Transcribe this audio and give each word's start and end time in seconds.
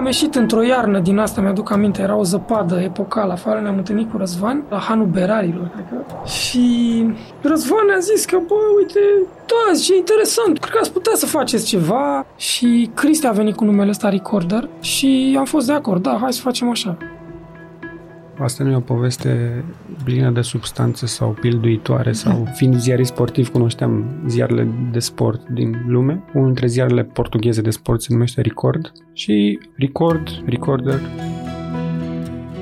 Am 0.00 0.06
ieșit 0.06 0.34
într-o 0.34 0.62
iarnă 0.62 0.98
din 0.98 1.18
asta, 1.18 1.40
mi-aduc 1.40 1.70
aminte, 1.70 2.02
era 2.02 2.16
o 2.16 2.22
zăpadă 2.22 2.80
epocală, 2.80 3.32
afară 3.32 3.60
ne-am 3.60 3.76
întâlnit 3.76 4.10
cu 4.10 4.16
Răzvan, 4.16 4.64
la 4.70 4.78
Hanul 4.78 5.06
Berarilor, 5.06 5.70
cred 5.74 5.86
că. 5.88 6.28
Și 6.28 7.04
Răzvan 7.42 7.86
ne-a 7.86 7.98
zis 7.98 8.24
că, 8.24 8.38
bă, 8.46 8.54
uite, 8.78 9.00
da, 9.46 9.78
ce 9.78 9.96
interesant, 9.96 10.58
cred 10.58 10.72
că 10.72 10.78
ați 10.80 10.92
putea 10.92 11.12
să 11.14 11.26
faceți 11.26 11.66
ceva. 11.66 12.26
Și 12.36 12.90
Cristi 12.94 13.26
a 13.26 13.30
venit 13.30 13.54
cu 13.56 13.64
numele 13.64 13.90
ăsta 13.90 14.08
Recorder 14.08 14.68
și 14.80 15.36
am 15.38 15.44
fost 15.44 15.66
de 15.66 15.72
acord, 15.72 16.02
da, 16.02 16.18
hai 16.20 16.32
să 16.32 16.40
facem 16.40 16.70
așa. 16.70 16.96
Asta 18.40 18.64
nu 18.64 18.70
e 18.70 18.76
o 18.76 18.80
poveste 18.80 19.64
plină 20.04 20.30
de 20.30 20.40
substanțe 20.40 21.06
sau 21.06 21.36
pilduitoare 21.40 22.12
sau 22.12 22.46
fiind 22.56 22.76
ziarist 22.76 23.12
sportiv 23.12 23.48
cunoșteam 23.48 24.22
ziarele 24.26 24.68
de 24.92 24.98
sport 24.98 25.48
din 25.48 25.84
lume. 25.86 26.24
Unul 26.34 26.46
dintre 26.46 26.66
ziarele 26.66 27.04
portugheze 27.04 27.60
de 27.60 27.70
sport 27.70 28.02
se 28.02 28.12
numește 28.12 28.40
Record 28.40 28.92
și 29.12 29.58
Record, 29.76 30.28
Recorder. 30.46 31.00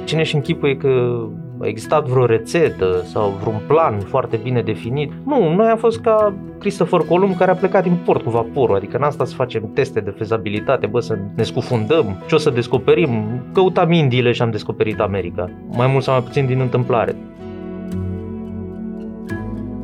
Cine 0.05 0.23
și 0.23 0.35
închipuie 0.35 0.77
că 0.77 1.23
a 1.61 1.67
existat 1.67 2.07
vreo 2.07 2.27
rețetă 2.27 3.03
sau 3.05 3.39
vreun 3.41 3.61
plan 3.67 4.01
foarte 4.01 4.37
bine 4.43 4.63
definit. 4.63 5.13
Nu, 5.25 5.55
noi 5.55 5.69
am 5.69 5.77
fost 5.77 6.01
ca 6.01 6.35
Christopher 6.59 7.01
Columb 7.01 7.37
care 7.37 7.51
a 7.51 7.55
plecat 7.55 7.83
din 7.83 7.97
port 8.05 8.23
cu 8.23 8.31
vaporul, 8.31 8.77
adică 8.77 8.97
în 8.97 9.03
asta 9.03 9.25
să 9.25 9.35
facem 9.35 9.71
teste 9.75 10.01
de 10.01 10.11
fezabilitate, 10.11 10.87
bă, 10.87 11.01
să 11.01 11.19
ne 11.35 11.43
scufundăm, 11.43 12.23
ce 12.27 12.35
o 12.35 12.39
să 12.39 12.51
descoperim. 12.51 13.43
Căutam 13.53 13.93
Indiile 13.93 14.33
și 14.33 14.43
am 14.43 14.51
descoperit 14.51 15.01
America, 15.01 15.51
mai 15.69 15.87
mult 15.87 16.03
sau 16.03 16.15
mai 16.15 16.23
puțin 16.23 16.47
din 16.47 16.61
întâmplare 16.61 17.17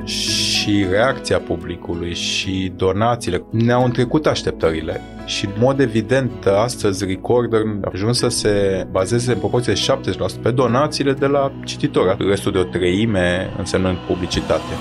și 0.04 0.33
reacția 0.90 1.38
publicului 1.38 2.14
și 2.14 2.72
donațiile 2.76 3.44
ne-au 3.50 3.84
întrecut 3.84 4.26
așteptările. 4.26 5.00
Și 5.24 5.44
în 5.44 5.52
mod 5.58 5.80
evident, 5.80 6.46
astăzi 6.46 7.04
Recorder 7.04 7.60
a 7.84 7.88
ajuns 7.92 8.18
să 8.18 8.28
se 8.28 8.86
bazeze 8.90 9.32
în 9.32 9.38
proporție 9.38 9.72
de 9.72 10.10
70% 10.38 10.42
pe 10.42 10.50
donațiile 10.50 11.12
de 11.12 11.26
la 11.26 11.52
cititori, 11.64 12.16
restul 12.28 12.52
de 12.52 12.58
o 12.58 12.62
treime 12.62 13.50
însemnând 13.58 13.96
publicitate. 13.96 14.72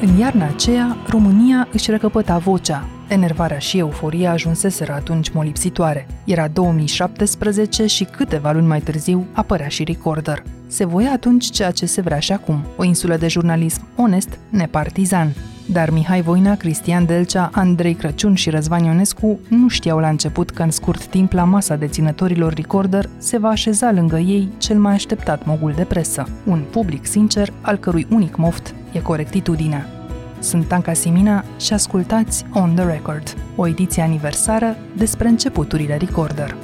În 0.00 0.18
iarna 0.18 0.46
aceea, 0.46 0.96
România 1.08 1.68
își 1.72 1.90
recăpăta 1.90 2.38
vocea. 2.38 2.84
Enervarea 3.12 3.58
și 3.58 3.78
euforia 3.78 4.30
ajunseseră 4.30 4.92
atunci 4.92 5.30
molipsitoare. 5.30 6.06
Era 6.24 6.48
2017 6.48 7.86
și 7.86 8.04
câteva 8.04 8.52
luni 8.52 8.66
mai 8.66 8.80
târziu 8.80 9.26
apărea 9.32 9.68
și 9.68 9.84
Recorder. 9.84 10.42
Se 10.66 10.84
voia 10.84 11.12
atunci 11.12 11.50
ceea 11.50 11.70
ce 11.70 11.86
se 11.86 12.00
vrea 12.00 12.18
și 12.18 12.32
acum, 12.32 12.64
o 12.76 12.84
insulă 12.84 13.16
de 13.16 13.28
jurnalism 13.28 13.86
onest, 13.96 14.38
nepartizan. 14.50 15.34
Dar 15.66 15.90
Mihai 15.90 16.22
Voina, 16.22 16.56
Cristian 16.56 17.06
Delcea, 17.06 17.50
Andrei 17.52 17.94
Crăciun 17.94 18.34
și 18.34 18.50
Răzvan 18.50 18.84
Ionescu 18.84 19.40
nu 19.48 19.68
știau 19.68 19.98
la 19.98 20.08
început 20.08 20.50
că 20.50 20.62
în 20.62 20.70
scurt 20.70 21.04
timp 21.06 21.32
la 21.32 21.44
masa 21.44 21.76
deținătorilor 21.76 22.52
Recorder 22.52 23.08
se 23.18 23.38
va 23.38 23.48
așeza 23.48 23.92
lângă 23.92 24.18
ei 24.18 24.48
cel 24.58 24.78
mai 24.78 24.92
așteptat 24.92 25.46
mogul 25.46 25.72
de 25.76 25.84
presă, 25.84 26.28
un 26.44 26.62
public 26.70 27.06
sincer 27.06 27.52
al 27.60 27.76
cărui 27.76 28.06
unic 28.10 28.36
moft 28.36 28.74
e 28.92 29.00
corectitudinea. 29.00 30.01
Sunt 30.42 30.72
Anca 30.72 30.92
Simina 30.92 31.44
și 31.58 31.72
ascultați 31.72 32.44
On 32.54 32.74
The 32.74 32.84
Record, 32.84 33.36
o 33.56 33.66
ediție 33.66 34.02
aniversară 34.02 34.76
despre 34.96 35.28
începuturile 35.28 35.96
Recorder. 35.96 36.56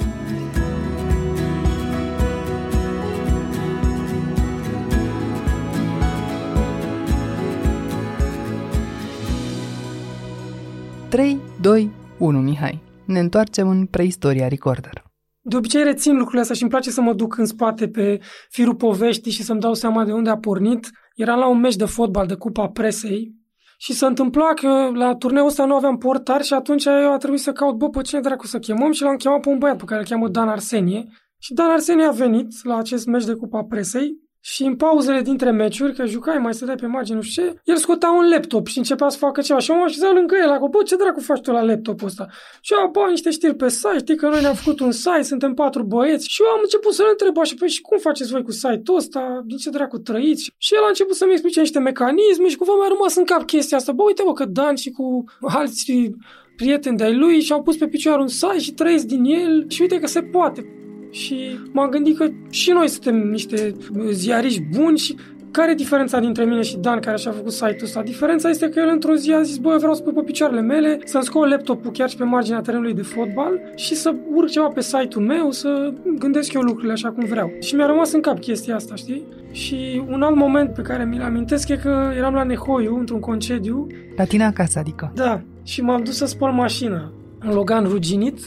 Trei, 11.09 11.39
doi, 11.61 11.91
unu, 12.17 12.39
Mihai. 12.39 12.81
Ne 13.05 13.19
întoarcem 13.19 13.69
în 13.69 13.85
preistoria 13.85 14.47
Recorder. 14.47 15.03
De 15.41 15.55
obicei 15.55 15.83
rețin 15.83 16.13
lucrurile 16.13 16.41
astea 16.41 16.55
și 16.55 16.61
îmi 16.61 16.71
place 16.71 16.89
să 16.89 17.01
mă 17.01 17.13
duc 17.13 17.37
în 17.37 17.45
spate 17.45 17.87
pe 17.87 18.19
firul 18.49 18.75
poveștii 18.75 19.31
și 19.31 19.43
să-mi 19.43 19.59
dau 19.59 19.73
seama 19.73 20.05
de 20.05 20.11
unde 20.11 20.29
a 20.29 20.37
pornit. 20.37 20.89
Eram 21.15 21.39
la 21.39 21.49
un 21.49 21.59
meci 21.59 21.75
de 21.75 21.85
fotbal 21.85 22.27
de 22.27 22.35
Cupa 22.35 22.67
Presei 22.67 23.38
și 23.81 23.93
se 23.93 24.05
întâmpla 24.05 24.53
că 24.53 24.89
la 24.93 25.15
turneul 25.15 25.47
ăsta 25.47 25.65
nu 25.65 25.75
aveam 25.75 25.97
portar 25.97 26.41
și 26.43 26.53
atunci 26.53 26.85
eu 26.85 27.13
a 27.13 27.17
trebuit 27.17 27.41
să 27.41 27.51
caut, 27.51 27.77
bă, 27.77 27.89
pe 27.89 28.01
cine 28.01 28.19
dracu 28.19 28.47
să 28.47 28.59
chemăm 28.59 28.91
și 28.91 29.03
l-am 29.03 29.15
chemat 29.15 29.39
pe 29.39 29.49
un 29.49 29.57
băiat 29.57 29.77
pe 29.77 29.83
care 29.83 29.99
îl 29.99 30.05
cheamă 30.05 30.27
Dan 30.27 30.49
Arsenie. 30.49 31.07
Și 31.37 31.53
Dan 31.53 31.69
Arsenie 31.69 32.05
a 32.05 32.11
venit 32.11 32.47
la 32.63 32.77
acest 32.77 33.05
meci 33.05 33.25
de 33.25 33.33
Cupa 33.33 33.63
Presei 33.63 34.28
și 34.41 34.63
în 34.63 34.75
pauzele 34.75 35.21
dintre 35.21 35.51
meciuri, 35.51 35.95
că 35.95 36.05
jucai, 36.05 36.37
mai 36.37 36.53
stăteai 36.53 36.75
pe 36.75 36.85
margine, 36.85 37.15
nu 37.15 37.21
știu 37.21 37.43
ce, 37.43 37.61
el 37.63 37.75
scotea 37.75 38.11
un 38.11 38.29
laptop 38.29 38.67
și 38.67 38.77
începea 38.77 39.09
să 39.09 39.17
facă 39.17 39.41
ceva. 39.41 39.59
Și 39.59 39.71
eu 39.71 39.77
mă 39.77 39.83
așezam 39.83 40.13
lângă 40.15 40.35
el, 40.43 40.49
acolo, 40.49 40.69
bă, 40.69 40.83
ce 40.83 40.95
dracu 40.95 41.19
faci 41.19 41.41
tu 41.41 41.51
la 41.51 41.61
laptopul 41.61 42.07
ăsta? 42.07 42.27
Și 42.61 42.73
eu, 42.73 42.89
bă, 42.91 43.05
niște 43.09 43.29
știri 43.29 43.55
pe 43.55 43.69
site, 43.69 43.97
știi 43.97 44.15
că 44.15 44.27
noi 44.27 44.41
ne-am 44.41 44.53
făcut 44.53 44.79
un 44.79 44.91
site, 44.91 45.21
suntem 45.21 45.53
patru 45.53 45.83
băieți. 45.83 46.27
Și 46.29 46.41
eu 46.41 46.51
am 46.51 46.59
început 46.63 46.93
să-l 46.93 47.07
întreb 47.11 47.37
așa, 47.37 47.53
păi 47.59 47.69
și 47.69 47.81
cum 47.81 47.97
faceți 47.97 48.31
voi 48.31 48.43
cu 48.43 48.51
site-ul 48.51 48.97
ăsta? 48.97 49.43
Din 49.45 49.57
ce 49.57 49.69
dracu 49.69 49.97
trăiți? 49.97 50.53
Și 50.57 50.75
el 50.75 50.83
a 50.83 50.87
început 50.87 51.15
să-mi 51.15 51.31
explice 51.31 51.59
niște 51.59 51.79
mecanisme 51.79 52.47
și 52.47 52.57
cumva 52.57 52.73
mi-a 52.79 52.87
rămas 52.87 53.15
în 53.15 53.23
cap 53.23 53.43
chestia 53.45 53.77
asta. 53.77 53.91
Bă, 53.91 54.03
uite, 54.03 54.21
bă, 54.25 54.33
că 54.33 54.45
Dan 54.45 54.75
și 54.75 54.89
cu 54.91 55.23
alți 55.41 56.11
prieteni 56.55 56.97
de-ai 56.97 57.15
lui 57.15 57.41
și-au 57.41 57.61
pus 57.61 57.77
pe 57.77 57.87
picioare 57.87 58.21
un 58.21 58.27
site 58.27 58.59
și 58.59 58.73
trăiesc 58.73 59.05
din 59.05 59.23
el 59.23 59.65
și 59.69 59.81
uite 59.81 59.99
că 59.99 60.07
se 60.07 60.21
poate 60.21 60.78
și 61.11 61.59
m-am 61.71 61.89
gândit 61.89 62.17
că 62.17 62.27
și 62.49 62.71
noi 62.71 62.87
suntem 62.87 63.29
niște 63.29 63.75
ziariști 64.11 64.63
buni 64.75 64.97
și 64.97 65.15
care 65.51 65.71
e 65.71 65.75
diferența 65.75 66.19
dintre 66.19 66.45
mine 66.45 66.61
și 66.61 66.77
Dan 66.77 66.99
care 66.99 67.17
și-a 67.17 67.31
făcut 67.31 67.51
site-ul 67.51 67.83
ăsta? 67.83 68.01
Diferența 68.01 68.49
este 68.49 68.69
că 68.69 68.79
el 68.79 68.89
într-o 68.91 69.15
zi 69.15 69.31
a 69.31 69.41
zis, 69.41 69.57
băi, 69.57 69.77
vreau 69.77 69.93
să 69.93 70.01
pui 70.01 70.13
pe 70.13 70.21
picioarele 70.21 70.61
mele, 70.61 70.99
să-mi 71.05 71.23
scot 71.23 71.49
laptopul 71.49 71.91
chiar 71.91 72.09
și 72.09 72.15
pe 72.15 72.23
marginea 72.23 72.61
terenului 72.61 72.93
de 72.93 73.01
fotbal 73.01 73.61
și 73.75 73.95
să 73.95 74.15
urc 74.33 74.47
ceva 74.49 74.67
pe 74.67 74.81
site-ul 74.81 75.25
meu, 75.25 75.51
să 75.51 75.93
gândesc 76.17 76.53
eu 76.53 76.61
lucrurile 76.61 76.93
așa 76.93 77.11
cum 77.11 77.25
vreau. 77.25 77.51
Și 77.59 77.75
mi-a 77.75 77.85
rămas 77.85 78.11
în 78.11 78.21
cap 78.21 78.39
chestia 78.39 78.75
asta, 78.75 78.95
știi? 78.95 79.23
Și 79.51 80.03
un 80.07 80.21
alt 80.21 80.35
moment 80.35 80.73
pe 80.73 80.81
care 80.81 81.05
mi-l 81.05 81.21
amintesc 81.21 81.69
e 81.69 81.75
că 81.75 82.11
eram 82.17 82.33
la 82.33 82.43
Nehoiu, 82.43 82.97
într-un 82.97 83.19
concediu. 83.19 83.87
La 84.17 84.23
tine 84.23 84.43
acasă, 84.43 84.79
adică? 84.79 85.11
Da. 85.15 85.41
Și 85.63 85.81
m-am 85.81 86.03
dus 86.03 86.15
să 86.15 86.25
spăl 86.25 86.51
mașina. 86.51 87.11
În 87.39 87.53
Logan 87.53 87.83
ruginit, 87.83 88.37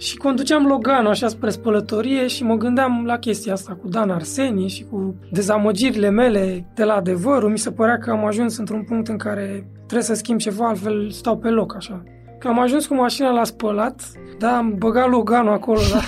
și 0.00 0.16
conduceam 0.16 0.66
Loganul 0.66 1.10
așa 1.10 1.28
spre 1.28 1.50
spălătorie 1.50 2.26
și 2.26 2.44
mă 2.44 2.56
gândeam 2.56 3.04
la 3.06 3.18
chestia 3.18 3.52
asta 3.52 3.78
cu 3.82 3.88
Dan 3.88 4.10
Arsenie 4.10 4.66
și 4.66 4.84
cu 4.90 5.14
dezamăgirile 5.30 6.10
mele 6.10 6.66
de 6.74 6.84
la 6.84 6.94
adevărul. 6.94 7.50
Mi 7.50 7.58
se 7.58 7.70
părea 7.70 7.98
că 7.98 8.10
am 8.10 8.24
ajuns 8.24 8.56
într-un 8.56 8.82
punct 8.82 9.08
în 9.08 9.16
care 9.16 9.68
trebuie 9.76 10.02
să 10.02 10.14
schimb 10.14 10.38
ceva, 10.38 10.68
altfel 10.68 11.10
stau 11.10 11.38
pe 11.38 11.48
loc 11.48 11.74
așa. 11.76 12.02
Că 12.38 12.48
am 12.48 12.60
ajuns 12.60 12.86
cu 12.86 12.94
mașina 12.94 13.30
la 13.30 13.44
spălat, 13.44 14.02
da, 14.38 14.56
am 14.56 14.74
băgat 14.78 15.08
Loganul 15.08 15.52
acolo 15.52 15.80
la, 15.92 16.00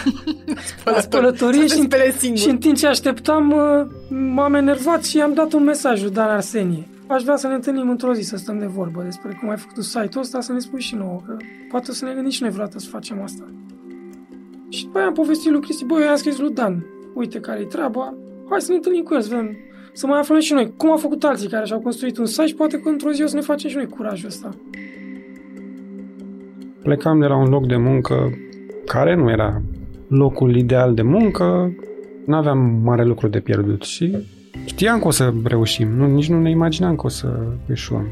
la 0.93 1.01
spălătorie 1.01 1.67
și, 1.67 1.89
și 2.35 2.49
în 2.49 2.59
timp 2.59 2.77
ce 2.77 2.87
așteptam 2.87 3.55
m-am 4.09 4.55
enervat 4.55 5.05
și 5.05 5.17
i-am 5.17 5.35
dat 5.35 5.53
un 5.53 5.65
mesaj 5.65 6.03
lui 6.03 6.13
Dan 6.13 6.29
Arsenie. 6.29 6.89
Aș 7.07 7.23
vrea 7.23 7.37
să 7.37 7.47
ne 7.47 7.55
întâlnim 7.55 7.91
într-o 7.91 8.13
zi, 8.13 8.23
să 8.23 8.37
stăm 8.37 8.59
de 8.59 8.67
vorbă 8.67 9.03
despre 9.03 9.39
cum 9.41 9.49
ai 9.49 9.57
făcut 9.57 9.85
site-ul 9.85 10.23
ăsta, 10.23 10.41
să 10.41 10.53
ne 10.53 10.59
spui 10.59 10.81
și 10.81 10.95
nouă, 10.95 11.21
că 11.27 11.37
poate 11.71 11.93
să 11.93 12.05
ne 12.05 12.13
gândim 12.13 12.31
și 12.31 12.43
noi 12.43 12.51
vreodată 12.51 12.79
să 12.79 12.89
facem 12.89 13.23
asta. 13.23 13.45
Și 14.73 14.85
după 14.85 14.99
aia 14.99 15.07
am 15.07 15.13
povestit 15.13 15.51
lui 15.51 15.61
Cristi, 15.61 15.85
băi, 15.85 16.03
eu 16.03 16.09
am 16.09 16.17
scris 16.17 16.39
lui 16.39 16.53
Dan, 16.53 16.87
uite 17.15 17.41
care-i 17.41 17.67
treaba, 17.67 18.15
hai 18.49 18.61
să 18.61 18.71
ne 18.71 18.77
întâlnim 18.77 19.03
cu 19.03 19.15
el, 19.15 19.21
să 19.21 19.29
vedem, 19.29 19.57
să 19.93 20.07
mai 20.07 20.19
aflăm 20.19 20.41
și 20.41 20.53
noi 20.53 20.73
cum 20.77 20.91
au 20.91 20.97
făcut 20.97 21.25
alții 21.25 21.49
care 21.49 21.67
și-au 21.67 21.81
construit 21.81 22.19
un 22.19 22.27
site 22.27 22.47
și 22.47 22.55
poate 22.55 22.81
că 22.81 22.89
într-o 22.89 23.11
zi 23.11 23.23
o 23.23 23.27
să 23.27 23.35
ne 23.35 23.41
facem 23.41 23.71
și 23.71 23.77
noi 23.77 23.87
curajul 23.87 24.29
ăsta. 24.29 24.49
Plecam 26.83 27.21
de 27.21 27.27
la 27.27 27.37
un 27.37 27.49
loc 27.49 27.67
de 27.67 27.77
muncă 27.77 28.15
care 28.87 29.15
nu 29.15 29.31
era 29.31 29.63
locul 30.09 30.57
ideal 30.57 30.95
de 30.95 31.03
muncă, 31.03 31.75
nu 32.27 32.35
aveam 32.37 32.59
mare 32.83 33.05
lucru 33.05 33.29
de 33.29 33.41
pierdut 33.41 33.83
și 33.83 34.17
știam 34.65 35.01
că 35.01 35.07
o 35.07 35.11
să 35.11 35.33
reușim, 35.45 35.89
nu, 35.89 36.07
nici 36.07 36.29
nu 36.29 36.41
ne 36.41 36.51
imaginam 36.51 36.97
că 36.97 37.07
o 37.07 37.09
să 37.09 37.29
eșuăm. 37.71 38.07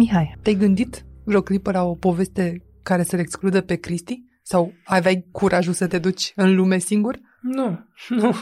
Mihai, 0.00 0.36
te-ai 0.42 0.54
gândit 0.54 1.04
vreo 1.24 1.40
clipă 1.40 1.70
la 1.70 1.82
o 1.82 1.94
poveste 1.94 2.62
care 2.82 3.02
să-l 3.02 3.18
excludă 3.18 3.60
pe 3.60 3.74
Cristi? 3.74 4.24
Sau 4.42 4.72
aveai 4.84 5.26
curajul 5.32 5.72
să 5.72 5.86
te 5.86 5.98
duci 5.98 6.32
în 6.36 6.54
lume 6.54 6.78
singur? 6.78 7.18
Nu, 7.40 7.78
nu. 8.08 8.34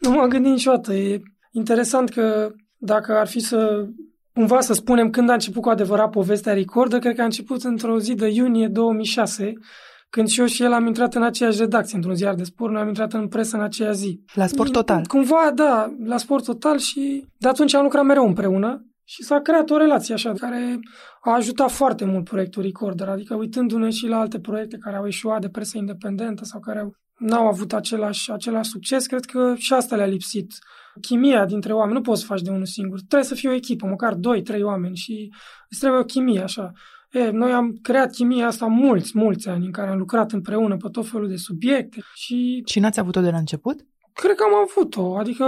Nu 0.00 0.10
m-am 0.10 0.28
gândit 0.28 0.50
niciodată. 0.50 0.94
E 0.94 1.20
interesant 1.50 2.10
că 2.10 2.50
dacă 2.76 3.18
ar 3.18 3.26
fi 3.26 3.40
să 3.40 3.86
cumva 4.32 4.60
să 4.60 4.72
spunem 4.72 5.10
când 5.10 5.30
a 5.30 5.32
început 5.32 5.62
cu 5.62 5.68
adevărat 5.68 6.10
povestea 6.10 6.52
Recordă, 6.52 6.98
cred 6.98 7.14
că 7.14 7.20
a 7.20 7.24
început 7.24 7.62
într-o 7.62 7.98
zi 7.98 8.14
de 8.14 8.28
iunie 8.28 8.68
2006, 8.68 9.52
când 10.10 10.28
și 10.28 10.40
eu 10.40 10.46
și 10.46 10.62
el 10.62 10.72
am 10.72 10.86
intrat 10.86 11.14
în 11.14 11.22
aceeași 11.22 11.58
redacție, 11.58 11.96
într-un 11.96 12.14
ziar 12.14 12.34
de 12.34 12.44
sport, 12.44 12.72
noi 12.72 12.80
am 12.80 12.88
intrat 12.88 13.12
în 13.12 13.28
presă 13.28 13.56
în 13.56 13.62
aceea 13.62 13.92
zi. 13.92 14.20
La 14.34 14.46
Sport 14.46 14.72
Total? 14.72 15.06
Cumva, 15.06 15.50
da, 15.54 15.94
la 16.04 16.16
Sport 16.16 16.44
Total 16.44 16.78
și 16.78 17.26
de 17.36 17.48
atunci 17.48 17.74
am 17.74 17.82
lucrat 17.82 18.04
mereu 18.04 18.26
împreună 18.26 18.87
și 19.10 19.22
s-a 19.22 19.40
creat 19.40 19.70
o 19.70 19.76
relație 19.76 20.14
așa 20.14 20.32
care 20.32 20.80
a 21.20 21.34
ajutat 21.34 21.70
foarte 21.70 22.04
mult 22.04 22.24
proiectul 22.24 22.62
Recorder, 22.62 23.08
adică 23.08 23.34
uitându-ne 23.34 23.90
și 23.90 24.06
la 24.06 24.18
alte 24.18 24.40
proiecte 24.40 24.76
care 24.76 24.96
au 24.96 25.04
ieșuat 25.04 25.40
de 25.40 25.48
presă 25.48 25.78
independentă 25.78 26.44
sau 26.44 26.60
care 26.60 26.78
au 26.78 26.94
n-au 27.18 27.46
avut 27.46 27.72
același, 27.72 28.32
același 28.32 28.70
succes. 28.70 29.06
Cred 29.06 29.24
că 29.24 29.54
și 29.56 29.72
asta 29.72 29.96
le-a 29.96 30.06
lipsit. 30.06 30.52
Chimia 31.00 31.44
dintre 31.44 31.72
oameni, 31.72 31.96
nu 31.96 32.00
poți 32.00 32.20
să 32.20 32.26
faci 32.26 32.40
de 32.40 32.50
unul 32.50 32.64
singur. 32.64 32.98
Trebuie 32.98 33.28
să 33.28 33.34
fie 33.34 33.48
o 33.48 33.52
echipă, 33.52 33.86
măcar 33.86 34.14
doi, 34.14 34.42
trei 34.42 34.62
oameni 34.62 34.96
și 34.96 35.32
îți 35.68 35.80
trebuie 35.80 36.00
o 36.00 36.04
chimie 36.04 36.40
așa. 36.40 36.72
E, 37.10 37.30
noi 37.30 37.52
am 37.52 37.78
creat 37.82 38.10
chimia 38.10 38.46
asta 38.46 38.66
mulți, 38.66 39.18
mulți 39.18 39.48
ani 39.48 39.64
în 39.64 39.72
care 39.72 39.90
am 39.90 39.98
lucrat 39.98 40.32
împreună 40.32 40.76
pe 40.76 40.88
tot 40.88 41.08
felul 41.08 41.28
de 41.28 41.36
subiecte 41.36 42.00
și... 42.14 42.62
Și 42.66 42.80
n-ați 42.80 43.00
avut-o 43.00 43.20
de 43.20 43.30
la 43.30 43.38
început? 43.38 43.76
Cred 44.12 44.34
că 44.34 44.44
am 44.44 44.54
avut-o, 44.54 45.18
adică 45.18 45.44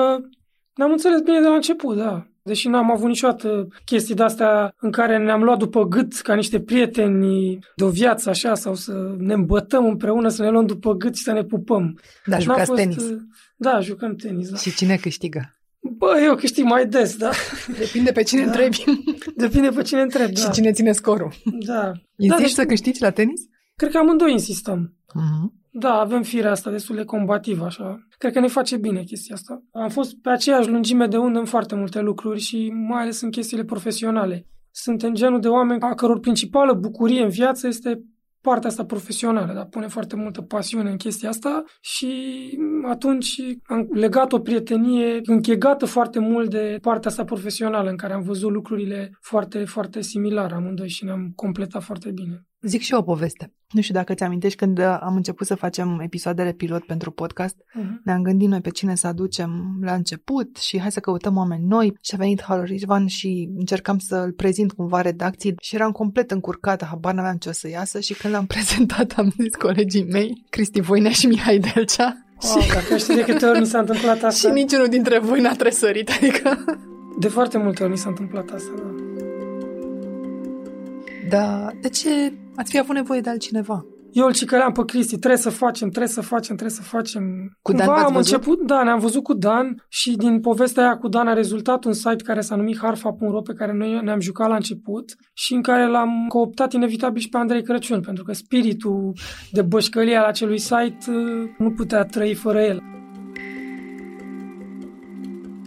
ne-am 0.74 0.90
înțeles 0.90 1.20
bine 1.20 1.40
de 1.40 1.46
la 1.46 1.54
început, 1.54 1.96
da. 1.96 2.29
Deși 2.42 2.68
n-am 2.68 2.90
avut 2.90 3.08
niciodată 3.08 3.68
chestii 3.84 4.14
de-astea 4.14 4.74
în 4.80 4.90
care 4.90 5.18
ne-am 5.18 5.42
luat 5.42 5.58
după 5.58 5.84
gât 5.88 6.12
ca 6.12 6.34
niște 6.34 6.60
prieteni 6.60 7.58
de 7.76 7.84
o 7.84 7.88
viață 7.88 8.28
așa 8.28 8.54
sau 8.54 8.74
să 8.74 9.14
ne 9.18 9.32
îmbătăm 9.32 9.84
împreună, 9.86 10.28
să 10.28 10.42
ne 10.42 10.50
luăm 10.50 10.66
după 10.66 10.92
gât 10.94 11.16
și 11.16 11.22
să 11.22 11.32
ne 11.32 11.44
pupăm. 11.44 11.98
Da, 12.26 12.36
Deci 12.36 12.44
jucați 12.44 12.58
n-a 12.70 12.76
fost, 12.76 12.80
tenis. 12.80 13.20
Da, 13.56 13.80
jucăm 13.80 14.14
tenis, 14.14 14.48
da. 14.50 14.56
Și 14.56 14.74
cine 14.74 14.96
câștigă? 14.96 15.54
Bă, 15.80 16.20
eu 16.24 16.34
câștig 16.34 16.64
mai 16.64 16.86
des, 16.86 17.16
da. 17.16 17.30
Depinde 17.78 18.12
pe 18.12 18.22
cine 18.22 18.40
Da. 18.40 18.46
întrebi 18.46 18.84
Depinde 19.36 19.68
pe 19.68 19.82
cine 19.82 20.00
întreb, 20.00 20.30
da. 20.30 20.40
și 20.40 20.50
cine 20.50 20.72
ține 20.72 20.92
scorul. 20.92 21.32
Da. 21.66 21.92
Insisti 22.16 22.42
deci- 22.44 22.52
să 22.54 22.64
câștigi 22.64 23.02
la 23.02 23.10
tenis? 23.10 23.40
Cred 23.76 23.90
că 23.90 23.98
amândoi 23.98 24.32
insistăm. 24.32 24.94
Mhm. 25.14 25.59
Da, 25.72 25.92
avem 25.92 26.22
firea 26.22 26.50
asta 26.50 26.70
destul 26.70 26.96
de 26.96 27.04
combativă, 27.04 27.64
așa. 27.64 28.06
Cred 28.18 28.32
că 28.32 28.40
ne 28.40 28.46
face 28.46 28.76
bine 28.76 29.02
chestia 29.02 29.34
asta. 29.34 29.62
Am 29.72 29.88
fost 29.88 30.16
pe 30.22 30.30
aceeași 30.30 30.68
lungime 30.68 31.06
de 31.06 31.16
undă 31.16 31.38
în 31.38 31.44
foarte 31.44 31.74
multe 31.74 32.00
lucruri 32.00 32.40
și 32.40 32.68
mai 32.88 33.02
ales 33.02 33.20
în 33.20 33.30
chestiile 33.30 33.64
profesionale. 33.64 34.46
Suntem 34.70 35.14
genul 35.14 35.40
de 35.40 35.48
oameni 35.48 35.80
a 35.80 35.94
căror 35.94 36.20
principală 36.20 36.72
bucurie 36.72 37.22
în 37.22 37.28
viață 37.28 37.66
este 37.66 38.02
partea 38.40 38.68
asta 38.68 38.84
profesională, 38.84 39.52
dar 39.52 39.64
pune 39.64 39.86
foarte 39.86 40.16
multă 40.16 40.42
pasiune 40.42 40.90
în 40.90 40.96
chestia 40.96 41.28
asta 41.28 41.64
și 41.80 42.12
atunci 42.84 43.40
am 43.62 43.88
legat 43.90 44.32
o 44.32 44.38
prietenie 44.38 45.20
închegată 45.22 45.86
foarte 45.86 46.18
mult 46.18 46.50
de 46.50 46.78
partea 46.82 47.10
asta 47.10 47.24
profesională 47.24 47.90
în 47.90 47.96
care 47.96 48.12
am 48.12 48.22
văzut 48.22 48.50
lucrurile 48.50 49.10
foarte, 49.20 49.64
foarte 49.64 50.00
similare 50.00 50.54
amândoi 50.54 50.88
și 50.88 51.04
ne-am 51.04 51.32
completat 51.34 51.82
foarte 51.82 52.10
bine. 52.10 52.44
Zic 52.62 52.80
și 52.80 52.92
eu 52.92 52.98
o 52.98 53.02
poveste. 53.02 53.52
Nu 53.70 53.80
știu 53.80 53.94
dacă 53.94 54.14
ți 54.14 54.22
amintești 54.22 54.58
când 54.58 54.78
uh, 54.78 54.98
am 55.00 55.16
început 55.16 55.46
să 55.46 55.54
facem 55.54 56.00
episoadele 56.04 56.52
pilot 56.52 56.84
pentru 56.84 57.10
podcast, 57.10 57.56
Mhm. 57.74 58.00
ne-am 58.04 58.22
gândit 58.22 58.48
noi 58.48 58.60
pe 58.60 58.70
cine 58.70 58.94
să 58.94 59.06
aducem 59.06 59.78
la 59.82 59.92
început 59.94 60.56
și 60.56 60.80
hai 60.80 60.92
să 60.92 61.00
căutăm 61.00 61.36
oameni 61.36 61.64
noi 61.66 61.96
și 62.02 62.14
a 62.14 62.16
venit 62.18 62.42
Harold 62.42 62.66
Rizvan 62.68 63.06
și 63.06 63.48
încercam 63.56 63.98
să-l 63.98 64.32
prezint 64.32 64.72
cumva 64.72 65.00
redacții 65.00 65.54
și 65.62 65.74
eram 65.74 65.90
complet 65.90 66.30
încurcată, 66.30 66.84
habar 66.84 67.14
n-aveam 67.14 67.36
ce 67.36 67.48
o 67.48 67.52
să 67.52 67.68
iasă 67.68 68.00
și 68.00 68.14
când 68.14 68.34
l-am 68.34 68.46
prezentat 68.54 69.12
am 69.12 69.32
zis 69.42 69.54
colegii 69.54 70.04
mei, 70.04 70.44
Cristi 70.50 70.80
Voinea 70.80 71.10
și 71.10 71.26
Mihai 71.26 71.58
Delcea 71.58 72.24
Wow, 72.42 72.62
dacă 72.74 72.96
știi 72.96 73.14
de 73.14 73.22
câte 73.24 73.46
ori 73.46 73.58
mi 73.60 73.66
s-a 73.66 73.78
întâmplat 73.78 74.22
asta. 74.22 74.30
și 74.48 74.54
niciunul 74.54 74.88
dintre 74.88 75.18
voi 75.18 75.40
n-a 75.40 75.54
tresărit, 75.54 76.10
adică... 76.10 76.64
De 77.18 77.28
foarte 77.28 77.58
multe 77.58 77.82
ori 77.82 77.92
mi 77.92 77.98
s-a 77.98 78.08
întâmplat 78.08 78.48
asta, 78.50 78.70
da. 78.76 78.99
Da, 81.30 81.68
de 81.80 81.88
ce 81.88 82.32
ați 82.56 82.70
fi 82.70 82.78
avut 82.78 82.94
nevoie 82.94 83.20
de 83.20 83.30
altcineva? 83.30 83.84
Eu 84.12 84.26
îl 84.26 84.32
cicăleam 84.32 84.72
pe 84.72 84.84
Cristi, 84.84 85.18
trebuie 85.18 85.40
să 85.40 85.50
facem, 85.50 85.88
trebuie 85.88 86.08
să 86.12 86.20
facem, 86.20 86.56
trebuie 86.56 86.76
să 86.76 86.82
facem. 86.82 87.22
Cu 87.62 87.72
Dan 87.72 87.86
Cumva 87.86 87.92
v-ați 87.92 88.06
am 88.06 88.12
văzut? 88.12 88.32
început, 88.32 88.66
da, 88.66 88.82
ne-am 88.82 88.98
văzut 88.98 89.22
cu 89.22 89.34
Dan 89.34 89.84
și 89.88 90.16
din 90.16 90.40
povestea 90.40 90.82
aia 90.82 90.96
cu 90.96 91.08
Dan 91.08 91.28
a 91.28 91.32
rezultat 91.32 91.84
un 91.84 91.92
site 91.92 92.24
care 92.24 92.40
s-a 92.40 92.56
numit 92.56 92.78
harfa.ro 92.78 93.40
pe 93.40 93.52
care 93.52 93.72
noi 93.72 94.00
ne-am 94.02 94.20
jucat 94.20 94.48
la 94.48 94.54
început 94.54 95.14
și 95.32 95.54
în 95.54 95.62
care 95.62 95.86
l-am 95.86 96.26
cooptat 96.28 96.72
inevitabil 96.72 97.20
și 97.20 97.28
pe 97.28 97.36
Andrei 97.36 97.62
Crăciun, 97.62 98.00
pentru 98.00 98.24
că 98.24 98.32
spiritul 98.32 99.12
de 99.50 99.62
bășcălie 99.62 100.16
al 100.16 100.24
acelui 100.24 100.58
site 100.58 100.96
uh, 101.08 101.50
nu 101.58 101.70
putea 101.70 102.04
trăi 102.04 102.34
fără 102.34 102.60
el. 102.60 102.82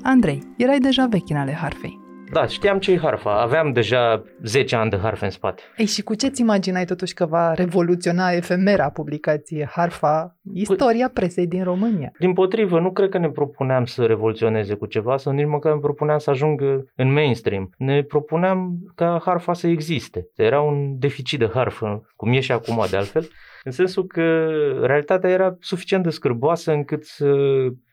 Andrei, 0.01 0.43
erai 0.57 0.79
deja 0.79 1.05
vechi 1.05 1.29
în 1.29 1.37
ale 1.37 1.53
harfei. 1.53 2.02
Da, 2.33 2.45
știam 2.45 2.79
ce 2.79 2.91
e 2.91 2.97
harfa. 2.97 3.41
Aveam 3.41 3.71
deja 3.71 4.23
10 4.43 4.75
ani 4.75 4.89
de 4.89 4.97
harfe 4.97 5.25
în 5.25 5.31
spate. 5.31 5.61
Ei, 5.77 5.85
și 5.85 6.01
cu 6.01 6.15
ce-ți 6.15 6.41
imaginai 6.41 6.85
totuși 6.85 7.13
că 7.13 7.25
va 7.25 7.53
revoluționa 7.53 8.31
efemera 8.31 8.89
publicație 8.89 9.69
Harfa, 9.71 10.37
istoria 10.53 11.09
presei 11.13 11.47
din 11.47 11.63
România? 11.63 12.11
Din 12.19 12.33
potrivă, 12.33 12.79
nu 12.79 12.91
cred 12.91 13.09
că 13.09 13.17
ne 13.17 13.29
propuneam 13.29 13.85
să 13.85 14.05
revoluționeze 14.05 14.73
cu 14.73 14.85
ceva 14.85 15.17
sau 15.17 15.33
nici 15.33 15.47
măcar 15.47 15.73
ne 15.73 15.79
propuneam 15.79 16.17
să 16.17 16.29
ajungă 16.29 16.85
în 16.95 17.13
mainstream. 17.13 17.69
Ne 17.77 18.03
propuneam 18.03 18.77
ca 18.95 19.21
harfa 19.25 19.53
să 19.53 19.67
existe. 19.67 20.27
Era 20.35 20.61
un 20.61 20.99
deficit 20.99 21.39
de 21.39 21.49
harfă, 21.53 22.05
cum 22.15 22.31
e 22.31 22.39
și 22.39 22.51
acum 22.51 22.85
de 22.89 22.97
altfel, 22.97 23.27
în 23.63 23.71
sensul 23.71 24.05
că 24.05 24.47
realitatea 24.81 25.29
era 25.29 25.55
suficient 25.59 26.03
de 26.03 26.09
scârboasă 26.09 26.71
încât 26.71 27.05
să 27.05 27.33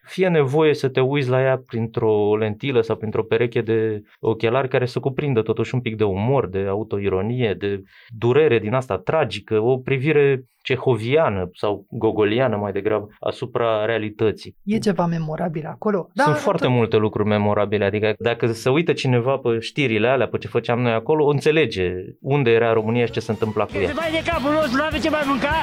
fie 0.02 0.28
nevoie 0.28 0.74
să 0.74 0.88
te 0.88 1.00
uiți 1.00 1.28
la 1.28 1.40
ea 1.40 1.62
printr-o 1.66 2.36
lentilă 2.36 2.80
sau 2.80 2.96
printr-o 2.96 3.24
pereche 3.24 3.60
de 3.60 4.02
ochelari 4.20 4.68
care 4.68 4.86
să 4.86 5.00
cuprindă 5.00 5.42
totuși 5.42 5.74
un 5.74 5.80
pic 5.80 5.96
de 5.96 6.04
umor, 6.04 6.48
de 6.48 6.58
autoironie, 6.58 7.54
de 7.54 7.82
durere 8.08 8.58
din 8.58 8.74
asta 8.74 8.98
tragică, 8.98 9.60
o 9.60 9.78
privire 9.78 10.44
cehoviană 10.62 11.50
sau 11.54 11.86
gogoliană 11.90 12.56
mai 12.56 12.72
degrabă 12.72 13.08
asupra 13.20 13.84
realității. 13.84 14.56
E 14.64 14.78
ceva 14.78 15.06
memorabil 15.06 15.66
acolo? 15.66 16.08
Da, 16.14 16.22
Sunt 16.22 16.36
foarte 16.36 16.66
multe 16.68 16.96
lucruri 16.96 17.28
memorabile, 17.28 17.84
adică 17.84 18.14
dacă 18.18 18.46
se 18.46 18.68
uită 18.68 18.92
cineva 18.92 19.36
pe 19.36 19.58
știrile 19.60 20.08
alea, 20.08 20.28
pe 20.28 20.38
ce 20.38 20.48
făceam 20.48 20.80
noi 20.80 20.92
acolo, 20.92 21.26
înțelege 21.26 21.92
unde 22.20 22.50
era 22.50 22.72
România 22.72 23.04
și 23.04 23.12
ce 23.12 23.20
se 23.20 23.30
întâmpla 23.30 23.64
cu 23.64 23.72
ea. 23.80 23.88
Se 23.88 23.94
mai 23.94 24.10
de 24.10 24.22
capul 24.30 24.52
nostru, 24.52 24.76
nu 24.76 24.82
aveți 24.82 25.02
ce 25.02 25.10
mai 25.10 25.22
mânca? 25.26 25.54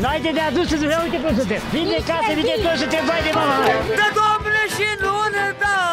N-ai 0.00 0.20
de 0.20 0.40
adus 0.50 0.66
să 0.68 0.76
se 0.76 0.86
uite 1.04 1.18
cum 1.24 1.34
suntem. 1.36 1.60
Vin 1.72 1.86
de 1.94 2.00
casă, 2.10 2.30
vin 2.38 2.46
de 2.52 2.56
tot 2.64 2.76
să 2.82 2.86
te 2.92 3.00
vai 3.08 3.20
de 3.26 3.32
mama. 3.38 3.56
Da, 4.00 4.06
Doamne, 4.18 4.62
și 4.76 4.88
nu 5.02 5.14
ne 5.34 5.46
da 5.62 5.74
mult. 5.78 5.85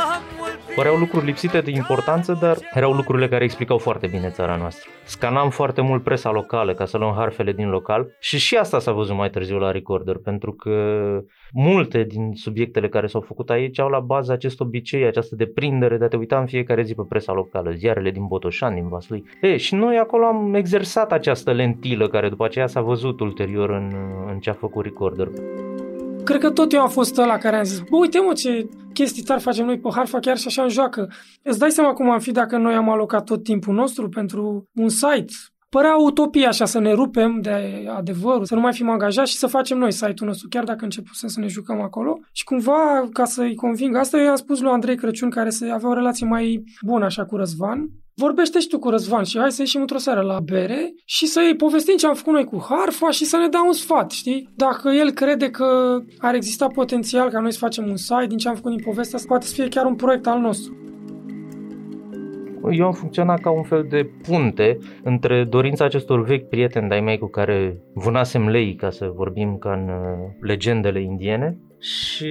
Păreau 0.75 0.95
lucruri 0.95 1.25
lipsite 1.25 1.61
de 1.61 1.71
importanță, 1.71 2.37
dar 2.41 2.57
erau 2.73 2.91
lucrurile 2.91 3.27
care 3.27 3.43
explicau 3.43 3.77
foarte 3.77 4.07
bine 4.07 4.29
țara 4.29 4.55
noastră. 4.55 4.89
Scanam 5.03 5.49
foarte 5.49 5.81
mult 5.81 6.03
presa 6.03 6.31
locală 6.31 6.73
ca 6.73 6.85
să 6.85 6.97
luăm 6.97 7.13
harfele 7.15 7.51
din 7.51 7.69
local 7.69 8.15
și 8.19 8.37
și 8.37 8.55
asta 8.55 8.79
s-a 8.79 8.91
văzut 8.91 9.15
mai 9.15 9.29
târziu 9.29 9.57
la 9.57 9.71
Recorder, 9.71 10.17
pentru 10.23 10.51
că 10.53 10.71
multe 11.51 12.03
din 12.03 12.31
subiectele 12.33 12.89
care 12.89 13.07
s-au 13.07 13.21
făcut 13.21 13.49
aici 13.49 13.79
au 13.79 13.89
la 13.89 13.99
bază 13.99 14.31
acest 14.31 14.59
obicei, 14.59 15.05
această 15.05 15.35
deprindere 15.35 15.97
de 15.97 16.03
a 16.03 16.07
te 16.07 16.15
uita 16.15 16.39
în 16.39 16.45
fiecare 16.45 16.83
zi 16.83 16.95
pe 16.95 17.05
presa 17.09 17.33
locală, 17.33 17.71
ziarele 17.71 18.11
din 18.11 18.25
Botoșani, 18.27 18.75
din 18.75 18.87
Vaslui. 18.87 19.23
E, 19.41 19.57
și 19.57 19.75
noi 19.75 19.97
acolo 19.97 20.25
am 20.25 20.53
exersat 20.53 21.11
această 21.11 21.51
lentilă 21.51 22.07
care 22.07 22.29
după 22.29 22.45
aceea 22.45 22.67
s-a 22.67 22.81
văzut 22.81 23.19
ulterior 23.19 23.69
în, 23.69 23.93
în 24.27 24.39
ce 24.39 24.49
a 24.49 24.53
făcut 24.53 24.83
Recorder. 24.83 25.27
Cred 26.23 26.39
că 26.39 26.49
tot 26.49 26.73
eu 26.73 26.81
am 26.81 26.89
fost 26.89 27.17
ăla 27.17 27.37
care 27.37 27.55
am 27.55 27.63
zis, 27.63 27.79
bă, 27.79 27.95
uite 27.97 28.19
mă 28.19 28.33
ce 28.33 28.69
chestii 28.93 29.23
tari 29.23 29.41
facem 29.41 29.65
noi 29.65 29.79
pe 29.79 29.89
Harfa, 29.93 30.19
chiar 30.19 30.37
și 30.37 30.47
așa 30.47 30.63
în 30.63 30.69
joacă. 30.69 31.11
Îți 31.43 31.59
dai 31.59 31.71
seama 31.71 31.93
cum 31.93 32.09
am 32.09 32.19
fi 32.19 32.31
dacă 32.31 32.57
noi 32.57 32.73
am 32.73 32.89
alocat 32.89 33.23
tot 33.23 33.43
timpul 33.43 33.73
nostru 33.73 34.09
pentru 34.09 34.69
un 34.73 34.89
site. 34.89 35.33
Părea 35.75 35.95
utopia 35.95 36.47
așa 36.47 36.65
să 36.65 36.79
ne 36.79 36.91
rupem 36.91 37.41
de 37.41 37.85
adevărul, 37.95 38.45
să 38.45 38.55
nu 38.55 38.61
mai 38.61 38.73
fim 38.73 38.89
angajați 38.89 39.31
și 39.31 39.37
să 39.37 39.47
facem 39.47 39.77
noi 39.77 39.91
site-ul 39.91 40.29
nostru, 40.29 40.47
chiar 40.47 40.63
dacă 40.63 40.83
începusem 40.83 41.29
să 41.29 41.39
ne 41.39 41.47
jucăm 41.47 41.81
acolo. 41.81 42.19
Și 42.31 42.43
cumva, 42.43 43.09
ca 43.13 43.25
să-i 43.25 43.55
conving 43.55 43.95
asta, 43.95 44.17
eu 44.17 44.23
i-am 44.23 44.35
spus 44.35 44.59
lui 44.61 44.71
Andrei 44.71 44.95
Crăciun, 44.95 45.29
care 45.29 45.49
se 45.49 45.69
avea 45.69 45.89
o 45.89 45.93
relație 45.93 46.25
mai 46.25 46.63
bună 46.81 47.05
așa 47.05 47.25
cu 47.25 47.35
Răzvan, 47.35 47.89
Vorbește 48.15 48.59
și 48.59 48.67
tu 48.67 48.79
cu 48.79 48.89
Răzvan 48.89 49.23
și 49.23 49.39
hai 49.39 49.51
să 49.51 49.61
ieșim 49.61 49.81
într-o 49.81 49.97
seară 49.97 50.21
la 50.21 50.39
bere 50.39 50.93
și 51.05 51.25
să-i 51.25 51.55
povestim 51.55 51.95
ce 51.97 52.07
am 52.07 52.13
făcut 52.13 52.33
noi 52.33 52.43
cu 52.43 52.65
Harfa 52.69 53.09
și 53.09 53.25
să 53.25 53.37
ne 53.37 53.47
dea 53.47 53.63
un 53.63 53.73
sfat, 53.73 54.11
știi? 54.11 54.49
Dacă 54.55 54.89
el 54.89 55.11
crede 55.11 55.49
că 55.49 55.99
ar 56.17 56.33
exista 56.35 56.67
potențial 56.67 57.29
ca 57.29 57.39
noi 57.39 57.51
să 57.51 57.57
facem 57.57 57.89
un 57.89 57.97
site 57.97 58.25
din 58.27 58.37
ce 58.37 58.47
am 58.47 58.55
făcut 58.55 58.71
din 58.75 58.83
povestea 58.83 59.17
asta, 59.17 59.27
poate 59.27 59.45
să 59.45 59.53
fie 59.53 59.67
chiar 59.67 59.85
un 59.85 59.95
proiect 59.95 60.27
al 60.27 60.39
nostru. 60.39 60.77
Eu 62.71 62.85
am 62.85 62.91
funcționat 62.91 63.39
ca 63.39 63.51
un 63.51 63.63
fel 63.63 63.85
de 63.89 64.09
punte 64.27 64.77
între 65.03 65.43
dorința 65.43 65.85
acestor 65.85 66.23
vechi 66.23 66.49
prieteni 66.49 66.87
de-ai 66.87 67.01
mei 67.01 67.17
cu 67.17 67.27
care 67.27 67.81
vânasem 67.93 68.49
lei, 68.49 68.75
ca 68.75 68.89
să 68.89 69.11
vorbim 69.15 69.57
ca 69.57 69.73
în 69.73 69.89
uh, 69.89 70.29
legendele 70.41 71.01
indiene, 71.01 71.57
și 71.83 72.27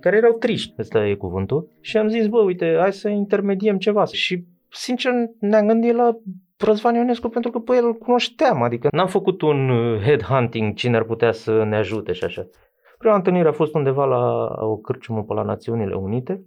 care 0.00 0.16
erau 0.16 0.32
triști, 0.32 0.74
ăsta 0.78 1.06
e 1.06 1.14
cuvântul. 1.14 1.68
Și 1.80 1.96
am 1.96 2.08
zis, 2.08 2.26
bă, 2.26 2.38
uite, 2.38 2.76
hai 2.78 2.92
să 2.92 3.08
intermediem 3.08 3.78
ceva. 3.78 4.04
Și, 4.04 4.44
sincer, 4.68 5.12
ne-am 5.40 5.66
gândit 5.66 5.94
la 5.94 6.16
Răzvan 6.58 6.94
Ionescu 6.94 7.28
pentru 7.28 7.50
că 7.50 7.58
pe 7.58 7.76
el 7.76 7.84
îl 7.84 7.94
cunoșteam, 7.94 8.62
adică 8.62 8.88
n-am 8.92 9.06
făcut 9.06 9.42
un 9.42 9.68
uh, 9.68 10.00
headhunting 10.00 10.74
cine 10.74 10.96
ar 10.96 11.04
putea 11.04 11.32
să 11.32 11.64
ne 11.64 11.76
ajute 11.76 12.12
și 12.12 12.24
așa. 12.24 12.48
Prima 12.98 13.14
întâlnire 13.14 13.48
a 13.48 13.52
fost 13.52 13.74
undeva 13.74 14.04
la 14.04 14.46
o 14.64 14.76
cârciumă 14.76 15.22
pe 15.22 15.34
la 15.34 15.42
Națiunile 15.42 15.94
Unite. 15.94 16.44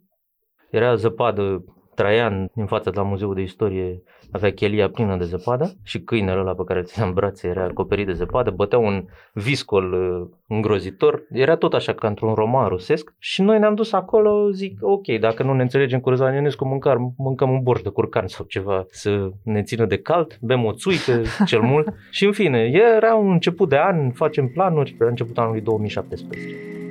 Era 0.72 0.96
zăpadă 0.96 1.63
Traian, 1.96 2.50
în 2.56 2.66
fața 2.66 2.92
la 2.94 3.02
Muzeul 3.02 3.36
de 3.36 3.42
Istorie, 3.42 4.02
avea 4.32 4.52
chelia 4.52 4.90
plină 4.90 5.18
de 5.18 5.24
zăpadă 5.24 5.75
și 5.84 6.00
câinele 6.00 6.40
ăla 6.40 6.54
pe 6.54 6.64
care 6.66 6.80
îl 6.80 6.86
țineam 6.86 7.10
în 7.10 7.16
brațe 7.16 7.48
era 7.48 7.64
acoperit 7.64 8.06
de 8.06 8.14
zăpadă, 8.14 8.50
bătea 8.50 8.78
un 8.78 9.06
viscol 9.34 9.94
uh, 9.94 10.28
îngrozitor, 10.48 11.24
era 11.32 11.56
tot 11.56 11.74
așa 11.74 11.94
ca 11.94 12.08
într-un 12.08 12.34
roman 12.34 12.68
rusesc. 12.68 13.14
Și 13.20 13.42
noi 13.42 13.60
ne-am 13.60 13.75
dus 13.75 13.94
acolo, 13.94 14.52
zic, 14.52 14.78
ok, 14.82 15.08
dacă 15.20 15.44
nu 15.44 15.54
ne 15.54 15.62
înțelegem 15.62 16.00
cu 16.00 16.10
Răzvan 16.10 16.34
Ionescu, 16.34 16.68
mâncăm, 16.68 17.14
mâncăm 17.18 17.52
un 17.52 17.60
borș 17.62 17.82
de 17.82 17.90
curcan 17.90 18.28
sau 18.28 18.46
ceva 18.46 18.86
să 18.90 19.30
ne 19.44 19.62
țină 19.62 19.86
de 19.86 19.98
cald, 19.98 20.38
bem 20.42 20.66
o 20.66 20.74
țuică 20.74 21.22
cel 21.46 21.62
mult. 21.62 21.94
Și 22.12 22.25
în 22.25 22.32
fine, 22.32 22.72
era 22.74 23.16
un 23.16 23.32
început 23.32 23.70
de 23.70 23.78
an, 23.78 24.12
facem 24.12 24.48
planuri 24.48 24.96
la 25.00 25.08
începutul 25.08 25.44
anului 25.44 25.62
2017. 25.62 26.85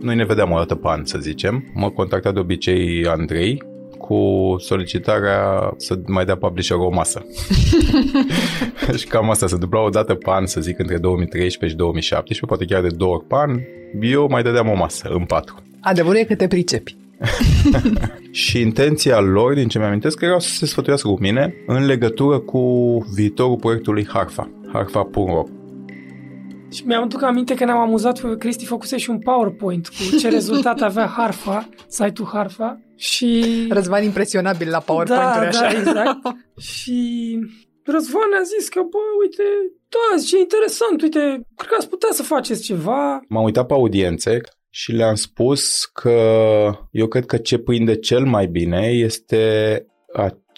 Noi 0.00 0.16
ne 0.16 0.24
vedeam 0.24 0.52
o 0.52 0.56
dată 0.56 0.74
pe 0.74 0.88
an, 0.88 1.04
să 1.04 1.18
zicem. 1.18 1.64
Mă 1.74 1.90
contacta 1.90 2.32
de 2.32 2.38
obicei 2.38 3.06
Andrei 3.06 3.62
cu 3.98 4.56
solicitarea 4.58 5.72
să 5.76 5.98
mai 6.06 6.24
dea 6.24 6.36
publisher 6.36 6.76
o 6.76 6.90
masă. 6.90 7.26
și 8.98 9.06
cam 9.06 9.30
asta 9.30 9.46
se 9.46 9.56
dubla 9.56 9.80
o 9.80 9.88
dată 9.88 10.14
pe 10.14 10.30
an, 10.30 10.46
să 10.46 10.60
zic, 10.60 10.78
între 10.78 10.98
2013 10.98 11.68
și 11.68 11.76
2017, 11.76 12.46
poate 12.46 12.64
chiar 12.64 12.82
de 12.82 12.96
două 12.96 13.14
ori 13.14 13.24
pe 13.24 13.34
an. 13.34 13.60
Eu 14.00 14.26
mai 14.30 14.42
dădeam 14.42 14.68
o 14.68 14.74
masă 14.74 15.08
în 15.08 15.24
patru. 15.24 15.62
Adevărul 15.80 16.18
e 16.18 16.24
că 16.24 16.34
te 16.34 16.46
pricepi. 16.46 16.96
și 18.30 18.60
intenția 18.60 19.20
lor, 19.20 19.54
din 19.54 19.68
ce 19.68 19.78
mi-amintesc, 19.78 20.18
că 20.18 20.24
erau 20.24 20.40
să 20.40 20.54
se 20.54 20.66
sfătuiască 20.66 21.08
cu 21.08 21.20
mine 21.20 21.54
în 21.66 21.86
legătură 21.86 22.38
cu 22.38 22.60
viitorul 23.14 23.56
proiectului 23.56 24.06
Harfa, 24.08 24.50
harfa.ro. 24.72 25.59
Și 26.70 26.86
mi-am 26.86 27.02
aduc 27.02 27.22
aminte 27.22 27.54
că 27.54 27.64
ne-am 27.64 27.78
amuzat, 27.78 28.38
Cristi 28.38 28.66
făcuse 28.66 28.96
și 28.96 29.10
un 29.10 29.18
PowerPoint 29.18 29.88
cu 29.88 30.16
ce 30.16 30.28
rezultat 30.38 30.80
avea 30.80 31.06
Harfa, 31.06 31.68
site-ul 31.86 32.28
Harfa 32.32 32.80
și... 32.96 33.44
Răzvan 33.70 34.04
impresionabil 34.04 34.68
la 34.68 34.78
PowerPoint 34.78 35.20
da, 35.20 35.40
așa. 35.40 35.60
Da, 35.60 35.78
exact. 35.78 36.18
și 36.58 37.38
Răzvan 37.84 38.32
a 38.40 38.42
zis 38.42 38.68
că, 38.68 38.80
bă, 38.80 38.98
uite, 39.20 39.42
da, 39.88 40.22
ce 40.22 40.38
interesant, 40.38 41.02
uite, 41.02 41.18
cred 41.56 41.68
că 41.68 41.76
ați 41.78 41.88
putea 41.88 42.08
să 42.12 42.22
faceți 42.22 42.62
ceva. 42.62 43.20
M-am 43.28 43.44
uitat 43.44 43.66
pe 43.66 43.72
audiențe 43.72 44.40
și 44.70 44.92
le-am 44.92 45.14
spus 45.14 45.84
că 45.84 46.20
eu 46.90 47.06
cred 47.06 47.26
că 47.26 47.36
ce 47.36 47.58
prinde 47.58 47.96
cel 47.96 48.24
mai 48.24 48.46
bine 48.46 48.86
este 48.86 49.84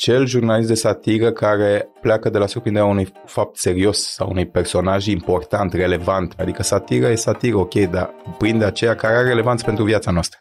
acel 0.03 0.27
jurnalist 0.27 0.69
de 0.69 0.75
satiră 0.75 1.33
care 1.33 1.89
pleacă 2.01 2.31
de 2.31 2.39
la 2.39 2.47
surprinderea 2.47 2.89
unui 2.89 3.13
fapt 3.25 3.57
serios 3.57 4.03
sau 4.03 4.29
unui 4.31 4.47
personaj 4.47 5.07
important, 5.07 5.73
relevant. 5.73 6.35
Adică 6.39 6.63
satiră 6.63 7.09
e 7.09 7.15
satiră, 7.15 7.57
ok, 7.57 7.75
dar 7.75 8.15
prinde 8.39 8.65
aceea 8.65 8.95
care 8.95 9.15
are 9.15 9.29
relevanță 9.29 9.65
pentru 9.65 9.85
viața 9.85 10.11
noastră. 10.11 10.39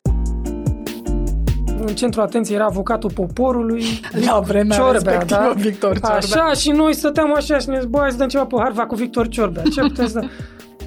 În 1.86 1.96
centrul 1.96 2.24
atenției 2.24 2.56
era 2.56 2.66
avocatul 2.66 3.12
poporului. 3.12 3.84
La 4.26 4.40
vremea 4.40 4.78
Ciorbea, 4.78 5.26
da? 5.26 5.54
Victor 5.56 5.92
Ciorbea. 5.92 6.16
Așa, 6.16 6.54
și 6.54 6.72
noi 6.72 6.94
stăteam 6.94 7.36
așa 7.36 7.58
și 7.58 7.70
ne 7.70 7.78
zis, 7.80 7.86
băi, 7.86 8.12
să 8.12 8.18
dăm 8.18 8.28
ceva 8.28 8.46
pe 8.46 8.56
Harva 8.60 8.86
cu 8.86 8.96
Victor 8.96 9.28
Ciorbea. 9.28 9.64
Ce 9.74 9.82
putem 9.82 10.08
să 10.08 10.22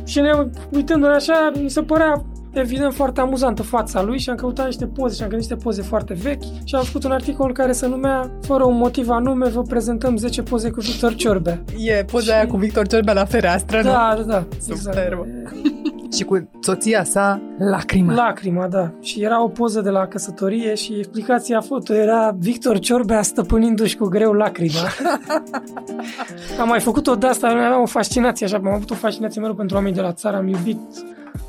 Și 0.04 0.20
ne 0.20 0.30
uitându-ne 0.70 1.14
așa, 1.14 1.52
mi 1.62 1.70
se 1.70 1.82
părea 1.82 2.24
evident 2.56 2.94
foarte 2.94 3.20
amuzantă 3.20 3.62
fața 3.62 4.02
lui 4.02 4.18
și 4.18 4.30
am 4.30 4.36
căutat 4.36 4.66
niște 4.66 4.86
poze 4.86 5.14
și 5.14 5.22
am 5.22 5.28
găsit 5.28 5.50
niște 5.50 5.64
poze 5.64 5.82
foarte 5.82 6.14
vechi 6.14 6.42
și 6.64 6.74
am 6.74 6.82
făcut 6.82 7.04
un 7.04 7.10
articol 7.10 7.52
care 7.52 7.72
se 7.72 7.86
numea 7.86 8.30
Fără 8.40 8.64
un 8.64 8.76
motiv 8.76 9.08
anume, 9.08 9.48
vă 9.48 9.62
prezentăm 9.62 10.16
10 10.16 10.42
poze 10.42 10.70
cu 10.70 10.80
Victor 10.80 11.14
Ciorbea. 11.14 11.62
E 11.78 12.04
poza 12.04 12.24
și... 12.24 12.30
aia 12.30 12.46
cu 12.46 12.56
Victor 12.56 12.86
Ciorbea 12.86 13.14
la 13.14 13.24
fereastră, 13.24 13.82
da, 13.82 14.14
nu? 14.16 14.24
Da, 14.24 14.32
da, 14.32 14.74
Superbă. 14.74 15.26
Exact. 15.26 15.56
și 16.16 16.24
cu 16.24 16.48
soția 16.60 17.04
sa, 17.04 17.40
lacrima. 17.58 18.12
Lacrima, 18.12 18.68
da. 18.68 18.92
Și 19.00 19.22
era 19.22 19.42
o 19.42 19.48
poză 19.48 19.80
de 19.80 19.90
la 19.90 20.06
căsătorie 20.06 20.74
și 20.74 20.94
explicația 20.98 21.60
foto 21.60 21.94
era 21.94 22.36
Victor 22.38 22.78
Ciorbea 22.78 23.22
stăpânindu-și 23.22 23.96
cu 23.96 24.06
greu 24.06 24.32
lacrima. 24.32 24.80
am 26.60 26.68
mai 26.68 26.80
făcut 26.80 27.06
o 27.06 27.14
de 27.14 27.26
asta, 27.26 27.48
aveam 27.48 27.82
o 27.82 27.86
fascinație 27.86 28.46
așa, 28.46 28.56
am 28.56 28.66
avut 28.66 28.90
o 28.90 28.94
fascinație 28.94 29.40
mereu 29.40 29.56
pentru 29.56 29.76
oameni 29.76 29.94
de 29.94 30.00
la 30.00 30.12
țară, 30.12 30.36
am 30.36 30.46
iubit 30.46 30.80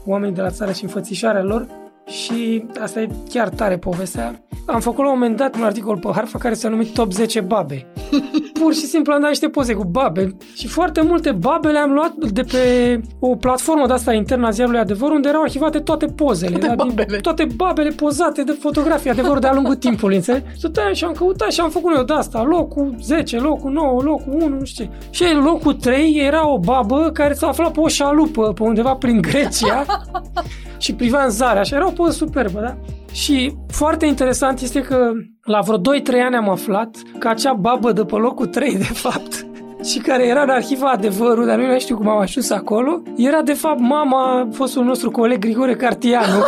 oamenii 0.05 0.35
de 0.35 0.41
la 0.41 0.49
țară 0.49 0.71
și 0.71 0.83
înfățișarea 0.83 1.43
lor 1.43 1.67
și 2.05 2.65
asta 2.81 3.01
e 3.01 3.09
chiar 3.29 3.49
tare 3.49 3.77
povestea. 3.77 4.43
Am 4.65 4.79
făcut 4.79 5.03
la 5.03 5.11
un 5.11 5.17
moment 5.19 5.37
dat 5.37 5.55
un 5.55 5.63
articol 5.63 5.97
pe 5.97 6.09
Harfa 6.13 6.37
care 6.37 6.53
s-a 6.53 6.69
numit 6.69 6.93
Top 6.93 7.11
10 7.11 7.41
babe. 7.41 7.85
Pur 8.59 8.73
și 8.73 8.85
simplu 8.85 9.13
am 9.13 9.19
dat 9.19 9.29
niște 9.29 9.47
poze 9.47 9.73
cu 9.73 9.83
babe 9.83 10.37
și 10.55 10.67
foarte 10.67 11.01
multe 11.01 11.31
babe 11.31 11.67
le-am 11.67 11.91
luat 11.91 12.13
de 12.15 12.41
pe 12.41 13.01
o 13.19 13.35
platformă 13.35 13.87
de 13.87 13.93
asta 13.93 14.13
internă 14.13 14.47
a 14.47 14.49
ziarului 14.49 14.79
Adevăr 14.79 15.11
unde 15.11 15.27
erau 15.27 15.41
arhivate 15.41 15.79
toate 15.79 16.05
pozele. 16.05 16.57
Toate 16.57 16.75
da, 16.75 16.83
babele. 16.83 17.17
toate 17.17 17.47
babele 17.55 17.89
pozate 17.89 18.43
de 18.43 18.57
fotografii 18.59 19.09
Adevărul 19.09 19.39
de-a 19.39 19.53
lungul 19.53 19.75
timpului, 19.75 20.15
înțelegi? 20.15 20.45
Stăteam 20.57 20.93
și 20.93 21.03
am 21.03 21.11
căutat 21.11 21.51
și 21.51 21.59
am 21.59 21.69
făcut 21.69 21.95
eu 21.95 22.03
de 22.03 22.13
asta. 22.13 22.43
Locul 22.43 22.95
10, 23.01 23.39
locul 23.39 23.71
9, 23.71 24.01
locul 24.01 24.33
1, 24.33 24.47
nu 24.47 24.65
știu 24.65 24.85
ce. 24.85 24.91
Și 25.09 25.33
în 25.33 25.43
locul 25.43 25.73
3 25.73 26.15
era 26.25 26.49
o 26.49 26.59
babă 26.59 27.09
care 27.13 27.33
s-a 27.33 27.47
aflat 27.47 27.71
pe 27.71 27.79
o 27.79 27.87
șalupă 27.87 28.53
pe 28.53 28.63
undeva 28.63 28.93
prin 28.95 29.21
Grecia 29.21 29.85
și 30.83 30.93
privea 30.93 31.23
în 31.23 31.29
zare. 31.29 31.59
Așa 31.59 31.75
era 31.75 31.87
o 31.87 31.91
poză 31.91 32.11
superbă, 32.11 32.59
da? 32.59 32.77
Și 33.15 33.55
foarte 33.67 34.05
interesant 34.05 34.59
este 34.59 34.81
că 34.81 35.11
la 35.43 35.59
vreo 35.59 35.77
2-3 35.77 35.81
ani 36.25 36.35
am 36.35 36.49
aflat 36.49 36.97
că 37.19 37.27
acea 37.27 37.53
babă 37.53 37.91
de 37.91 38.05
pe 38.05 38.15
locul 38.15 38.47
3, 38.47 38.77
de 38.77 38.83
fapt, 38.83 39.45
și 39.85 39.99
care 39.99 40.27
era 40.27 40.41
în 40.41 40.49
arhiva 40.49 40.89
adevărul, 40.89 41.45
dar 41.45 41.57
nu 41.57 41.65
mai 41.65 41.79
știu 41.79 41.97
cum 41.97 42.07
am 42.07 42.17
ajuns 42.17 42.49
acolo, 42.49 43.01
era 43.15 43.41
de 43.41 43.53
fapt 43.53 43.79
mama 43.79 44.47
fostul 44.51 44.83
nostru 44.83 45.11
coleg 45.11 45.39
Grigore 45.39 45.75
Cartianu. 45.75 46.43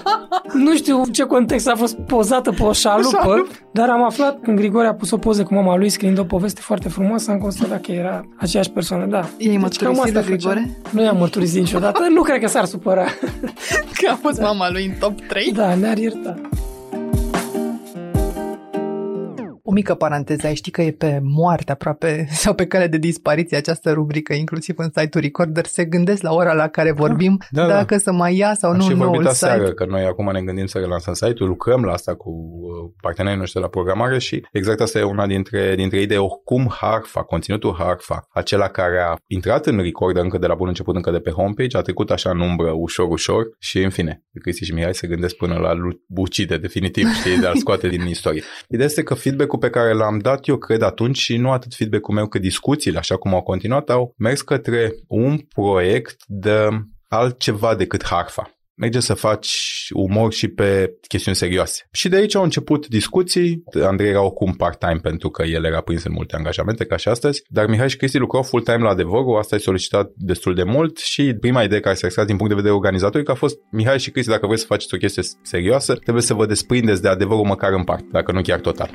nu 0.64 0.74
știu 0.74 1.02
ce 1.12 1.22
context 1.22 1.68
a 1.68 1.74
fost 1.74 1.96
pozată 1.96 2.50
pe 2.50 2.62
o 2.62 2.72
șalupă, 2.72 3.46
dar 3.70 3.88
am 3.88 4.04
aflat 4.04 4.38
când 4.42 4.56
Grigore 4.56 4.86
a 4.86 4.94
pus 4.94 5.10
o 5.10 5.16
poză 5.16 5.42
cu 5.42 5.54
mama 5.54 5.76
lui 5.76 5.88
scriind 5.88 6.18
o 6.18 6.24
poveste 6.24 6.60
foarte 6.60 6.88
frumoasă, 6.88 7.30
am 7.30 7.38
constatat 7.38 7.80
că 7.80 7.92
era 7.92 8.26
aceeași 8.36 8.70
persoană, 8.70 9.06
da. 9.06 9.28
Ei 9.38 9.56
mărturisit 9.56 10.12
de 10.12 10.22
Grigore? 10.26 10.70
Nu 10.90 11.02
i-am 11.02 11.16
mărturisit 11.16 11.60
niciodată, 11.60 12.06
nu 12.10 12.22
cred 12.22 12.40
că 12.40 12.48
s-ar 12.48 12.64
supăra. 12.64 13.04
că 13.98 14.08
a 14.10 14.18
fost 14.22 14.38
da. 14.38 14.44
mama 14.44 14.70
lui 14.70 14.84
în 14.84 14.92
top 14.98 15.20
3? 15.20 15.52
Da, 15.52 15.74
ne-ar 15.74 15.98
ierta. 15.98 16.34
O 19.64 19.72
mică 19.72 19.94
paranteză, 19.94 20.46
ai 20.46 20.54
ști 20.54 20.70
că 20.70 20.82
e 20.82 20.90
pe 20.90 21.20
moarte 21.22 21.72
aproape 21.72 22.26
sau 22.42 22.54
pe 22.54 22.66
cale 22.66 22.86
de 22.86 22.96
dispariție 22.96 23.56
această 23.56 23.92
rubrică, 23.92 24.34
inclusiv 24.34 24.74
în 24.78 24.90
site-ul 24.96 25.24
Recorder, 25.24 25.66
se 25.66 25.84
gândesc 25.84 26.22
la 26.22 26.32
ora 26.32 26.52
la 26.52 26.68
care 26.68 26.92
vorbim, 26.92 27.38
da, 27.50 27.66
da. 27.66 27.68
dacă 27.68 27.94
da. 27.94 28.00
să 28.00 28.12
mai 28.12 28.36
ia 28.36 28.54
sau 28.54 28.70
Am 28.70 28.76
nu 28.76 28.82
și 28.82 28.92
noul 28.92 29.22
site. 29.22 29.34
Seară, 29.34 29.72
că 29.72 29.84
noi 29.84 30.04
acum 30.04 30.30
ne 30.32 30.42
gândim 30.42 30.66
să 30.66 30.78
relansăm 30.78 31.14
site-ul, 31.14 31.48
lucrăm 31.48 31.84
la 31.84 31.92
asta 31.92 32.14
cu 32.14 32.30
uh, 32.30 32.90
partenerii 33.00 33.38
noștri 33.38 33.60
la 33.60 33.68
programare 33.68 34.18
și 34.18 34.46
exact 34.52 34.80
asta 34.80 34.98
e 34.98 35.02
una 35.02 35.26
dintre, 35.26 35.74
dintre 35.74 36.00
idei. 36.00 36.16
Oricum 36.16 36.68
Harfa, 36.80 37.22
conținutul 37.22 37.74
Harfa, 37.78 38.28
acela 38.32 38.68
care 38.68 39.00
a 39.00 39.16
intrat 39.26 39.66
în 39.66 39.78
Recorder 39.78 40.22
încă 40.22 40.38
de 40.38 40.46
la 40.46 40.54
bun 40.54 40.68
început, 40.68 40.94
încă 40.94 41.10
de 41.10 41.18
pe 41.18 41.30
homepage, 41.30 41.76
a 41.76 41.80
trecut 41.80 42.10
așa 42.10 42.30
în 42.30 42.40
umbră 42.40 42.70
ușor, 42.70 43.08
ușor 43.08 43.44
și 43.58 43.82
în 43.82 43.90
fine, 43.90 44.22
Cristi 44.40 44.64
și 44.64 44.74
Mihai 44.74 44.94
se 44.94 45.06
gândesc 45.06 45.36
până 45.36 45.54
la 45.54 45.72
bucide 46.06 46.56
definitiv, 46.56 47.06
știi, 47.12 47.38
de 47.38 47.46
a 47.46 47.52
scoate 47.54 47.88
din 47.88 48.06
istorie. 48.06 48.42
Ideea 48.68 48.86
este 48.86 49.02
că 49.02 49.14
feedback-ul 49.52 49.58
pe 49.58 49.70
care 49.70 49.92
l-am 49.92 50.18
dat 50.18 50.46
eu, 50.48 50.56
cred, 50.56 50.82
atunci 50.82 51.18
și 51.18 51.36
nu 51.36 51.50
atât 51.50 51.74
feedback-ul 51.74 52.14
meu, 52.14 52.26
cât 52.26 52.40
discuțiile, 52.40 52.98
așa 52.98 53.16
cum 53.16 53.34
au 53.34 53.42
continuat, 53.42 53.90
au 53.90 54.14
mers 54.18 54.42
către 54.42 54.92
un 55.08 55.38
proiect 55.54 56.16
de 56.26 56.68
altceva 57.08 57.74
decât 57.74 58.04
harfa. 58.04 58.50
Merge 58.74 59.00
să 59.00 59.14
faci 59.14 59.86
umor 59.94 60.32
și 60.32 60.48
pe 60.48 60.90
chestiuni 61.08 61.36
serioase. 61.36 61.88
Și 61.92 62.08
de 62.08 62.16
aici 62.16 62.34
au 62.34 62.42
început 62.42 62.86
discuții. 62.86 63.62
Andrei 63.82 64.08
era 64.08 64.22
oricum 64.22 64.52
part-time 64.52 64.98
pentru 65.02 65.28
că 65.30 65.42
el 65.42 65.64
era 65.64 65.80
prins 65.80 66.04
în 66.04 66.12
multe 66.12 66.36
angajamente, 66.36 66.84
ca 66.84 66.96
și 66.96 67.08
astăzi, 67.08 67.42
dar 67.48 67.66
Mihai 67.66 67.88
și 67.88 67.96
Cristi 67.96 68.18
lucrau 68.18 68.42
full-time 68.42 68.82
la 68.82 68.88
adevărul, 68.88 69.38
asta 69.38 69.54
e 69.54 69.58
solicitat 69.58 70.10
destul 70.14 70.54
de 70.54 70.62
mult 70.62 70.98
și 70.98 71.34
prima 71.40 71.62
idee 71.62 71.80
care 71.80 71.94
s-a 71.94 72.06
extras 72.06 72.26
din 72.26 72.36
punct 72.36 72.50
de 72.50 72.58
vedere 72.58 72.74
organizatoric 72.74 73.28
a 73.28 73.34
fost 73.34 73.58
Mihai 73.70 73.98
și 73.98 74.10
Cristi, 74.10 74.30
dacă 74.30 74.46
vreți 74.46 74.60
să 74.60 74.66
faceți 74.66 74.94
o 74.94 74.98
chestie 74.98 75.22
serioasă, 75.42 75.94
trebuie 75.94 76.22
să 76.22 76.34
vă 76.34 76.46
desprindeți 76.46 77.02
de 77.02 77.08
adevărul 77.08 77.44
măcar 77.44 77.72
în 77.72 77.84
parte, 77.84 78.06
dacă 78.10 78.32
nu 78.32 78.40
chiar 78.40 78.60
total. 78.60 78.90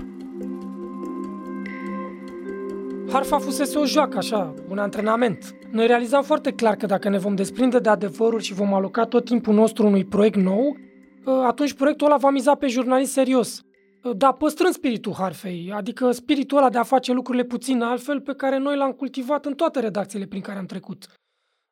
Harfa 3.12 3.38
fusese 3.40 3.78
o 3.78 3.86
joacă, 3.86 4.18
așa, 4.18 4.54
un 4.70 4.78
antrenament. 4.78 5.56
Noi 5.72 5.88
realizam 5.88 6.24
foarte 6.24 6.52
clar 6.52 6.76
că 6.76 6.86
dacă 6.86 7.10
ne 7.10 7.18
vom 7.18 7.36
desprinde 7.36 7.80
de 7.80 7.90
adevărul 7.90 8.40
și 8.40 8.54
vom 8.54 8.74
aloca 8.74 9.06
tot 9.06 9.26
timpul 9.26 9.54
nostru 9.54 9.86
unui 9.86 10.06
proiect 10.06 10.36
nou, 10.36 10.78
ă, 11.26 11.32
atunci 11.32 11.74
proiectul 11.74 12.08
ăla 12.08 12.18
va 12.18 12.30
miza 12.30 12.56
pe 12.56 12.68
jurnalist 12.68 13.12
serios. 13.12 13.62
Ă, 14.06 14.14
dar 14.14 14.34
păstrând 14.34 14.74
spiritul 14.74 15.14
Harfei, 15.14 15.72
adică 15.76 16.12
spiritul 16.12 16.58
ăla 16.58 16.70
de 16.70 16.78
a 16.78 16.84
face 16.84 17.14
lucrurile 17.14 17.44
puțin 17.44 17.82
altfel 17.82 18.22
pe 18.22 18.34
care 18.34 18.58
noi 18.58 18.78
l-am 18.78 18.92
cultivat 18.92 19.46
în 19.46 19.54
toate 19.54 19.80
redacțiile 19.80 20.26
prin 20.26 20.42
care 20.42 20.60
am 20.60 20.66
trecut. 20.66 21.06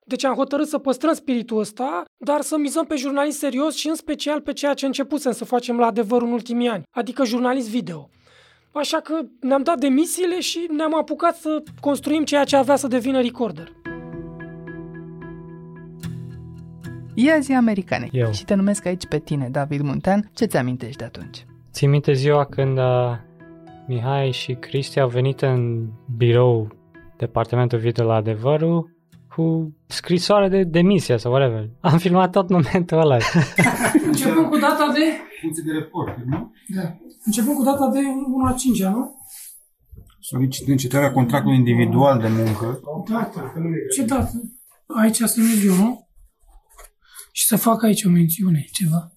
Deci 0.08 0.24
am 0.24 0.36
hotărât 0.36 0.68
să 0.68 0.77
păstrăm 0.77 1.13
spiritul 1.13 1.60
ăsta, 1.60 2.04
dar 2.18 2.42
să 2.42 2.58
mizăm 2.58 2.86
pe 2.86 2.96
jurnalist 2.96 3.38
serios 3.38 3.75
și 3.75 3.88
în 3.88 3.96
special 3.96 4.42
pe 4.42 4.54
ceea 4.54 4.74
ce 4.74 4.86
începusem 4.86 5.32
să 5.32 5.46
facem 5.46 5.77
la 5.77 5.86
adevăr 5.86 6.22
în 6.22 6.32
ultimii 6.32 6.68
ani, 6.68 6.84
adică 6.92 7.25
jurnalist 7.25 7.70
video. 7.70 8.10
Așa 8.77 9.00
că 9.00 9.22
ne-am 9.39 9.63
dat 9.63 9.79
demisiile 9.79 10.39
și 10.39 10.67
ne-am 10.77 10.96
apucat 10.96 11.36
să 11.36 11.63
construim 11.79 12.24
ceea 12.24 12.44
ce 12.44 12.55
avea 12.55 12.75
să 12.75 12.88
devină 12.88 13.22
recorder. 13.22 13.72
Ia 17.13 17.39
zi 17.39 17.53
americane. 17.53 18.10
Eu. 18.12 18.32
Și 18.32 18.46
te 18.46 18.53
numesc 18.53 18.86
aici 18.86 19.05
pe 19.05 19.20
tine, 19.20 19.50
David 19.51 19.82
Muntean. 19.82 20.29
Ce 20.34 20.46
ți 20.46 20.58
amintești 20.58 20.98
de 20.98 21.03
atunci? 21.03 21.46
Țin 21.72 21.89
minte 21.89 22.13
ziua 22.13 22.46
când 22.46 22.77
uh, 22.77 23.12
Mihai 23.88 24.32
și 24.32 24.53
Cristi 24.53 25.00
au 25.00 25.10
venit 25.10 25.41
în 25.41 25.88
birou 26.17 26.67
departamentul 27.17 27.79
video 27.79 28.05
la 28.05 28.13
adevărul 28.13 28.95
cu 29.36 29.75
scrisoare 29.88 30.50
de 30.50 30.63
demisie 30.63 31.18
sau 31.18 31.32
whatever. 31.32 31.70
Am 31.82 31.98
filmat 31.98 32.32
tot 32.32 32.50
momentul 32.50 33.00
ăla. 33.00 33.18
Începând 34.12 34.50
cu 34.50 34.58
data 34.58 34.92
de... 34.94 35.06
Funcție 35.42 35.63
de 35.65 35.72
reporter, 35.72 36.24
nu? 36.25 36.54
Da. 36.75 36.96
Începând 37.25 37.56
cu 37.56 37.63
data 37.63 37.89
de 37.94 38.00
1 38.00 38.46
la 38.46 38.54
5 38.54 38.84
nu? 38.84 39.20
Solicit 40.20 40.68
încetarea 40.68 41.12
contractului 41.12 41.58
individual 41.58 42.20
de 42.20 42.27
muncă. 42.27 42.80
Data. 43.10 43.54
Ce 43.96 44.04
dată? 44.04 44.32
Aici 44.88 45.15
să 45.15 45.39
merg 45.39 45.65
eu, 45.65 45.74
nu? 45.74 46.08
Și 47.32 47.46
să 47.46 47.56
fac 47.56 47.84
aici 47.84 48.04
o 48.04 48.10
mențiune, 48.10 48.65
ceva. 48.72 49.12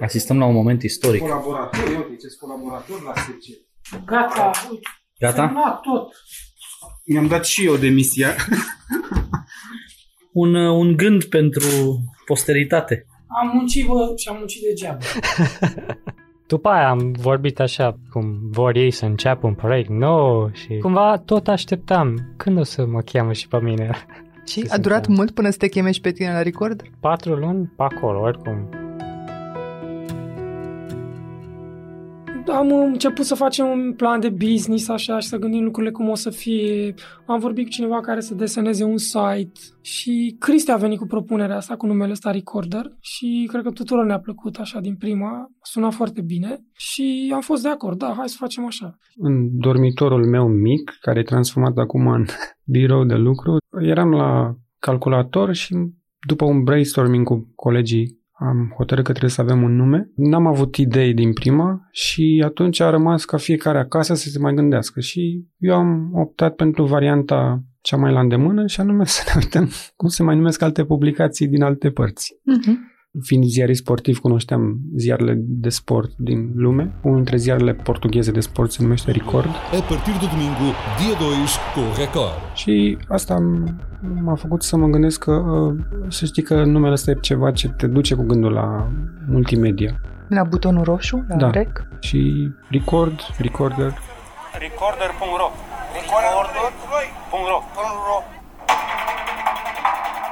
Asistăm 0.00 0.38
la 0.38 0.44
un 0.44 0.54
moment 0.54 0.82
istoric. 0.82 1.20
Colaborator, 1.20 1.88
eu 1.92 2.06
uite, 2.10 2.26
colaborator 2.40 3.02
la 3.02 3.12
SC. 3.14 3.44
Gata. 4.04 4.50
Gata? 5.18 5.46
Semnat 5.46 5.80
tot. 5.80 6.12
Mi-am 7.04 7.26
dat 7.26 7.44
și 7.44 7.64
eu 7.66 7.76
demisia. 7.76 8.34
Un, 10.32 10.54
uh, 10.54 10.76
un 10.76 10.96
gând 10.96 11.24
pentru 11.24 11.68
posteritate. 12.26 13.06
Am 13.42 13.50
muncit, 13.54 13.86
bă, 13.86 14.12
și 14.16 14.28
am 14.28 14.36
muncit 14.38 14.62
degeaba. 14.62 14.98
După 16.46 16.68
aia 16.68 16.88
am 16.88 17.12
vorbit 17.12 17.60
așa 17.60 17.98
cum 18.10 18.38
vor 18.50 18.76
ei 18.76 18.90
să 18.90 19.04
înceapă 19.04 19.46
un 19.46 19.54
proiect 19.54 19.88
nou 19.88 20.50
și 20.52 20.78
cumva 20.78 21.18
tot 21.18 21.48
așteptam 21.48 22.34
când 22.36 22.58
o 22.58 22.62
să 22.62 22.86
mă 22.86 23.00
cheamă 23.00 23.32
și 23.32 23.48
pe 23.48 23.60
mine. 23.60 23.90
Și 24.46 24.60
Ce 24.60 24.66
a 24.68 24.74
se 24.74 24.80
durat 24.80 24.96
întâmplă? 24.96 25.14
mult 25.22 25.30
până 25.34 25.50
să 25.50 25.56
te 25.56 25.68
cheme 25.68 25.90
și 25.90 26.00
pe 26.00 26.10
tine 26.10 26.32
la 26.32 26.42
record? 26.42 26.82
Patru 27.00 27.34
luni 27.34 27.72
pe 27.76 27.82
acolo, 27.82 28.20
oricum. 28.20 28.83
Am 32.48 32.72
început 32.72 33.24
să 33.24 33.34
facem 33.34 33.66
un 33.66 33.92
plan 33.92 34.20
de 34.20 34.28
business 34.28 34.88
așa 34.88 35.18
și 35.18 35.28
să 35.28 35.36
gândim 35.36 35.64
lucrurile 35.64 35.92
cum 35.92 36.08
o 36.08 36.14
să 36.14 36.30
fie. 36.30 36.94
Am 37.26 37.38
vorbit 37.38 37.64
cu 37.64 37.70
cineva 37.70 38.00
care 38.00 38.20
să 38.20 38.34
deseneze 38.34 38.84
un 38.84 38.96
site 38.96 39.60
și 39.80 40.36
Cristi 40.38 40.70
a 40.70 40.76
venit 40.76 40.98
cu 40.98 41.06
propunerea 41.06 41.56
asta 41.56 41.76
cu 41.76 41.86
numele 41.86 42.10
ăsta 42.10 42.30
Recorder 42.30 42.96
și 43.00 43.48
cred 43.50 43.62
că 43.62 43.70
tuturor 43.70 44.04
ne-a 44.04 44.18
plăcut 44.18 44.56
așa 44.56 44.80
din 44.80 44.96
prima. 44.96 45.46
Suna 45.62 45.90
foarte 45.90 46.20
bine 46.20 46.64
și 46.72 47.30
am 47.34 47.40
fost 47.40 47.62
de 47.62 47.68
acord, 47.68 47.98
da, 47.98 48.14
hai 48.16 48.28
să 48.28 48.36
facem 48.38 48.64
așa. 48.64 48.98
În 49.16 49.58
dormitorul 49.58 50.26
meu 50.26 50.48
mic, 50.48 50.92
care 51.00 51.18
e 51.18 51.22
transformat 51.22 51.76
acum 51.76 52.06
în 52.06 52.24
birou 52.74 53.04
de 53.04 53.14
lucru, 53.14 53.56
eram 53.80 54.10
la 54.10 54.54
calculator 54.78 55.52
și 55.52 55.74
după 56.26 56.44
un 56.44 56.62
brainstorming 56.62 57.26
cu 57.26 57.52
colegii 57.54 58.22
am 58.46 58.72
hotărât 58.76 59.04
că 59.04 59.10
trebuie 59.10 59.30
să 59.30 59.40
avem 59.40 59.62
un 59.62 59.76
nume. 59.76 60.10
N-am 60.14 60.46
avut 60.46 60.76
idei 60.76 61.14
din 61.14 61.32
prima 61.32 61.88
și 61.90 62.42
atunci 62.44 62.80
a 62.80 62.90
rămas 62.90 63.24
ca 63.24 63.36
fiecare 63.36 63.78
acasă 63.78 64.14
să 64.14 64.28
se 64.28 64.38
mai 64.38 64.54
gândească 64.54 65.00
și 65.00 65.44
eu 65.58 65.74
am 65.74 66.10
optat 66.14 66.54
pentru 66.54 66.84
varianta 66.84 67.62
cea 67.80 67.96
mai 67.96 68.12
la 68.12 68.20
îndemână 68.20 68.66
și 68.66 68.80
anume 68.80 69.04
să 69.14 69.22
ne 69.26 69.40
uităm 69.44 69.70
cum 69.96 70.08
se 70.08 70.22
mai 70.22 70.36
numesc 70.36 70.62
alte 70.62 70.84
publicații 70.84 71.48
din 71.48 71.62
alte 71.62 71.90
părți. 71.90 72.38
Mhm. 72.42 72.92
Fiind 73.22 73.44
ziarist 73.44 73.80
sportiv, 73.80 74.18
cunoșteam 74.18 74.78
ziarele 74.96 75.34
de 75.38 75.68
sport 75.68 76.10
din 76.16 76.50
lume. 76.54 76.92
Unul 77.02 77.16
dintre 77.16 77.36
ziarele 77.36 77.74
portugheze 77.74 78.30
de 78.30 78.40
sport 78.40 78.72
se 78.72 78.82
numește 78.82 79.10
Record 79.10 79.46
A 79.48 79.82
partir 79.88 80.12
de 80.20 80.26
domingo, 80.32 80.68
dia 80.98 81.18
2, 81.18 81.28
com 81.74 81.82
Record. 81.98 82.32
și 82.54 82.98
asta 83.08 83.36
m- 83.38 83.74
m-a 84.22 84.34
făcut 84.34 84.62
să 84.62 84.76
mă 84.76 84.86
gândesc 84.86 85.24
că 85.24 85.32
uh, 85.32 85.74
să 86.08 86.24
știi 86.24 86.42
că 86.42 86.64
numele 86.64 86.92
ăsta 86.92 87.10
e 87.10 87.14
ceva 87.20 87.50
ce 87.50 87.68
te 87.68 87.86
duce 87.86 88.14
cu 88.14 88.22
gândul 88.22 88.52
la 88.52 88.88
multimedia. 89.28 90.00
La 90.28 90.44
butonul 90.44 90.84
roșu, 90.84 91.24
la 91.28 91.36
Da. 91.36 91.50
rec? 91.50 91.86
Și 92.00 92.50
Record, 92.70 93.20
Recorder, 93.38 93.98
Recorder.ro 94.58 95.50
Recorder.ro 96.00 98.18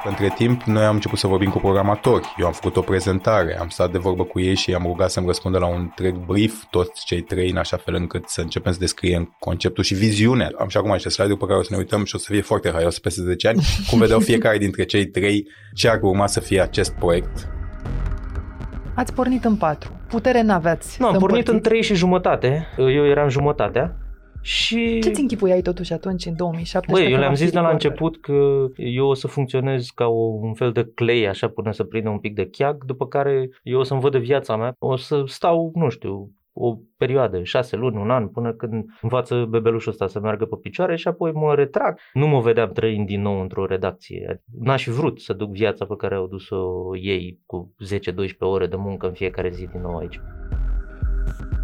Între 0.04 0.32
timp, 0.34 0.62
noi 0.62 0.84
am 0.84 0.94
început 0.94 1.18
să 1.18 1.26
vorbim 1.26 1.50
cu 1.50 1.58
programatori. 1.58 2.34
Eu 2.38 2.46
am 2.46 2.52
făcut 2.52 2.76
o 2.76 2.80
prezentare, 2.80 3.58
am 3.60 3.68
stat 3.68 3.90
de 3.92 3.98
vorbă 3.98 4.24
cu 4.24 4.40
ei 4.40 4.54
și 4.54 4.70
i-am 4.70 4.82
rugat 4.82 5.10
să-mi 5.10 5.26
răspundă 5.26 5.58
la 5.58 5.66
un 5.66 5.78
întreg 5.80 6.16
brief, 6.16 6.64
toți 6.70 7.04
cei 7.04 7.20
trei, 7.20 7.50
în 7.50 7.56
așa 7.56 7.76
fel 7.76 7.94
încât 7.94 8.28
să 8.28 8.40
începem 8.40 8.72
să 8.72 8.78
descriem 8.78 9.36
conceptul 9.38 9.84
și 9.84 9.94
viziunea. 9.94 10.50
Am 10.58 10.68
și 10.68 10.76
acum 10.76 10.90
niște 10.92 11.08
slide-uri 11.08 11.38
pe 11.38 11.46
care 11.46 11.58
o 11.58 11.62
să 11.62 11.68
ne 11.70 11.76
uităm 11.76 12.04
și 12.04 12.14
o 12.14 12.18
să 12.18 12.26
fie 12.32 12.40
foarte 12.40 12.70
haios 12.70 12.98
peste 12.98 13.22
10 13.22 13.48
ani, 13.48 13.62
cum 13.90 13.98
vedeau 13.98 14.20
fiecare 14.20 14.58
dintre 14.58 14.84
cei 14.84 15.06
trei 15.06 15.48
ce 15.74 15.88
ar 15.88 15.98
urma 16.02 16.26
să 16.26 16.40
fie 16.40 16.60
acest 16.60 16.92
proiect. 16.92 17.48
Ați 18.94 19.14
pornit 19.14 19.44
în 19.44 19.56
patru. 19.56 20.00
Putere 20.08 20.42
n-aveați. 20.42 20.96
Nu, 21.00 21.06
am 21.06 21.12
să 21.12 21.18
pornit 21.18 21.48
în 21.48 21.54
împărțiți. 21.54 21.68
trei 21.68 21.82
și 21.82 22.00
jumătate. 22.00 22.66
Eu 22.76 23.06
eram 23.06 23.28
jumătatea. 23.28 23.96
Și... 24.42 24.98
Ce 25.02 25.10
ți 25.10 25.20
închipuiai 25.20 25.62
totuși 25.62 25.92
atunci, 25.92 26.26
în 26.26 26.36
2017? 26.36 27.04
Băi, 27.04 27.12
eu 27.12 27.14
că 27.14 27.18
le-am 27.18 27.32
va 27.32 27.36
fi 27.36 27.42
zis 27.42 27.52
de 27.52 27.58
la 27.58 27.68
recorder? 27.68 27.90
început 27.90 28.20
că 28.20 28.66
eu 28.76 29.06
o 29.06 29.14
să 29.14 29.26
funcționez 29.26 29.86
ca 29.94 30.06
o, 30.06 30.22
un 30.22 30.54
fel 30.54 30.72
de 30.72 30.90
clay, 30.94 31.24
așa, 31.24 31.48
până 31.48 31.72
să 31.72 31.84
prindă 31.84 32.08
un 32.08 32.18
pic 32.18 32.34
de 32.34 32.48
cheag, 32.50 32.84
după 32.84 33.06
care 33.06 33.50
eu 33.62 33.78
o 33.78 33.82
să-mi 33.82 34.00
văd 34.00 34.12
de 34.12 34.18
viața 34.18 34.56
mea, 34.56 34.74
o 34.78 34.96
să 34.96 35.22
stau, 35.26 35.70
nu 35.74 35.88
știu, 35.88 36.30
o 36.52 36.78
perioadă, 36.96 37.42
șase 37.42 37.76
luni, 37.76 37.96
un 37.96 38.10
an, 38.10 38.28
până 38.28 38.52
când 38.52 38.84
învață 39.00 39.44
bebelușul 39.48 39.90
ăsta 39.90 40.06
să 40.06 40.20
meargă 40.20 40.44
pe 40.44 40.56
picioare 40.62 40.96
și 40.96 41.08
apoi 41.08 41.32
mă 41.32 41.54
retrag. 41.54 41.98
Nu 42.12 42.26
mă 42.26 42.40
vedeam 42.40 42.72
trăind 42.72 43.06
din 43.06 43.22
nou 43.22 43.40
într-o 43.40 43.66
redacție. 43.66 44.42
N-aș 44.60 44.82
fi 44.82 44.90
vrut 44.90 45.20
să 45.20 45.32
duc 45.32 45.50
viața 45.50 45.84
pe 45.84 45.96
care 45.96 46.14
au 46.14 46.26
dus-o 46.26 46.96
ei 46.96 47.40
cu 47.46 47.74
10-12 48.24 48.38
ore 48.38 48.66
de 48.66 48.76
muncă 48.76 49.06
în 49.06 49.12
fiecare 49.12 49.50
zi 49.50 49.66
din 49.66 49.80
nou 49.80 49.96
aici. 49.96 50.20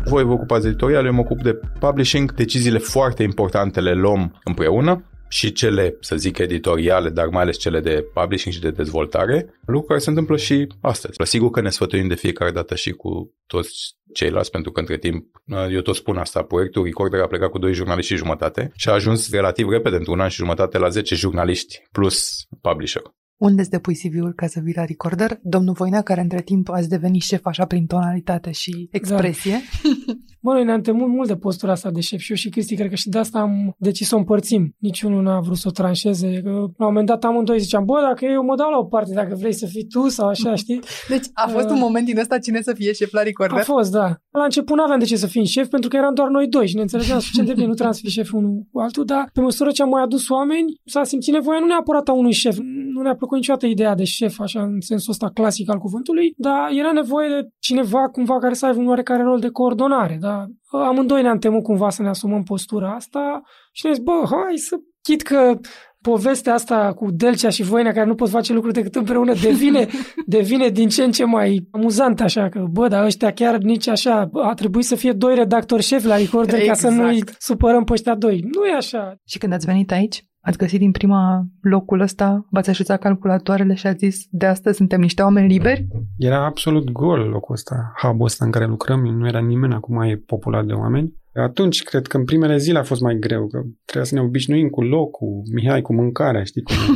Voi 0.09 0.25
vă 0.25 0.33
ocupați 0.33 0.63
de 0.63 0.69
editorial, 0.69 1.05
eu 1.05 1.13
mă 1.13 1.21
ocup 1.21 1.43
de 1.43 1.61
publishing. 1.81 2.35
Deciziile 2.35 2.79
foarte 2.79 3.23
importante 3.23 3.81
le 3.81 3.93
luăm 3.93 4.41
împreună 4.45 5.05
și 5.29 5.53
cele, 5.53 5.97
să 6.01 6.17
zic, 6.17 6.39
editoriale, 6.39 7.09
dar 7.09 7.27
mai 7.27 7.43
ales 7.43 7.57
cele 7.57 7.81
de 7.81 8.05
publishing 8.15 8.55
și 8.55 8.61
de 8.61 8.71
dezvoltare, 8.71 9.61
lucru 9.67 9.87
care 9.87 9.99
se 9.99 10.09
întâmplă 10.09 10.37
și 10.37 10.67
astăzi. 10.81 11.17
Sigur 11.23 11.51
că 11.51 11.61
ne 11.61 11.71
sfătuim 11.71 12.09
de 12.09 12.15
fiecare 12.15 12.51
dată 12.51 12.75
și 12.75 12.91
cu 12.91 13.35
toți 13.47 13.97
ceilalți, 14.13 14.51
pentru 14.51 14.73
că 14.73 14.81
între 14.81 14.99
timp, 14.99 15.27
eu 15.71 15.81
tot 15.81 15.95
spun 15.95 16.17
asta, 16.17 16.43
proiectul 16.43 16.85
Recorder 16.85 17.21
a 17.21 17.27
plecat 17.27 17.51
cu 17.51 17.59
doi 17.59 17.73
jurnaliști 17.73 18.13
și 18.13 18.19
jumătate 18.19 18.73
și 18.75 18.89
a 18.89 18.93
ajuns 18.93 19.31
relativ 19.31 19.69
repede, 19.69 19.97
într-un 19.97 20.21
an 20.21 20.29
și 20.29 20.37
jumătate, 20.37 20.79
la 20.79 20.89
10 20.89 21.15
jurnaliști 21.15 21.83
plus 21.93 22.47
publisher. 22.61 23.03
Unde 23.39 23.61
îți 23.61 23.71
depui 23.71 23.95
CV-ul 23.95 24.33
ca 24.33 24.47
să 24.47 24.61
vii 24.61 24.75
la 24.75 24.85
recorder? 24.85 25.39
Domnul 25.43 25.75
Voinea, 25.75 26.03
care 26.03 26.21
între 26.21 26.43
timp 26.43 26.69
ați 26.69 26.89
devenit 26.89 27.23
șef 27.23 27.45
așa 27.45 27.67
prin 27.67 27.87
tonalitate 27.87 28.51
și 28.51 28.89
expresie. 28.91 29.61
Bă, 30.41 30.53
noi 30.53 30.65
ne-am 30.65 30.81
temut 30.81 31.09
mult 31.09 31.29
de 31.29 31.37
postura 31.37 31.73
asta 31.73 31.91
de 31.91 32.01
șef 32.01 32.21
și 32.21 32.31
eu 32.31 32.37
și 32.37 32.49
Cristi, 32.49 32.75
cred 32.75 32.89
că 32.89 32.95
și 32.95 33.09
de 33.09 33.19
asta 33.19 33.39
am 33.39 33.75
decis 33.79 34.09
să 34.09 34.15
o 34.15 34.19
împărțim. 34.19 34.75
Niciunul 34.79 35.23
n-a 35.23 35.41
vrut 35.41 35.57
să 35.57 35.69
o 35.69 35.71
tranșeze. 35.71 36.41
Că, 36.45 36.51
la 36.51 36.57
un 36.59 36.75
moment 36.79 37.07
dat 37.07 37.25
amândoi 37.25 37.61
ziceam, 37.61 37.85
bă, 37.85 37.99
dacă 38.09 38.25
eu 38.25 38.45
mă 38.45 38.57
dau 38.57 38.71
la 38.71 38.79
o 38.79 38.85
parte, 38.85 39.15
dacă 39.15 39.35
vrei 39.39 39.53
să 39.53 39.67
fii 39.67 39.85
tu 39.85 40.09
sau 40.09 40.29
așa, 40.29 40.55
știi? 40.63 40.81
Deci 41.09 41.27
a 41.33 41.47
fost 41.47 41.67
Uh, 41.69 41.75
un 41.75 41.79
moment 41.79 42.07
din 42.07 42.19
ăsta 42.19 42.39
cine 42.39 42.61
să 42.63 42.73
fie 42.75 42.93
șef 42.93 43.13
la 43.13 43.23
recorder? 43.23 43.59
A 43.59 43.63
fost, 43.63 43.91
da. 43.93 44.17
La 44.31 44.45
început 44.45 44.77
nu 44.77 44.83
aveam 44.83 44.99
de 44.99 45.05
ce 45.05 45.17
să 45.17 45.27
fim 45.27 45.45
șef, 45.45 45.69
pentru 45.69 45.89
că 45.89 45.97
eram 45.97 46.15
doar 46.15 46.29
noi 46.29 46.49
doi 46.49 46.67
și 46.69 46.75
ne 46.75 46.81
înțelegeam 46.81 47.19
suficient 47.19 47.49
de 47.49 47.55
bine, 47.55 47.67
nu 47.67 47.73
trebuia 47.73 47.95
să 47.95 48.01
fii 48.03 48.11
șef 48.11 48.33
unul 48.33 48.67
cu 48.73 48.81
altul, 48.81 49.05
dar 49.05 49.31
pe 49.33 49.41
măsură 49.41 49.71
ce 49.71 49.83
am 49.83 49.89
mai 49.89 50.03
adus 50.03 50.29
oameni, 50.29 50.81
s-a 50.85 51.05
simțit 51.05 51.33
nevoia 51.33 51.59
nu 51.59 51.67
neapărat 51.67 52.09
a 52.09 52.13
unui 52.13 52.33
șef. 52.33 52.57
Nu 52.95 53.03
ne-a 53.03 53.15
plăcut 53.15 53.37
niciodată 53.37 53.67
ideea 53.67 53.95
de 53.95 54.05
șef, 54.05 54.41
așa, 54.41 54.63
în 54.63 54.81
sensul 54.81 55.13
ăsta 55.13 55.31
clasic 55.35 55.71
al 55.71 55.79
cuvântului, 55.79 56.35
dar 56.37 56.71
era 56.71 56.93
nevoie 56.93 57.29
de 57.29 57.49
cineva 57.59 58.09
cumva 58.09 58.39
care 58.39 58.55
să 58.55 58.67
aibă 58.67 58.79
un 58.79 58.89
oarecare 58.89 59.23
rol 59.23 59.39
de 59.39 59.49
coordonare, 59.49 60.17
da. 60.21 60.28
Amândoi 60.71 61.23
ne-am 61.23 61.39
temut 61.39 61.63
cumva 61.63 61.91
să 61.91 62.03
ne 62.03 62.09
asumăm 62.09 62.43
postura 62.43 62.95
asta 62.95 63.43
și 63.73 63.83
ne-am 63.85 63.95
zis, 63.95 64.05
bă, 64.05 64.23
hai 64.31 64.57
să 64.57 64.77
chit 65.03 65.23
că 65.23 65.59
povestea 66.01 66.55
asta 66.55 66.93
cu 66.93 67.11
Delcea 67.11 67.49
și 67.49 67.63
Voina, 67.63 67.93
care 67.93 68.07
nu 68.07 68.15
pot 68.15 68.29
face 68.29 68.53
lucruri 68.53 68.75
decât 68.75 68.95
împreună, 68.95 69.33
devine, 69.43 69.87
devine 70.27 70.69
din 70.69 70.89
ce 70.89 71.05
în 71.05 71.11
ce 71.11 71.25
mai 71.25 71.69
amuzant 71.71 72.21
așa, 72.21 72.49
că 72.49 72.65
bă, 72.71 72.89
dar 72.89 73.05
ăștia 73.05 73.33
chiar 73.33 73.57
nici 73.57 73.89
așa, 73.89 74.31
a 74.33 74.55
trebuit 74.55 74.85
să 74.85 74.95
fie 74.95 75.13
doi 75.13 75.35
redactori 75.35 75.83
șefi 75.83 76.07
la 76.07 76.17
Recorder 76.17 76.59
exact. 76.59 76.81
ca 76.81 76.89
să 76.89 76.95
nu-i 76.95 77.25
supărăm 77.39 77.85
pe 77.85 77.93
ăștia 77.93 78.15
doi. 78.15 78.41
Nu 78.41 78.65
e 78.65 78.75
așa. 78.75 79.15
Și 79.25 79.39
când 79.39 79.53
ați 79.53 79.67
venit 79.67 79.93
aici, 79.93 80.25
ați 80.41 80.59
găsit 80.59 80.79
din 80.79 80.91
prima 80.91 81.47
locul 81.61 82.01
ăsta, 82.01 82.47
v-ați 82.51 82.71
așezat 82.71 83.01
calculatoarele 83.01 83.75
și 83.75 83.87
ați 83.87 83.99
zis, 83.99 84.27
de 84.31 84.47
astăzi 84.47 84.77
suntem 84.77 85.01
niște 85.01 85.23
oameni 85.23 85.49
liberi? 85.49 85.87
Era 86.17 86.45
absolut 86.45 86.91
gol 86.91 87.19
locul 87.21 87.55
ăsta, 87.55 87.93
hub 88.03 88.21
ăsta 88.23 88.45
în 88.45 88.51
care 88.51 88.67
lucrăm, 88.67 89.01
nu 89.07 89.27
era 89.27 89.41
nimeni, 89.41 89.75
acum 89.75 90.01
e 90.01 90.17
populat 90.27 90.65
de 90.65 90.73
oameni. 90.73 91.17
Atunci, 91.35 91.83
cred 91.83 92.07
că 92.07 92.17
în 92.17 92.25
primele 92.25 92.57
zile 92.57 92.79
a 92.79 92.83
fost 92.83 93.01
mai 93.01 93.17
greu, 93.21 93.47
că 93.47 93.61
trebuia 93.85 94.05
să 94.05 94.15
ne 94.15 94.21
obișnuim 94.21 94.69
cu 94.69 94.83
locul, 94.83 95.43
Mihai 95.55 95.83
cu 95.83 95.95
mâncarea, 95.95 96.45
știi 96.45 96.63
cum 96.63 96.75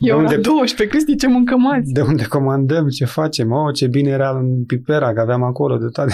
Eu 0.00 0.18
unde- 0.18 0.34
la 0.34 0.40
12, 0.40 0.86
Cristi, 0.96 1.16
ce 1.16 1.28
mâncăm 1.28 1.72
azi? 1.72 1.92
de 1.92 2.00
unde 2.00 2.24
comandăm, 2.24 2.88
ce 2.88 3.04
facem, 3.04 3.50
oh, 3.52 3.74
ce 3.74 3.86
bine 3.86 4.10
era 4.10 4.30
în 4.38 4.64
Pipera, 4.64 5.12
că 5.12 5.20
aveam 5.20 5.42
acolo 5.42 5.76
de 5.76 5.86
toate. 5.92 6.12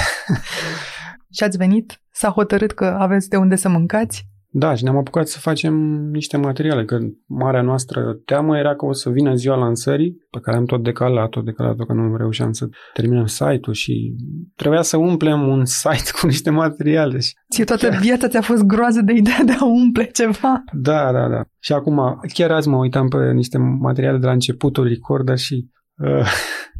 Și 1.32 1.42
ați 1.44 1.56
venit, 1.56 2.00
s-a 2.10 2.28
hotărât 2.28 2.72
că 2.72 2.84
aveți 2.84 3.28
de 3.28 3.36
unde 3.36 3.56
să 3.56 3.68
mâncați? 3.68 4.26
Da, 4.50 4.74
și 4.74 4.82
ne-am 4.82 4.96
apucat 4.96 5.26
să 5.26 5.38
facem 5.38 5.74
niște 6.10 6.36
materiale, 6.36 6.84
că 6.84 6.98
marea 7.26 7.62
noastră 7.62 8.20
teamă 8.24 8.58
era 8.58 8.76
că 8.76 8.86
o 8.86 8.92
să 8.92 9.10
vină 9.10 9.34
ziua 9.34 9.56
lansării, 9.56 10.16
pe 10.30 10.38
care 10.42 10.56
am 10.56 10.64
tot 10.64 10.82
decalat, 10.82 11.28
tot 11.28 11.44
decalat, 11.44 11.76
că 11.76 11.92
nu 11.92 12.16
reușeam 12.16 12.52
să 12.52 12.68
terminăm 12.92 13.26
site-ul 13.26 13.72
și 13.72 14.14
trebuia 14.56 14.82
să 14.82 14.96
umplem 14.96 15.48
un 15.48 15.64
site 15.64 16.10
cu 16.20 16.26
niște 16.26 16.50
materiale. 16.50 17.18
Ție 17.50 17.64
toată 17.64 17.88
viața 18.00 18.28
ți-a 18.28 18.40
fost 18.40 18.62
groază 18.62 19.00
de 19.00 19.12
ideea 19.12 19.44
de 19.44 19.52
a 19.52 19.64
umple 19.64 20.04
ceva. 20.04 20.62
Da, 20.72 21.12
da, 21.12 21.28
da. 21.28 21.42
Și 21.58 21.72
acum, 21.72 22.20
chiar 22.32 22.50
azi 22.50 22.68
mă 22.68 22.76
uitam 22.76 23.08
pe 23.08 23.32
niște 23.32 23.58
materiale 23.58 24.18
de 24.18 24.26
la 24.26 24.32
începutul 24.32 24.88
Recorder 24.88 25.38
și 25.38 25.68
uh, 25.96 26.30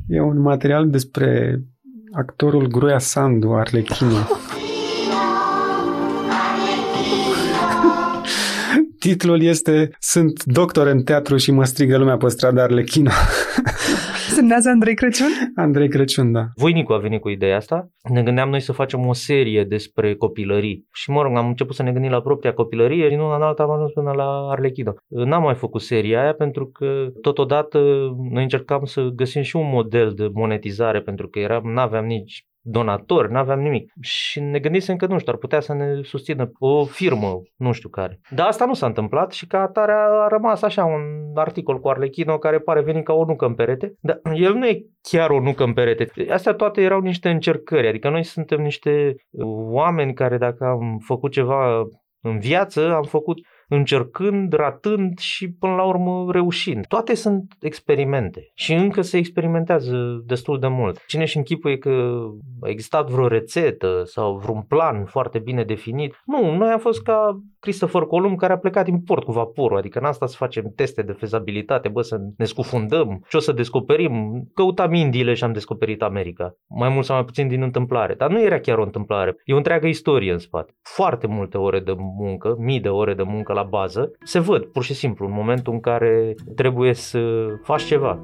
e 0.16 0.20
un 0.20 0.40
material 0.40 0.90
despre 0.90 1.60
actorul 2.12 2.66
Groia 2.66 2.98
Sandu, 2.98 3.52
Arlechino. 3.52 4.16
Titlul 8.98 9.42
este 9.42 9.90
Sunt 9.98 10.44
doctor 10.44 10.86
în 10.86 11.02
teatru 11.02 11.36
și 11.36 11.50
mă 11.50 11.64
strigă 11.64 11.98
lumea 11.98 12.16
pe 12.16 12.28
stradă 12.28 12.60
Arlechino. 12.60 13.10
Semnează 14.34 14.68
Andrei 14.68 14.94
Crăciun? 14.94 15.26
Andrei 15.54 15.88
Crăciun, 15.88 16.32
da. 16.32 16.46
Voinicu 16.54 16.92
a 16.92 16.98
venit 16.98 17.20
cu 17.20 17.28
ideea 17.28 17.56
asta. 17.56 17.90
Ne 18.12 18.22
gândeam 18.22 18.48
noi 18.48 18.60
să 18.60 18.72
facem 18.72 19.06
o 19.06 19.12
serie 19.12 19.64
despre 19.64 20.14
copilării. 20.14 20.86
Și 20.92 21.10
mă 21.10 21.22
rog, 21.22 21.36
am 21.36 21.46
început 21.46 21.74
să 21.74 21.82
ne 21.82 21.92
gândim 21.92 22.10
la 22.10 22.20
propria 22.20 22.52
copilărie. 22.52 23.08
Din 23.08 23.18
una 23.18 23.36
în 23.36 23.42
alta 23.42 23.62
am 23.62 23.70
ajuns 23.70 23.92
până 23.92 24.12
la 24.12 24.48
Arlechino. 24.50 24.94
N-am 25.06 25.42
mai 25.42 25.54
făcut 25.54 25.80
seria 25.80 26.22
aia 26.22 26.32
pentru 26.32 26.66
că 26.66 27.06
totodată 27.20 27.78
noi 28.30 28.42
încercam 28.42 28.84
să 28.84 29.00
găsim 29.14 29.42
și 29.42 29.56
un 29.56 29.68
model 29.72 30.12
de 30.16 30.28
monetizare 30.32 31.00
pentru 31.00 31.28
că 31.28 31.38
eram, 31.38 31.72
n-aveam 31.72 32.04
nici 32.04 32.46
donatori, 32.70 33.32
n-aveam 33.32 33.60
nimic. 33.60 33.92
Și 34.00 34.40
ne 34.40 34.58
gândisem 34.58 34.96
că, 34.96 35.06
nu 35.06 35.18
știu, 35.18 35.32
ar 35.32 35.38
putea 35.38 35.60
să 35.60 35.74
ne 35.74 36.02
susțină 36.02 36.50
o 36.58 36.84
firmă, 36.84 37.42
nu 37.56 37.72
știu 37.72 37.88
care. 37.88 38.20
Dar 38.30 38.46
asta 38.46 38.64
nu 38.64 38.74
s-a 38.74 38.86
întâmplat 38.86 39.32
și 39.32 39.46
ca 39.46 39.60
atare 39.60 39.92
a 39.92 40.26
rămas 40.28 40.62
așa 40.62 40.84
un 40.84 41.02
articol 41.34 41.80
cu 41.80 41.88
Arlechino 41.88 42.38
care 42.38 42.58
pare 42.58 42.80
veni 42.80 43.02
ca 43.02 43.12
o 43.12 43.24
nucă 43.24 43.46
în 43.46 43.54
perete, 43.54 43.92
dar 44.00 44.20
el 44.34 44.54
nu 44.54 44.66
e 44.66 44.84
chiar 45.00 45.30
o 45.30 45.40
nucă 45.40 45.64
în 45.64 45.72
perete. 45.72 46.10
Astea 46.30 46.52
toate 46.52 46.80
erau 46.80 47.00
niște 47.00 47.28
încercări, 47.28 47.88
adică 47.88 48.10
noi 48.10 48.24
suntem 48.24 48.60
niște 48.60 49.14
oameni 49.70 50.14
care 50.14 50.38
dacă 50.38 50.64
am 50.64 50.98
făcut 51.06 51.32
ceva 51.32 51.82
în 52.20 52.38
viață, 52.38 52.94
am 52.94 53.02
făcut 53.02 53.38
încercând, 53.68 54.52
ratând 54.52 55.18
și 55.18 55.52
până 55.52 55.74
la 55.74 55.84
urmă 55.84 56.32
reușind. 56.32 56.86
Toate 56.86 57.14
sunt 57.14 57.52
experimente 57.60 58.50
și 58.54 58.72
încă 58.72 59.00
se 59.00 59.16
experimentează 59.16 60.22
destul 60.26 60.58
de 60.58 60.68
mult. 60.68 61.04
Cine 61.06 61.24
și 61.24 61.36
închipuie 61.36 61.78
că 61.78 62.18
a 62.60 62.68
existat 62.68 63.10
vreo 63.10 63.26
rețetă 63.26 64.02
sau 64.04 64.36
vreun 64.36 64.62
plan 64.68 65.04
foarte 65.04 65.38
bine 65.38 65.64
definit? 65.64 66.22
Nu, 66.24 66.56
noi 66.56 66.70
am 66.70 66.78
fost 66.78 67.02
ca 67.02 67.40
Christopher 67.60 68.02
Columb 68.02 68.38
care 68.38 68.52
a 68.52 68.58
plecat 68.58 68.84
din 68.84 69.00
port 69.00 69.24
cu 69.24 69.32
vaporul, 69.32 69.78
adică 69.78 69.98
în 69.98 70.04
asta 70.04 70.26
să 70.26 70.36
facem 70.38 70.72
teste 70.76 71.02
de 71.02 71.12
fezabilitate, 71.12 71.88
bă, 71.88 72.02
să 72.02 72.18
ne 72.36 72.44
scufundăm, 72.44 73.24
ce 73.28 73.36
o 73.36 73.40
să 73.40 73.52
descoperim. 73.52 74.44
Căutam 74.54 74.94
Indiile 74.94 75.34
și 75.34 75.44
am 75.44 75.52
descoperit 75.52 76.02
America. 76.02 76.54
Mai 76.68 76.88
mult 76.88 77.04
sau 77.04 77.16
mai 77.16 77.24
puțin 77.24 77.48
din 77.48 77.62
întâmplare. 77.62 78.14
Dar 78.14 78.30
nu 78.30 78.42
era 78.42 78.58
chiar 78.58 78.78
o 78.78 78.82
întâmplare. 78.82 79.36
E 79.44 79.54
o 79.54 79.56
întreagă 79.56 79.86
istorie 79.86 80.32
în 80.32 80.38
spate. 80.38 80.72
Foarte 80.82 81.26
multe 81.26 81.58
ore 81.58 81.80
de 81.80 81.94
muncă, 81.96 82.54
mii 82.58 82.80
de 82.80 82.88
ore 82.88 83.14
de 83.14 83.22
muncă 83.22 83.52
la 83.58 83.66
bază, 83.70 84.10
se 84.24 84.38
văd 84.38 84.64
pur 84.64 84.82
și 84.82 84.94
simplu 84.94 85.26
în 85.26 85.32
momentul 85.32 85.72
în 85.72 85.80
care 85.80 86.34
trebuie 86.54 86.94
să 86.94 87.20
faci 87.62 87.82
ceva. 87.82 88.18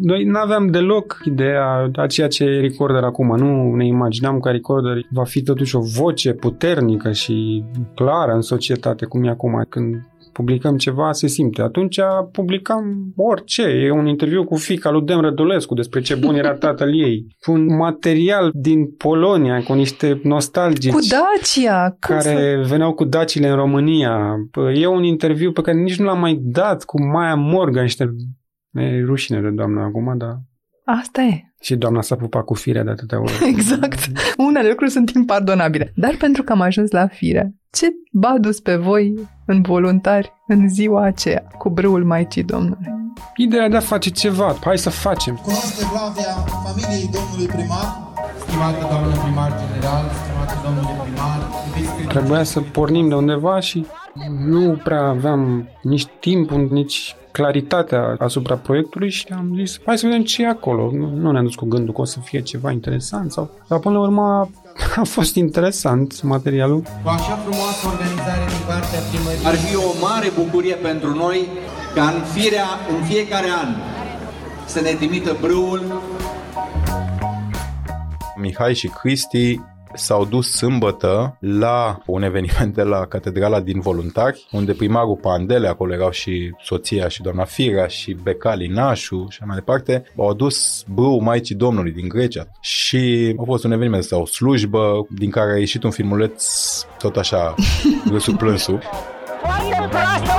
Noi 0.00 0.24
nu 0.24 0.38
aveam 0.38 0.66
deloc 0.66 1.20
ideea 1.24 1.90
a 1.94 2.06
ceea 2.06 2.28
ce 2.28 2.44
e 2.44 2.60
Recorder 2.60 3.02
acum. 3.02 3.36
Nu 3.36 3.74
ne 3.74 3.86
imaginam 3.86 4.40
că 4.40 4.50
Recorder 4.50 5.00
va 5.10 5.24
fi 5.24 5.42
totuși 5.42 5.76
o 5.76 5.80
voce 5.80 6.32
puternică 6.32 7.12
și 7.12 7.64
clară 7.94 8.32
în 8.32 8.40
societate, 8.40 9.04
cum 9.04 9.24
e 9.24 9.28
acum. 9.28 9.66
Când 9.68 9.94
publicăm 10.36 10.76
ceva, 10.76 11.12
se 11.12 11.26
simte. 11.26 11.62
Atunci 11.62 11.98
publicam 12.32 13.12
orice. 13.16 13.62
E 13.62 13.90
un 13.90 14.06
interviu 14.06 14.44
cu 14.44 14.56
fica 14.56 14.90
lui 14.90 15.04
Dem 15.04 15.20
Rădulescu 15.20 15.74
despre 15.74 16.00
ce 16.00 16.14
bun 16.14 16.34
era 16.34 16.54
tatăl 16.54 17.00
ei. 17.00 17.26
Un 17.46 17.76
material 17.76 18.50
din 18.54 18.90
Polonia 18.90 19.62
cu 19.62 19.72
niște 19.72 20.20
nostalgici. 20.22 20.92
Cu 20.92 20.98
Dacia! 20.98 21.96
Care 21.98 22.60
să... 22.62 22.68
veneau 22.68 22.92
cu 22.92 23.04
dacile 23.04 23.48
în 23.48 23.56
România. 23.56 24.36
E 24.74 24.86
un 24.86 25.02
interviu 25.02 25.52
pe 25.52 25.60
care 25.60 25.76
nici 25.76 25.98
nu 25.98 26.04
l-am 26.04 26.20
mai 26.20 26.38
dat 26.42 26.84
cu 26.84 27.02
Maia 27.02 27.34
Morgan, 27.34 27.82
niște 27.82 28.14
E 28.72 29.04
rușine 29.04 29.40
de 29.40 29.50
doamna 29.50 29.84
acum, 29.84 30.18
dar... 30.18 30.40
Asta 30.84 31.22
e. 31.22 31.40
Și 31.60 31.76
doamna 31.76 32.00
s-a 32.00 32.16
pupat 32.16 32.44
cu 32.44 32.54
firea 32.54 32.84
de 32.84 32.90
atâtea 32.90 33.20
ori. 33.20 33.32
Exact. 33.54 33.98
Unele 34.36 34.68
lucruri 34.68 34.90
sunt 34.90 35.10
impardonabile. 35.10 35.92
Dar 35.94 36.16
pentru 36.16 36.42
că 36.42 36.52
am 36.52 36.60
ajuns 36.60 36.90
la 36.90 37.06
fire, 37.06 37.54
ce 37.70 37.86
b-a 38.12 38.36
dus 38.38 38.60
pe 38.60 38.76
voi 38.76 39.14
în 39.46 39.62
voluntari 39.62 40.32
în 40.46 40.68
ziua 40.68 41.02
aceea 41.02 41.42
cu 41.58 41.70
brâul 41.70 42.04
Maicii 42.04 42.42
Domnului? 42.42 42.86
Ideea 43.36 43.68
de 43.68 43.76
a 43.76 43.80
face 43.80 44.10
ceva. 44.10 44.56
Hai 44.64 44.78
să 44.78 44.90
facem. 44.90 45.34
Cunoaște 45.34 45.84
Flavia 45.84 46.32
familiei 46.64 47.10
domnului 47.12 47.46
primar? 47.46 48.12
Stimată 48.46 48.86
doamnă 48.90 49.16
primar 49.22 49.52
general, 49.66 50.04
stimată 50.22 50.54
domnule 50.64 51.02
primar, 51.02 51.38
Trebuia 52.08 52.42
să 52.42 52.60
pornim 52.60 53.08
de 53.08 53.14
undeva 53.14 53.60
și 53.60 53.86
nu 54.46 54.80
prea 54.84 55.02
aveam 55.02 55.68
nici 55.82 56.06
timp, 56.20 56.50
nici 56.50 57.16
claritatea 57.36 58.16
asupra 58.18 58.54
proiectului 58.54 59.10
și 59.10 59.26
am 59.30 59.52
zis, 59.56 59.80
hai 59.86 59.98
să 59.98 60.06
vedem 60.06 60.22
ce 60.24 60.42
e 60.42 60.48
acolo. 60.48 60.90
Nu, 60.92 61.08
nu 61.08 61.30
ne-am 61.30 61.44
dus 61.44 61.54
cu 61.54 61.66
gândul 61.66 61.94
că 61.94 62.00
o 62.00 62.04
să 62.04 62.18
fie 62.20 62.40
ceva 62.40 62.70
interesant 62.70 63.32
sau... 63.32 63.50
Dar 63.68 63.78
până 63.78 63.94
la 63.94 64.00
urmă 64.00 64.50
a 65.02 65.04
fost 65.04 65.34
interesant 65.34 66.22
materialul. 66.22 66.80
Cu 66.80 67.08
așa 67.08 67.34
frumoasă 67.44 67.86
organizare 67.92 68.44
din 68.48 68.64
partea 68.66 69.00
primăriei. 69.10 69.46
Ar 69.46 69.54
fi 69.54 69.76
o 69.76 69.90
mare 70.00 70.28
bucurie 70.38 70.74
pentru 70.74 71.14
noi 71.14 71.48
ca 71.94 72.04
în 72.04 72.20
firea, 72.34 72.68
în 72.96 73.04
fiecare 73.04 73.48
an, 73.62 73.68
să 74.66 74.80
ne 74.80 74.90
trimită 74.90 75.36
brâul. 75.40 76.02
Mihai 78.36 78.74
și 78.74 78.88
Cristi 78.88 79.60
s-au 79.96 80.24
dus 80.24 80.50
sâmbătă 80.50 81.36
la 81.40 82.02
un 82.06 82.22
eveniment 82.22 82.74
de 82.74 82.82
la 82.82 83.06
Catedrala 83.06 83.60
din 83.60 83.80
Voluntari, 83.80 84.46
unde 84.50 84.72
primarul 84.72 85.16
Pandele, 85.16 85.68
acolo 85.68 85.92
erau 85.92 86.10
și 86.10 86.54
soția 86.62 87.08
și 87.08 87.22
doamna 87.22 87.44
Firea 87.44 87.86
și 87.86 88.16
Becali 88.22 88.66
Nașu 88.66 89.26
și 89.30 89.42
mai 89.44 89.56
departe, 89.56 90.04
au 90.16 90.28
adus 90.28 90.84
brâu 90.94 91.22
Maicii 91.22 91.54
Domnului 91.54 91.92
din 91.92 92.08
Grecia 92.08 92.46
și 92.60 93.34
a 93.40 93.42
fost 93.44 93.64
un 93.64 93.72
eveniment 93.72 94.04
sau 94.04 94.20
o 94.20 94.26
slujbă 94.26 95.06
din 95.10 95.30
care 95.30 95.52
a 95.52 95.58
ieșit 95.58 95.82
un 95.82 95.90
filmuleț 95.90 96.44
tot 96.98 97.16
așa 97.16 97.54
râsul 98.12 98.36
plânsul. 98.36 98.82
Foarte 99.40 99.86
proastă 99.90 100.35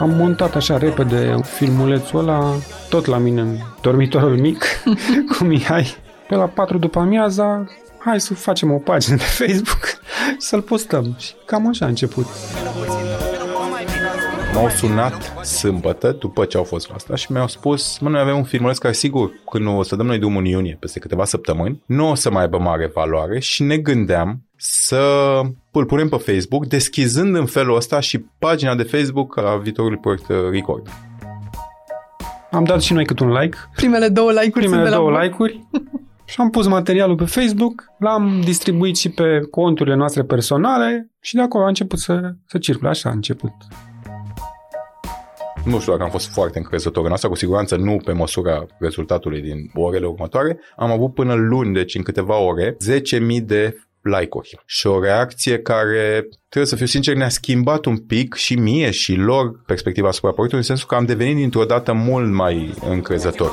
Am 0.00 0.10
montat 0.10 0.54
așa 0.54 0.78
repede 0.78 1.34
filmulețul 1.42 2.18
ăla, 2.18 2.54
tot 2.88 3.06
la 3.06 3.18
mine 3.18 3.40
în 3.40 3.56
dormitorul 3.80 4.38
mic, 4.38 4.64
cu 5.36 5.44
Mihai. 5.44 5.96
Pe 6.28 6.34
la 6.34 6.46
4 6.46 6.78
după 6.78 6.98
amiaza, 6.98 7.64
hai 7.98 8.20
să 8.20 8.34
facem 8.34 8.72
o 8.72 8.78
pagină 8.78 9.16
pe 9.16 9.44
Facebook 9.44 9.84
și 10.38 10.46
să-l 10.46 10.62
postăm. 10.62 11.14
Și 11.18 11.32
cam 11.46 11.68
așa 11.68 11.84
a 11.84 11.88
început. 11.88 12.26
M-au 14.54 14.68
sunat 14.68 15.44
sâmbătă, 15.44 16.16
după 16.18 16.44
ce 16.44 16.56
au 16.56 16.64
fost 16.64 16.90
asta, 16.94 17.14
și 17.14 17.32
mi-au 17.32 17.48
spus, 17.48 17.98
mă, 17.98 18.08
noi 18.08 18.20
avem 18.20 18.36
un 18.36 18.44
filmuleț 18.44 18.78
care 18.78 18.92
sigur, 18.92 19.30
când 19.50 19.66
o 19.66 19.82
să 19.82 19.96
dăm 19.96 20.06
noi 20.06 20.18
drumul 20.18 20.38
în 20.38 20.44
iunie, 20.44 20.76
peste 20.80 20.98
câteva 20.98 21.24
săptămâni, 21.24 21.82
nu 21.86 22.10
o 22.10 22.14
să 22.14 22.30
mai 22.30 22.42
aibă 22.42 22.58
mare 22.58 22.90
valoare 22.94 23.38
și 23.38 23.62
ne 23.62 23.76
gândeam 23.76 24.42
să 24.56 25.00
îl 25.70 25.84
punem 25.84 26.08
pe 26.08 26.16
Facebook, 26.16 26.66
deschizând 26.66 27.34
în 27.36 27.46
felul 27.46 27.76
ăsta 27.76 28.00
și 28.00 28.18
pagina 28.38 28.74
de 28.74 28.82
Facebook 28.82 29.38
a 29.38 29.56
viitorului 29.56 29.98
proiect 29.98 30.28
uh, 30.28 30.36
Record. 30.50 30.88
Am 32.50 32.64
dat 32.64 32.82
și 32.82 32.92
noi 32.92 33.04
cât 33.04 33.18
un 33.18 33.32
like. 33.32 33.56
Primele 33.74 34.08
două 34.08 34.30
like-uri 34.30 34.50
Primele 34.50 34.80
sunt 34.80 34.90
de 34.90 34.96
două 34.96 35.10
la 35.10 35.22
like-uri. 35.22 35.66
și 36.24 36.36
am 36.38 36.50
pus 36.50 36.66
materialul 36.66 37.16
pe 37.16 37.24
Facebook, 37.24 37.84
l-am 37.98 38.40
distribuit 38.44 38.96
și 38.96 39.08
pe 39.08 39.40
conturile 39.50 39.94
noastre 39.94 40.22
personale 40.22 41.10
și 41.20 41.34
de 41.34 41.40
acolo 41.40 41.64
a 41.64 41.68
început 41.68 41.98
să, 41.98 42.34
să 42.46 42.58
circule. 42.58 42.88
Așa 42.88 43.08
a 43.08 43.12
început. 43.12 43.52
Nu 45.64 45.80
știu 45.80 45.92
dacă 45.92 46.04
am 46.04 46.10
fost 46.10 46.32
foarte 46.32 46.58
încrezător 46.58 47.06
în 47.06 47.12
asta, 47.12 47.28
cu 47.28 47.34
siguranță 47.34 47.76
nu 47.76 47.96
pe 48.04 48.12
măsura 48.12 48.66
rezultatului 48.78 49.40
din 49.40 49.70
orele 49.74 50.06
următoare. 50.06 50.58
Am 50.76 50.90
avut 50.90 51.14
până 51.14 51.34
luni, 51.34 51.74
deci 51.74 51.94
în 51.94 52.02
câteva 52.02 52.38
ore, 52.38 52.76
10.000 52.88 53.42
de 53.42 53.76
like-uri. 54.02 54.58
Și 54.66 54.86
o 54.86 55.00
reacție 55.02 55.58
care, 55.58 56.28
trebuie 56.48 56.70
să 56.70 56.76
fiu 56.76 56.86
sincer, 56.86 57.14
ne-a 57.14 57.28
schimbat 57.28 57.84
un 57.84 57.96
pic 57.96 58.34
și 58.34 58.54
mie 58.54 58.90
și 58.90 59.14
lor 59.14 59.62
perspectiva 59.66 60.08
asupra 60.08 60.30
proiectului, 60.30 60.64
în 60.68 60.76
sensul 60.76 60.88
că 60.88 60.94
am 60.94 61.04
devenit 61.04 61.36
dintr-o 61.36 61.64
dată 61.64 61.92
mult 61.92 62.32
mai 62.32 62.74
încrezător. 62.88 63.52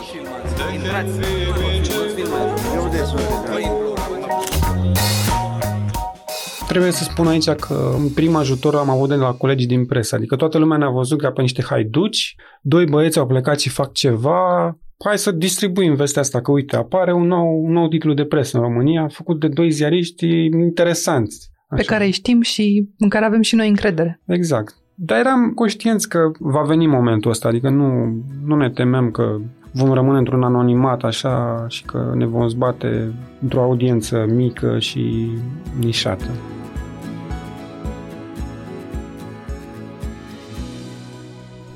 Trebuie 6.68 6.92
să 6.92 7.04
spun 7.04 7.28
aici 7.28 7.50
că 7.50 7.96
în 7.98 8.10
prim 8.10 8.36
ajutor 8.36 8.76
am 8.76 8.90
avut 8.90 9.10
de 9.10 9.16
la 9.16 9.32
colegii 9.32 9.68
din 9.68 9.86
presă, 9.86 10.16
adică 10.16 10.36
toată 10.36 10.58
lumea 10.58 10.78
ne-a 10.78 10.90
văzut 10.90 11.22
ca 11.22 11.32
pe 11.32 11.42
niște 11.42 11.64
haiduci, 11.64 12.36
doi 12.62 12.86
băieți 12.86 13.20
au 13.20 13.28
plecat 13.28 13.60
și 13.60 13.70
fac 13.70 13.94
ceva, 13.94 14.78
hai 15.06 15.18
să 15.18 15.32
distribuim 15.32 15.96
vestea 15.96 16.22
asta, 16.22 16.42
că 16.42 16.52
uite, 16.52 16.76
apare 16.76 17.14
un 17.14 17.28
nou, 17.28 17.64
un 17.64 17.72
nou 17.72 17.88
titlu 17.88 18.14
de 18.14 18.26
presă 18.26 18.58
în 18.58 18.64
România, 18.64 19.08
făcut 19.08 19.40
de 19.40 19.48
doi 19.48 19.72
ziariști 19.72 20.28
interesanți. 20.46 21.52
Pe 21.76 21.84
care 21.84 22.06
îi 22.06 22.12
știm 22.12 22.42
și 22.42 22.90
în 22.98 23.10
care 23.10 23.26
avem 23.26 23.42
și 23.42 23.56
noi 23.56 23.68
încredere. 23.68 24.22
Exact. 24.26 24.76
Dar 24.96 25.20
eram 25.20 25.52
conștienți 25.56 26.10
că 26.10 26.20
va 26.40 26.62
veni 26.62 26.88
momentul 26.88 27.32
ăsta, 27.32 27.48
adică 27.48 27.70
nu, 27.70 28.16
nu 28.46 28.56
ne 28.56 28.70
temem 28.70 29.12
că 29.12 29.40
vom 29.78 29.94
rămâne 29.94 30.18
într-un 30.18 30.44
anonimat 30.44 31.04
așa 31.04 31.66
și 31.68 31.84
că 31.84 32.12
ne 32.16 32.26
vom 32.26 32.48
zbate 32.48 33.14
într-o 33.42 33.62
audiență 33.62 34.26
mică 34.26 34.80
și 34.80 35.32
nișată. 35.80 36.26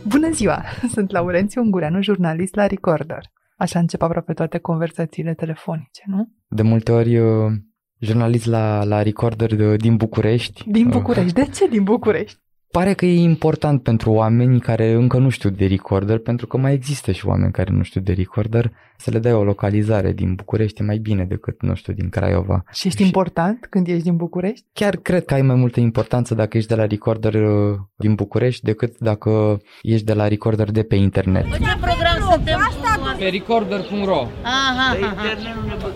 Bună 0.07 0.31
ziua! 0.31 0.63
Sunt 0.93 1.11
Laurențiu 1.11 1.61
Ungureanu, 1.61 2.01
jurnalist 2.01 2.55
la 2.55 2.67
Recorder. 2.67 3.21
Așa 3.57 3.79
încep 3.79 4.01
aproape 4.01 4.33
toate 4.33 4.57
conversațiile 4.57 5.33
telefonice, 5.33 6.03
nu? 6.05 6.31
De 6.47 6.61
multe 6.61 6.91
ori 6.91 7.17
uh, 7.17 7.51
jurnalist 7.97 8.45
la, 8.45 8.83
la 8.83 9.01
Recorder 9.01 9.55
de, 9.55 9.75
din 9.75 9.95
București. 9.95 10.63
Din 10.69 10.89
București. 10.89 11.33
De 11.33 11.45
ce 11.45 11.67
din 11.67 11.83
București? 11.83 12.39
Pare 12.71 12.93
că 12.93 13.05
e 13.05 13.19
important 13.19 13.83
pentru 13.83 14.11
oamenii 14.11 14.59
care 14.59 14.91
încă 14.91 15.17
nu 15.17 15.29
știu 15.29 15.49
de 15.49 15.65
recorder, 15.65 16.17
pentru 16.17 16.47
că 16.47 16.57
mai 16.57 16.73
există 16.73 17.11
și 17.11 17.27
oameni 17.27 17.51
care 17.51 17.71
nu 17.71 17.83
știu 17.83 18.01
de 18.01 18.13
recorder, 18.13 18.71
să 18.97 19.11
le 19.11 19.19
dai 19.19 19.33
o 19.33 19.43
localizare 19.43 20.11
din 20.11 20.33
București 20.33 20.81
e 20.81 20.85
mai 20.85 20.97
bine 20.97 21.23
decât, 21.25 21.61
nu 21.61 21.75
știu, 21.75 21.93
din 21.93 22.09
Craiova. 22.09 22.63
Și 22.71 22.87
ești 22.87 22.99
și 22.99 23.05
important 23.05 23.67
când 23.69 23.87
ești 23.87 24.03
din 24.03 24.15
București? 24.15 24.65
Chiar 24.73 24.95
cred 24.95 25.25
că 25.25 25.33
ai 25.33 25.41
mai 25.41 25.55
multă 25.55 25.79
importanță 25.79 26.35
dacă 26.35 26.57
ești 26.57 26.69
de 26.69 26.75
la 26.75 26.85
recorder 26.85 27.33
uh, 27.33 27.77
din 27.95 28.15
București 28.15 28.63
decât 28.63 28.97
dacă 28.97 29.61
ești 29.81 30.05
de 30.05 30.13
la 30.13 30.27
recorder 30.27 30.71
de 30.71 30.83
pe 30.83 30.95
internet. 30.95 31.43
Ce 31.43 31.77
program 31.79 32.31
suntem? 32.31 32.59
Pe 33.21 33.27
recorder.ro 33.27 34.27
Aha, 34.41 34.97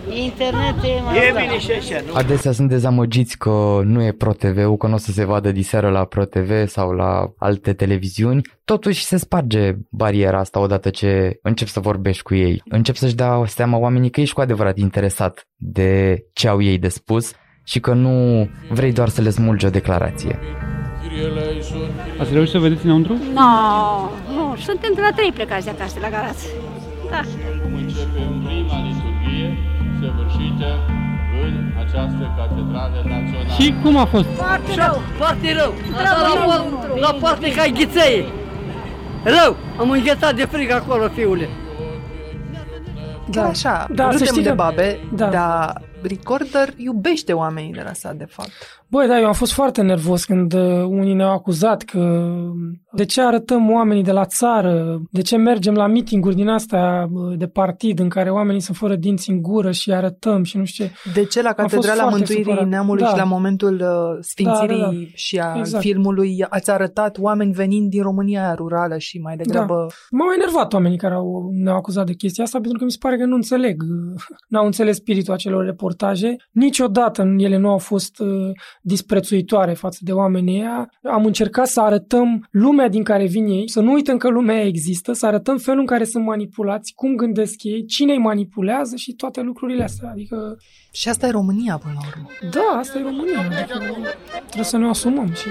internet 0.08 0.74
e 0.82 1.00
mai 1.04 1.16
E 1.16 1.32
bine 1.40 1.58
și 1.58 1.70
așa, 1.70 2.00
nu? 2.06 2.14
Adesea 2.14 2.52
sunt 2.52 2.68
dezamăgiți 2.68 3.38
că 3.38 3.80
nu 3.84 4.02
e 4.02 4.12
ProTV-ul, 4.12 4.76
că 4.76 4.86
nu 4.86 4.94
o 4.94 4.96
să 4.96 5.12
se 5.12 5.24
vadă 5.24 5.52
diseară 5.52 5.90
la 5.90 6.04
ProTV 6.04 6.68
sau 6.68 6.90
la 6.90 7.32
alte 7.38 7.72
televiziuni. 7.72 8.40
Totuși 8.64 9.04
se 9.04 9.16
sparge 9.16 9.72
bariera 9.90 10.38
asta 10.38 10.60
odată 10.60 10.90
ce 10.90 11.38
încep 11.42 11.68
să 11.68 11.80
vorbești 11.80 12.22
cu 12.22 12.34
ei. 12.34 12.62
Încep 12.68 12.94
să-și 12.94 13.14
dea 13.14 13.42
seama 13.46 13.78
oamenii 13.78 14.10
că 14.10 14.20
ești 14.20 14.34
cu 14.34 14.40
adevărat 14.40 14.76
interesat 14.76 15.46
de 15.56 16.18
ce 16.32 16.48
au 16.48 16.62
ei 16.62 16.78
de 16.78 16.88
spus 16.88 17.32
și 17.64 17.80
că 17.80 17.92
nu 17.92 18.48
vrei 18.70 18.92
doar 18.92 19.08
să 19.08 19.20
le 19.20 19.30
smulgi 19.30 19.66
o 19.66 19.70
declarație. 19.70 20.38
Ați 22.20 22.32
reușit 22.32 22.52
să 22.52 22.58
vedeți 22.58 22.84
înăuntru? 22.84 23.12
Nu, 23.12 23.32
no, 23.32 24.10
nu, 24.34 24.56
suntem 24.56 24.92
de 24.94 25.00
la 25.00 25.10
trei 25.16 25.32
plecați 25.32 25.64
de 25.64 25.70
acasă, 25.70 25.98
la 26.00 26.08
Galați. 26.08 26.46
Da. 27.10 27.20
Cum 27.62 27.72
începem 27.82 28.30
prima 28.46 28.76
liturghie 28.86 29.48
săvârșită 30.00 30.68
în 31.44 31.54
această 31.82 32.24
catedrală 32.36 32.98
națională. 33.12 33.54
Și 33.58 33.74
cum 33.82 33.96
a 33.96 34.04
fost? 34.04 34.28
Foarte 34.42 34.70
rău. 34.74 34.96
Foarte 35.20 35.48
rău. 35.60 35.72
Rău, 35.90 36.04
Asta 36.04 36.20
la, 36.26 36.40
rău, 36.40 36.48
la, 36.48 36.86
rău. 36.86 36.96
la 37.04 37.10
poartă 37.20 37.46
ca 37.48 37.64
ghiței. 37.66 38.24
Rău. 39.24 39.56
Am 39.80 39.90
înghețat 39.90 40.34
de 40.34 40.44
frig 40.44 40.70
acolo, 40.70 41.08
fiule. 41.08 41.48
Da, 43.28 43.42
așa, 43.44 43.86
Da, 43.90 44.04
să 44.04 44.10
râdem 44.10 44.26
știi 44.26 44.42
de 44.42 44.48
că- 44.48 44.54
babe, 44.54 44.98
da. 45.12 45.26
dar 45.26 45.80
Recorder 46.02 46.74
iubește 46.76 47.32
oamenii 47.32 47.72
de 47.72 47.82
la 47.84 47.92
sat, 47.92 48.16
de 48.16 48.24
fapt. 48.24 48.50
Băi, 48.88 49.06
da, 49.06 49.18
eu 49.18 49.26
am 49.26 49.32
fost 49.32 49.52
foarte 49.52 49.82
nervos 49.82 50.24
când 50.24 50.52
uh, 50.52 50.84
unii 50.84 51.14
ne-au 51.14 51.32
acuzat 51.32 51.82
că 51.82 52.32
de 52.92 53.04
ce 53.04 53.20
arătăm 53.22 53.70
oamenii 53.70 54.02
de 54.02 54.12
la 54.12 54.24
țară, 54.24 55.02
de 55.10 55.22
ce 55.22 55.36
mergem 55.36 55.74
la 55.74 55.86
mitinguri 55.86 56.34
din 56.34 56.48
astea 56.48 57.08
uh, 57.12 57.38
de 57.38 57.46
partid 57.46 57.98
în 57.98 58.08
care 58.08 58.30
oamenii 58.30 58.60
sunt 58.60 58.76
fără 58.76 58.96
dinți 58.96 59.30
în 59.30 59.42
gură 59.42 59.70
și 59.70 59.92
arătăm 59.92 60.42
și 60.42 60.56
nu 60.56 60.64
știu 60.64 60.84
ce. 60.84 60.92
De 61.14 61.24
ce 61.24 61.42
la 61.42 61.48
Am 61.48 61.54
fost 61.56 61.74
Catedrala 61.74 62.00
foarte 62.00 62.16
Mântuirii 62.16 62.44
supărat. 62.44 62.68
Neamului 62.68 63.02
Da. 63.02 63.08
și 63.08 63.16
la 63.16 63.24
momentul 63.24 63.74
uh, 63.74 64.18
sfințirii 64.20 64.78
Da, 64.78 64.84
da, 64.84 64.90
da. 64.90 64.98
și 65.14 65.38
a 65.38 65.54
Exact. 65.58 65.82
filmului 65.82 66.44
ați 66.48 66.70
arătat 66.70 67.18
oameni 67.18 67.52
venind 67.52 67.90
din 67.90 68.02
România 68.02 68.42
aia 68.42 68.54
rurală 68.54 68.98
și 68.98 69.18
mai 69.18 69.36
degrabă... 69.36 69.74
Da. 69.74 69.94
M-au 70.10 70.28
enervat 70.36 70.72
oamenii 70.72 70.98
care 70.98 71.14
au, 71.14 71.50
ne-au 71.52 71.76
acuzat 71.76 72.06
de 72.06 72.14
chestia 72.14 72.44
asta 72.44 72.58
pentru 72.60 72.78
că 72.78 72.84
mi 72.84 72.90
se 72.90 72.98
pare 73.00 73.16
că 73.16 73.24
nu 73.24 73.34
înțeleg, 73.34 73.82
n-au 74.48 74.64
înțeles 74.64 74.96
spiritul 74.96 75.34
acelor 75.34 75.64
reportaje. 75.64 75.85
Niciodată 76.50 77.22
în 77.22 77.38
ele 77.38 77.56
nu 77.56 77.68
au 77.68 77.78
fost 77.78 78.18
uh, 78.18 78.28
disprețuitoare 78.82 79.72
față 79.72 79.98
de 80.00 80.12
oamenii 80.12 80.60
ăia. 80.60 80.90
Am 81.02 81.24
încercat 81.24 81.66
să 81.66 81.80
arătăm 81.80 82.46
lumea 82.50 82.88
din 82.88 83.02
care 83.02 83.26
vin 83.26 83.46
ei, 83.46 83.68
să 83.70 83.80
nu 83.80 83.92
uităm 83.92 84.16
că 84.16 84.28
lumea 84.28 84.54
aia 84.54 84.64
există, 84.66 85.12
să 85.12 85.26
arătăm 85.26 85.58
felul 85.58 85.80
în 85.80 85.86
care 85.86 86.04
sunt 86.04 86.24
manipulați, 86.24 86.92
cum 86.94 87.14
gândesc 87.14 87.62
ei, 87.62 87.84
cine 87.86 88.12
îi 88.12 88.18
manipulează 88.18 88.96
și 88.96 89.12
toate 89.12 89.40
lucrurile 89.40 89.82
astea. 89.82 90.08
Adică, 90.10 90.56
Și 90.92 91.08
asta 91.08 91.26
e 91.26 91.30
România 91.30 91.78
până 91.78 91.94
la 91.94 92.06
urmă. 92.08 92.50
da, 92.50 92.78
asta 92.78 92.98
e 92.98 93.02
România. 93.02 93.38
Adică, 93.38 93.78
trebuie 94.44 94.64
să 94.64 94.76
ne 94.76 94.86
o 94.86 94.88
asumăm 94.88 95.32
și... 95.32 95.48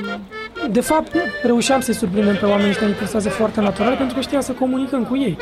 De 0.71 0.81
fapt, 0.81 1.11
reușeam 1.43 1.81
să-i 1.81 1.93
surprindem 1.93 2.35
pe 2.35 2.45
oamenii 2.45 2.69
ăștia 2.69 2.87
interesează 2.87 3.29
foarte 3.29 3.61
natural 3.61 3.95
pentru 3.95 4.15
că 4.15 4.21
știam 4.21 4.41
să 4.41 4.51
comunicăm 4.51 5.03
cu 5.05 5.17
ei. 5.17 5.37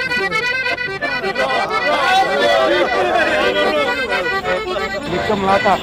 Plecăm 5.13 5.41
la 5.41 5.57
ta. 5.57 5.77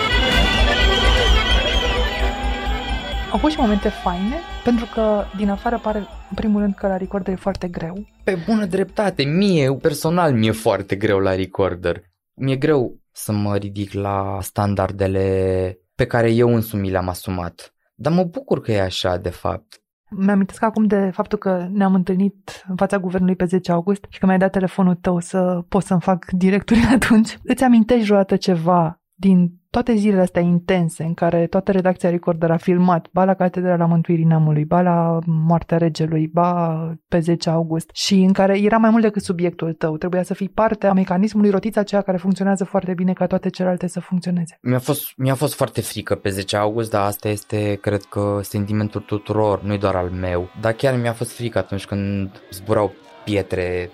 Au 3.32 3.38
fost 3.38 3.54
și 3.54 3.60
momente 3.60 3.88
faine, 3.88 4.36
pentru 4.64 4.86
că 4.94 5.24
din 5.36 5.50
afară 5.50 5.78
pare, 5.78 5.98
în 5.98 6.34
primul 6.34 6.60
rând, 6.60 6.74
că 6.74 6.86
la 6.86 6.96
Recorder 6.96 7.32
e 7.32 7.36
foarte 7.36 7.68
greu. 7.68 8.06
Pe 8.24 8.38
bună 8.46 8.64
dreptate, 8.64 9.22
mie 9.22 9.74
personal 9.74 10.32
mi-e 10.34 10.50
foarte 10.50 10.96
greu 10.96 11.18
la 11.18 11.34
recorder. 11.34 12.02
Mi-e 12.34 12.56
greu 12.56 12.96
să 13.12 13.32
mă 13.32 13.56
ridic 13.56 13.92
la 13.92 14.38
standardele 14.40 15.78
pe 15.94 16.06
care 16.06 16.30
eu 16.30 16.54
însumi 16.54 16.90
le-am 16.90 17.08
asumat. 17.08 17.74
Dar 17.94 18.12
mă 18.12 18.24
bucur 18.24 18.60
că 18.60 18.72
e 18.72 18.80
așa, 18.80 19.16
de 19.16 19.30
fapt. 19.30 19.82
Mi-amintesc 20.10 20.62
acum 20.62 20.84
de 20.84 21.10
faptul 21.12 21.38
că 21.38 21.66
ne-am 21.72 21.94
întâlnit 21.94 22.64
în 22.68 22.76
fața 22.76 22.98
guvernului 22.98 23.36
pe 23.36 23.44
10 23.44 23.72
august 23.72 24.04
și 24.08 24.18
că 24.18 24.26
mi-ai 24.26 24.38
dat 24.38 24.52
telefonul 24.52 24.94
tău 24.94 25.20
să 25.20 25.64
pot 25.68 25.82
să-mi 25.82 26.00
fac 26.00 26.30
directorii 26.30 26.88
atunci. 27.00 27.38
Îți 27.44 27.64
amintești 27.64 28.04
vreodată 28.04 28.36
ceva 28.36 28.99
din 29.20 29.58
toate 29.70 29.94
zilele 29.94 30.20
astea 30.20 30.42
intense 30.42 31.02
în 31.02 31.14
care 31.14 31.46
toată 31.46 31.72
redacția 31.72 32.10
Recorder 32.10 32.50
a 32.50 32.56
filmat, 32.56 33.08
ba 33.12 33.24
la 33.24 33.34
Catedrala 33.34 33.86
Mântuirii 33.86 34.24
Neamului, 34.24 34.64
ba 34.64 34.80
la 34.80 35.18
Moartea 35.26 35.78
Regelui, 35.78 36.28
ba 36.32 36.78
pe 37.08 37.18
10 37.18 37.50
august 37.50 37.90
și 37.92 38.14
în 38.14 38.32
care 38.32 38.58
era 38.58 38.76
mai 38.76 38.90
mult 38.90 39.02
decât 39.02 39.22
subiectul 39.22 39.72
tău. 39.72 39.96
Trebuia 39.96 40.22
să 40.22 40.34
fii 40.34 40.48
parte 40.48 40.86
a 40.86 40.92
mecanismului 40.92 41.50
rotița 41.50 41.80
aceea 41.80 42.00
care 42.00 42.16
funcționează 42.16 42.64
foarte 42.64 42.94
bine 42.94 43.12
ca 43.12 43.26
toate 43.26 43.50
celelalte 43.50 43.86
să 43.86 44.00
funcționeze. 44.00 44.58
Mi-a 44.62 44.78
fost, 44.78 45.12
mi-a 45.16 45.34
fost 45.34 45.54
foarte 45.54 45.80
frică 45.80 46.14
pe 46.14 46.28
10 46.28 46.56
august, 46.56 46.90
dar 46.90 47.06
asta 47.06 47.28
este, 47.28 47.78
cred 47.80 48.02
că, 48.02 48.38
sentimentul 48.42 49.00
tuturor, 49.00 49.62
nu 49.62 49.76
doar 49.76 49.94
al 49.94 50.08
meu. 50.08 50.48
Dar 50.60 50.72
chiar 50.72 50.96
mi-a 51.00 51.12
fost 51.12 51.32
frică 51.32 51.58
atunci 51.58 51.84
când 51.86 52.30
zburau 52.50 52.92
pietre 53.24 53.90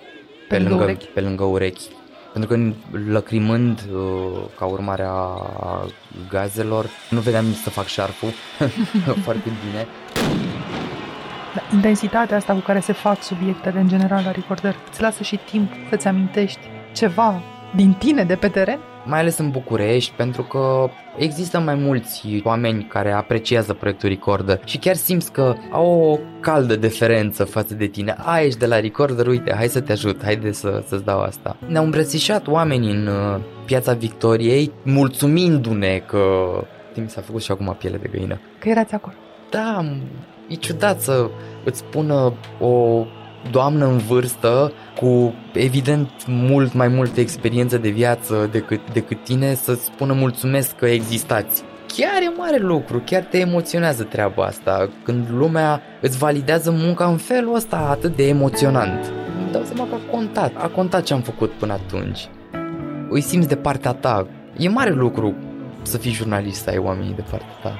pe, 0.48 0.56
Pe 0.56 0.58
lângă 0.58 0.68
lângă, 0.68 0.84
urechi. 0.84 1.06
pe 1.06 1.20
lângă 1.20 1.44
urechi. 1.44 1.88
Pentru 2.36 2.56
că 2.56 2.72
lăcrimând 3.10 3.80
uh, 3.92 4.42
ca 4.58 4.64
urmare 4.64 5.04
a 5.06 5.38
gazelor, 6.28 6.86
nu 7.10 7.20
vedeam 7.20 7.44
nici 7.44 7.56
să 7.56 7.70
fac 7.70 7.86
șarful 7.86 8.28
foarte 9.24 9.50
bine. 9.64 9.86
Dar 11.54 11.64
intensitatea 11.72 12.36
asta 12.36 12.52
cu 12.52 12.58
care 12.58 12.80
se 12.80 12.92
fac 12.92 13.22
subiectele 13.22 13.80
în 13.80 13.88
general 13.88 14.22
la 14.24 14.30
Recorder 14.30 14.76
îți 14.90 15.00
lasă 15.00 15.22
și 15.22 15.38
timp 15.50 15.70
să-ți 15.90 16.06
amintești 16.06 16.60
ceva 16.92 17.42
din 17.74 17.92
tine 17.92 18.24
de 18.24 18.34
pe 18.34 18.48
teren? 18.48 18.78
Mai 19.06 19.20
ales 19.20 19.38
în 19.38 19.50
București, 19.50 20.12
pentru 20.16 20.42
că 20.42 20.88
există 21.16 21.58
mai 21.58 21.74
mulți 21.74 22.40
oameni 22.44 22.84
care 22.84 23.12
apreciază 23.12 23.72
proiectul 23.72 24.08
Recorder 24.08 24.60
și 24.64 24.78
chiar 24.78 24.94
simți 24.94 25.32
că 25.32 25.54
au 25.70 26.00
o 26.00 26.18
caldă 26.40 26.76
deferență 26.76 27.44
față 27.44 27.74
de 27.74 27.86
tine. 27.86 28.14
A, 28.18 28.40
ești 28.40 28.58
de 28.58 28.66
la 28.66 28.80
Recorder, 28.80 29.26
uite, 29.26 29.54
hai 29.54 29.68
să 29.68 29.80
te 29.80 29.92
ajut, 29.92 30.22
haide 30.24 30.52
să, 30.52 30.82
să-ți 30.86 31.04
dau 31.04 31.20
asta. 31.20 31.56
Ne-au 31.66 31.84
îmbrățișat 31.84 32.46
oamenii 32.46 32.90
în 32.90 33.06
uh, 33.06 33.40
piața 33.64 33.92
Victoriei, 33.92 34.72
mulțumindu-ne 34.82 36.02
că... 36.06 36.22
Mi 36.94 37.10
s-a 37.10 37.20
făcut 37.20 37.42
și 37.42 37.50
acum 37.50 37.76
piele 37.78 37.96
de 37.96 38.08
găină. 38.12 38.40
Că 38.58 38.68
erați 38.68 38.94
acolo. 38.94 39.14
Da, 39.50 39.84
e 40.48 40.54
ciudat 40.54 41.00
să 41.00 41.30
îți 41.64 41.78
spună 41.78 42.32
o 42.60 43.04
doamnă 43.50 43.86
în 43.86 43.98
vârstă 43.98 44.72
cu 44.96 45.34
evident 45.52 46.10
mult 46.26 46.74
mai 46.74 46.88
multă 46.88 47.20
experiență 47.20 47.78
de 47.78 47.88
viață 47.88 48.48
decât, 48.52 48.80
decât 48.92 49.24
tine 49.24 49.54
să-ți 49.54 49.84
spună 49.84 50.12
mulțumesc 50.12 50.76
că 50.76 50.86
existați. 50.86 51.62
Chiar 51.86 52.22
e 52.22 52.36
mare 52.36 52.58
lucru, 52.58 53.02
chiar 53.04 53.22
te 53.22 53.38
emoționează 53.38 54.02
treaba 54.02 54.44
asta, 54.44 54.88
când 55.02 55.26
lumea 55.30 55.80
îți 56.00 56.18
validează 56.18 56.70
munca 56.70 57.06
în 57.06 57.16
felul 57.16 57.54
ăsta 57.54 57.76
atât 57.90 58.16
de 58.16 58.28
emoționant. 58.28 59.12
Îmi 59.42 59.52
dau 59.52 59.62
seama 59.62 59.88
că 59.88 59.94
a 59.94 60.10
contat, 60.10 60.52
a 60.56 60.68
contat 60.68 61.02
ce 61.02 61.12
am 61.12 61.20
făcut 61.20 61.50
până 61.50 61.72
atunci. 61.72 62.28
Îi 63.08 63.20
simți 63.20 63.48
de 63.48 63.56
partea 63.56 63.92
ta. 63.92 64.26
E 64.56 64.68
mare 64.68 64.90
lucru 64.90 65.34
să 65.82 65.98
fii 65.98 66.12
jurnalist, 66.12 66.62
să 66.62 66.70
ai 66.70 66.78
oamenii 66.78 67.14
de 67.14 67.24
partea 67.30 67.56
ta. 67.62 67.78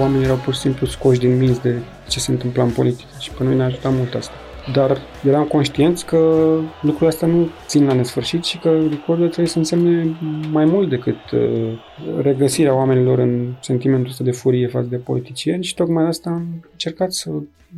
Oamenii 0.00 0.24
erau 0.24 0.36
pur 0.36 0.54
și 0.54 0.60
simplu 0.60 0.86
scoși 0.86 1.18
din 1.18 1.38
minți 1.38 1.62
de 1.62 1.74
ce 2.08 2.18
se 2.18 2.30
întâmpla 2.30 2.62
în 2.62 2.70
politică 2.70 3.08
și 3.20 3.30
pe 3.30 3.44
noi 3.44 3.56
ne 3.56 3.62
ajuta 3.62 3.88
mult 3.88 4.14
asta. 4.14 4.34
Dar 4.72 4.98
eram 5.24 5.44
conștienți 5.44 6.06
că 6.06 6.16
lucrurile 6.82 7.08
astea 7.08 7.28
nu 7.28 7.48
țin 7.66 7.86
la 7.86 7.92
nesfârșit 7.92 8.44
și 8.44 8.58
că 8.58 8.68
recordul 8.90 9.26
trebuie 9.26 9.46
să 9.46 9.58
însemne 9.58 10.16
mai 10.50 10.64
mult 10.64 10.88
decât 10.88 11.30
uh, 11.32 11.72
regăsirea 12.22 12.74
oamenilor 12.74 13.18
în 13.18 13.52
sentimentul 13.60 14.10
ăsta 14.10 14.24
de 14.24 14.30
furie 14.30 14.66
față 14.66 14.86
de 14.90 14.96
politicieni 14.96 15.64
și 15.64 15.74
tocmai 15.74 16.06
asta 16.06 16.30
am 16.30 16.46
încercat 16.72 17.12
să 17.12 17.30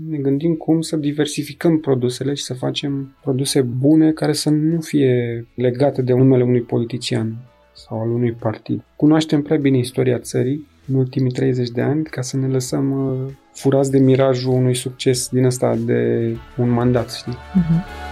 ne 0.09 0.17
gândim 0.17 0.55
cum 0.55 0.81
să 0.81 0.97
diversificăm 0.97 1.79
produsele 1.79 2.35
și 2.35 2.43
să 2.43 2.55
facem 2.55 3.17
produse 3.23 3.61
bune 3.61 4.13
care 4.13 4.33
să 4.33 4.51
nu 4.51 4.81
fie 4.81 5.47
legate 5.55 6.03
de 6.03 6.13
numele 6.13 6.43
unui 6.43 6.63
politician 6.63 7.37
sau 7.73 8.01
al 8.01 8.11
unui 8.11 8.33
partid. 8.33 8.83
Cunoaștem 8.97 9.43
prea 9.43 9.57
bine 9.57 9.79
istoria 9.79 10.19
țării 10.19 10.67
în 10.89 10.95
ultimii 10.95 11.33
30 11.33 11.69
de 11.69 11.83
ani 11.83 12.03
ca 12.03 12.23
să 12.23 12.37
ne 12.37 12.47
lăsăm 12.47 12.91
uh, 12.91 13.33
furați 13.53 13.91
de 13.91 13.99
mirajul 13.99 14.53
unui 14.53 14.75
succes 14.75 15.29
din 15.29 15.45
ăsta 15.45 15.75
de 15.75 16.37
un 16.57 16.69
mandat, 16.69 17.11
știi? 17.11 17.33
Uh-huh. 17.33 18.07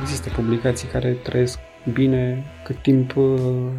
Există 0.00 0.28
publicații 0.34 0.88
care 0.88 1.10
trăiesc 1.22 1.58
bine 1.92 2.44
cât 2.64 2.82
timp... 2.82 3.16
Uh, 3.16 3.70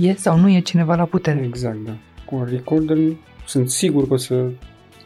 e 0.00 0.14
sau 0.14 0.38
nu 0.38 0.50
e 0.50 0.60
cineva 0.60 0.94
la 0.94 1.04
putere. 1.04 1.44
Exact, 1.44 1.84
da. 1.84 1.96
Cu 2.24 2.34
un 2.34 2.46
recorder 2.50 2.98
sunt 3.46 3.70
sigur 3.70 4.06
că 4.06 4.12
o 4.12 4.16
să 4.16 4.50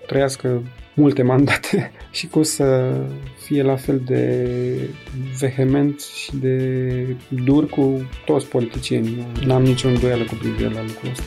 trăiască 0.06 0.62
multe 0.94 1.22
mandate 1.22 1.90
și 2.16 2.26
că 2.26 2.38
o 2.38 2.42
să 2.42 2.96
fie 3.36 3.62
la 3.62 3.76
fel 3.76 4.02
de 4.06 4.90
vehement 5.38 6.00
și 6.00 6.36
de 6.36 7.16
dur 7.44 7.66
cu 7.68 8.10
toți 8.24 8.48
politicienii. 8.48 9.26
N-am 9.46 9.62
nicio 9.62 9.88
îndoială 9.88 10.24
cu 10.24 10.34
privire 10.34 10.68
la 10.68 10.82
lucrul 10.82 11.10
ăsta. 11.10 11.24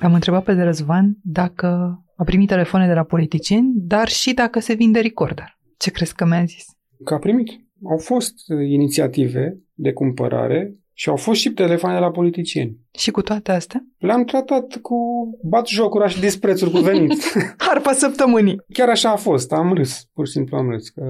Am 0.00 0.14
întrebat 0.14 0.44
pe 0.44 0.54
de 0.54 0.62
Răzvan 0.62 1.16
dacă 1.22 2.02
a 2.16 2.24
primit 2.24 2.48
telefoane 2.48 2.86
de 2.86 2.92
la 2.92 3.02
politicieni, 3.02 3.72
dar 3.74 4.08
și 4.08 4.34
dacă 4.34 4.60
se 4.60 4.74
vinde 4.74 5.00
recorder. 5.00 5.58
Ce 5.76 5.90
crezi 5.90 6.14
că 6.14 6.24
mi-a 6.24 6.44
zis? 6.44 6.64
Că 7.04 7.14
a 7.14 7.18
primit. 7.18 7.48
Au 7.90 7.98
fost 7.98 8.34
inițiative 8.68 9.58
de 9.74 9.92
cumpărare 9.92 10.74
și 11.00 11.08
au 11.08 11.16
fost 11.16 11.40
și 11.40 11.50
telefoane 11.50 11.94
de 11.94 12.00
la 12.00 12.10
politicieni. 12.10 12.76
Și 12.90 13.10
cu 13.10 13.22
toate 13.22 13.52
astea? 13.52 13.84
Le-am 13.98 14.24
tratat 14.24 14.78
cu 14.82 14.96
bat 15.42 15.66
jocura 15.66 16.08
și 16.08 16.20
disprețuri 16.20 16.70
cuvenit. 16.70 17.12
Harpa 17.56 17.92
săptămânii. 18.04 18.60
Chiar 18.72 18.88
așa 18.88 19.10
a 19.10 19.16
fost. 19.16 19.52
Am 19.52 19.72
râs. 19.72 20.04
Pur 20.12 20.26
și 20.26 20.32
simplu 20.32 20.56
am 20.56 20.70
râs. 20.70 20.88
Că 20.88 21.02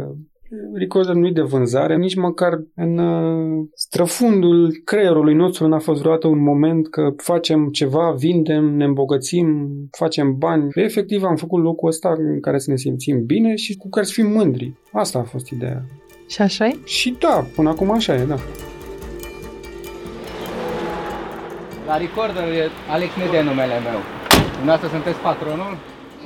Recorder 0.75 1.15
nu-i 1.15 1.33
de 1.33 1.41
vânzare, 1.41 1.97
nici 1.97 2.15
măcar 2.15 2.53
în 2.75 2.99
uh, 2.99 3.67
străfundul 3.75 4.81
creierului 4.85 5.35
nostru 5.35 5.67
n-a 5.69 5.79
fost 5.79 6.01
vreodată 6.01 6.27
un 6.27 6.43
moment 6.43 6.89
că 6.89 7.13
facem 7.17 7.69
ceva, 7.69 8.15
vindem, 8.19 8.65
ne 8.65 8.85
îmbogățim, 8.85 9.69
facem 9.91 10.39
bani. 10.39 10.69
Efectiv 10.75 11.23
am 11.23 11.37
făcut 11.37 11.63
locul 11.63 11.89
ăsta 11.89 12.15
în 12.19 12.41
care 12.41 12.59
să 12.59 12.71
ne 12.71 12.77
simțim 12.77 13.25
bine 13.25 13.55
și 13.55 13.77
cu 13.77 13.89
care 13.89 14.07
să 14.07 14.13
fim 14.13 14.27
mândri. 14.27 14.73
Asta 14.93 15.19
a 15.19 15.23
fost 15.23 15.51
ideea. 15.51 15.85
Și 16.27 16.43
așa 16.43 16.67
e? 16.67 16.77
Și 16.85 17.17
da, 17.19 17.47
până 17.55 17.69
acum 17.69 17.91
așa 17.91 18.15
e, 18.15 18.25
da. 18.25 18.39
La 21.89 21.97
recorder 21.97 22.45
e 22.53 22.71
Alex 22.91 23.15
Nede 23.17 23.41
numele 23.43 23.81
meu. 23.81 23.99
Dumneavoastră 24.57 24.89
sunteți 24.89 25.19
patronul? 25.19 25.77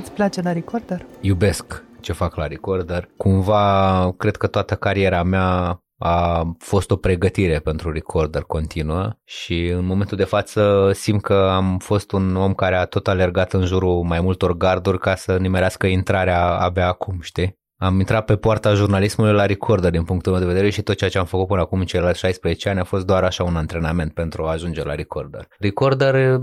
Îți 0.00 0.12
place 0.12 0.40
la 0.42 0.52
recorder? 0.52 1.06
Iubesc 1.20 1.84
ce 2.00 2.12
fac 2.12 2.34
la 2.34 2.46
recorder. 2.46 3.08
Cumva, 3.16 4.14
cred 4.16 4.36
că 4.36 4.46
toată 4.46 4.74
cariera 4.74 5.22
mea 5.22 5.82
a 5.98 6.42
fost 6.58 6.90
o 6.90 6.96
pregătire 6.96 7.58
pentru 7.58 7.92
recorder 7.92 8.42
continuă 8.42 9.10
și 9.24 9.66
în 9.66 9.84
momentul 9.84 10.16
de 10.16 10.24
față 10.24 10.90
simt 10.94 11.22
că 11.22 11.50
am 11.52 11.78
fost 11.78 12.12
un 12.12 12.36
om 12.36 12.54
care 12.54 12.76
a 12.76 12.84
tot 12.84 13.08
alergat 13.08 13.52
în 13.52 13.64
jurul 13.64 14.02
mai 14.02 14.20
multor 14.20 14.56
garduri 14.56 14.98
ca 14.98 15.14
să 15.14 15.36
nimerească 15.36 15.86
intrarea 15.86 16.44
abia 16.46 16.86
acum, 16.86 17.20
știi? 17.20 17.60
Am 17.82 17.98
intrat 17.98 18.24
pe 18.24 18.36
poarta 18.36 18.74
jurnalismului 18.74 19.32
la 19.32 19.46
Recorder 19.46 19.90
din 19.90 20.04
punctul 20.04 20.32
meu 20.32 20.40
de 20.40 20.46
vedere 20.46 20.70
și 20.70 20.82
tot 20.82 20.96
ceea 20.96 21.10
ce 21.10 21.18
am 21.18 21.24
făcut 21.24 21.46
până 21.46 21.60
acum 21.60 21.80
în 21.80 21.86
celelalte 21.86 22.18
16 22.18 22.68
ani 22.68 22.80
a 22.80 22.84
fost 22.84 23.06
doar 23.06 23.24
așa 23.24 23.44
un 23.44 23.56
antrenament 23.56 24.14
pentru 24.14 24.44
a 24.44 24.50
ajunge 24.50 24.82
la 24.82 24.94
Recorder. 24.94 25.46
Recorder 25.58 26.40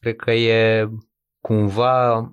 cred 0.00 0.16
că 0.16 0.30
e 0.30 0.88
cumva 1.40 2.28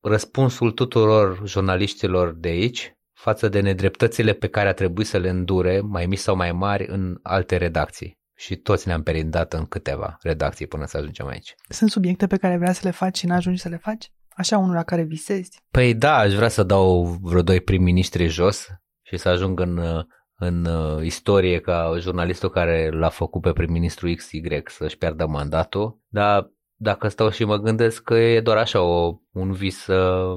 răspunsul 0.00 0.70
tuturor 0.70 1.42
jurnaliștilor 1.44 2.34
de 2.34 2.48
aici 2.48 2.96
față 3.12 3.48
de 3.48 3.60
nedreptățile 3.60 4.32
pe 4.32 4.48
care 4.48 4.68
a 4.68 4.74
trebuit 4.74 5.06
să 5.06 5.18
le 5.18 5.28
îndure, 5.28 5.80
mai 5.80 6.06
mici 6.06 6.18
sau 6.18 6.36
mai 6.36 6.52
mari, 6.52 6.86
în 6.86 7.18
alte 7.22 7.56
redacții. 7.56 8.18
Și 8.34 8.56
toți 8.56 8.86
ne-am 8.86 9.02
perindat 9.02 9.52
în 9.52 9.66
câteva 9.66 10.16
redacții 10.22 10.66
până 10.66 10.84
să 10.86 10.96
ajungem 10.96 11.26
aici. 11.26 11.54
Sunt 11.68 11.90
subiecte 11.90 12.26
pe 12.26 12.36
care 12.36 12.56
vrea 12.56 12.72
să 12.72 12.80
le 12.84 12.90
faci 12.90 13.18
și 13.18 13.26
n-ajungi 13.26 13.60
să 13.60 13.68
le 13.68 13.76
faci? 13.76 14.12
Așa 14.38 14.58
unul 14.58 14.74
la 14.74 14.82
care 14.82 15.02
visezi? 15.02 15.62
Păi 15.70 15.94
da, 15.94 16.16
aș 16.16 16.34
vrea 16.34 16.48
să 16.48 16.62
dau 16.62 17.02
vreo 17.02 17.42
doi 17.42 17.60
prim-ministri 17.60 18.26
jos 18.26 18.66
și 19.02 19.16
să 19.16 19.28
ajung 19.28 19.60
în, 19.60 20.04
în 20.34 20.64
uh, 20.64 21.04
istorie 21.04 21.60
ca 21.60 21.94
jurnalistul 21.98 22.50
care 22.50 22.90
l-a 22.90 23.08
făcut 23.08 23.42
pe 23.42 23.52
prim-ministru 23.52 24.14
XY 24.14 24.62
să-și 24.64 24.98
pierdă 24.98 25.26
mandatul, 25.26 26.00
dar 26.08 26.50
dacă 26.74 27.08
stau 27.08 27.30
și 27.30 27.44
mă 27.44 27.56
gândesc 27.56 28.02
că 28.02 28.14
e 28.14 28.40
doar 28.40 28.56
așa 28.56 28.80
o, 28.80 29.18
un 29.32 29.52
vis 29.52 29.86
uh, 29.86 30.36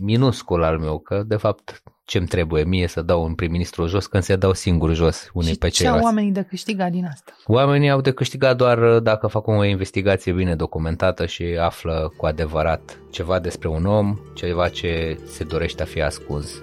minuscul 0.00 0.62
al 0.62 0.78
meu, 0.78 0.98
că 0.98 1.22
de 1.22 1.36
fapt 1.36 1.82
ce-mi 2.06 2.26
trebuie 2.26 2.64
mie 2.64 2.86
să 2.86 3.02
dau 3.02 3.24
un 3.24 3.34
prim-ministru 3.34 3.86
jos 3.86 4.06
când 4.06 4.22
se 4.22 4.36
dau 4.36 4.52
singur 4.52 4.94
jos 4.94 5.30
unii 5.32 5.52
și 5.52 5.58
pe 5.58 5.68
ceilalți. 5.68 6.00
ce 6.00 6.06
au 6.06 6.12
oamenii 6.12 6.32
de 6.32 6.42
câștigat 6.42 6.90
din 6.90 7.04
asta? 7.04 7.32
Oamenii 7.46 7.90
au 7.90 8.00
de 8.00 8.10
câștigat 8.10 8.56
doar 8.56 8.94
uh, 8.94 9.02
dacă 9.02 9.26
fac 9.26 9.46
o 9.46 9.64
investigație 9.64 10.32
bine 10.32 10.54
documentată 10.54 11.26
și 11.26 11.44
află 11.60 12.12
cu 12.16 12.26
adevărat 12.26 12.98
ceva 13.10 13.38
despre 13.38 13.68
un 13.68 13.86
om, 13.86 14.18
ceva 14.34 14.68
ce 14.68 15.18
se 15.26 15.44
dorește 15.44 15.82
a 15.82 15.86
fi 15.86 16.02
ascuns. 16.02 16.62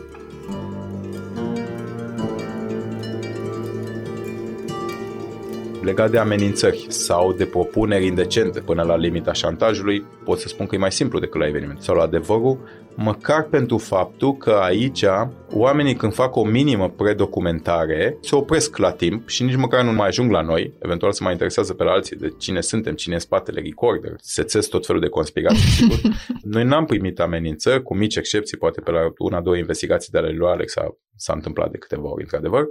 Legat 5.83 6.11
de 6.11 6.17
amenințări 6.17 6.85
sau 6.89 7.33
de 7.33 7.45
propuneri 7.45 8.05
indecente 8.05 8.59
până 8.59 8.83
la 8.83 8.97
limita 8.97 9.33
șantajului, 9.33 10.05
pot 10.23 10.39
să 10.39 10.47
spun 10.47 10.65
că 10.65 10.75
e 10.75 10.77
mai 10.77 10.91
simplu 10.91 11.19
decât 11.19 11.39
la 11.39 11.47
eveniment. 11.47 11.81
Sau 11.81 11.95
la 11.95 12.03
adevărul, 12.03 12.59
măcar 12.95 13.43
pentru 13.43 13.77
faptul 13.77 14.37
că 14.37 14.51
aici 14.51 15.05
oamenii 15.51 15.95
când 15.95 16.13
fac 16.13 16.35
o 16.35 16.43
minimă 16.43 16.89
predocumentare 16.89 18.17
se 18.21 18.35
opresc 18.35 18.77
la 18.77 18.91
timp 18.91 19.29
și 19.29 19.43
nici 19.43 19.55
măcar 19.55 19.83
nu 19.83 19.91
mai 19.91 20.07
ajung 20.07 20.31
la 20.31 20.41
noi, 20.41 20.73
eventual 20.79 21.11
să 21.11 21.23
mai 21.23 21.31
interesează 21.31 21.73
pe 21.73 21.83
la 21.83 21.91
alții 21.91 22.15
de 22.15 22.33
cine 22.37 22.61
suntem, 22.61 22.93
cine 22.93 23.13
e 23.13 23.17
în 23.17 23.23
spatele 23.23 23.61
recorder, 23.61 24.13
se 24.17 24.43
țes 24.43 24.67
tot 24.67 24.85
felul 24.85 25.01
de 25.01 25.07
conspirații, 25.07 25.69
sigur. 25.77 25.99
Noi 26.41 26.63
n-am 26.63 26.85
primit 26.85 27.19
amenințări, 27.19 27.83
cu 27.83 27.95
mici 27.95 28.15
excepții, 28.15 28.57
poate 28.57 28.81
pe 28.81 28.91
la 28.91 28.99
una, 29.17 29.41
două 29.41 29.55
investigații 29.55 30.11
de 30.11 30.17
ale 30.17 30.31
lui 30.31 30.47
Alex 30.47 30.75
a, 30.75 30.97
s-a 31.15 31.33
întâmplat 31.33 31.71
de 31.71 31.77
câteva 31.77 32.11
ori, 32.11 32.21
într-adevăr, 32.21 32.67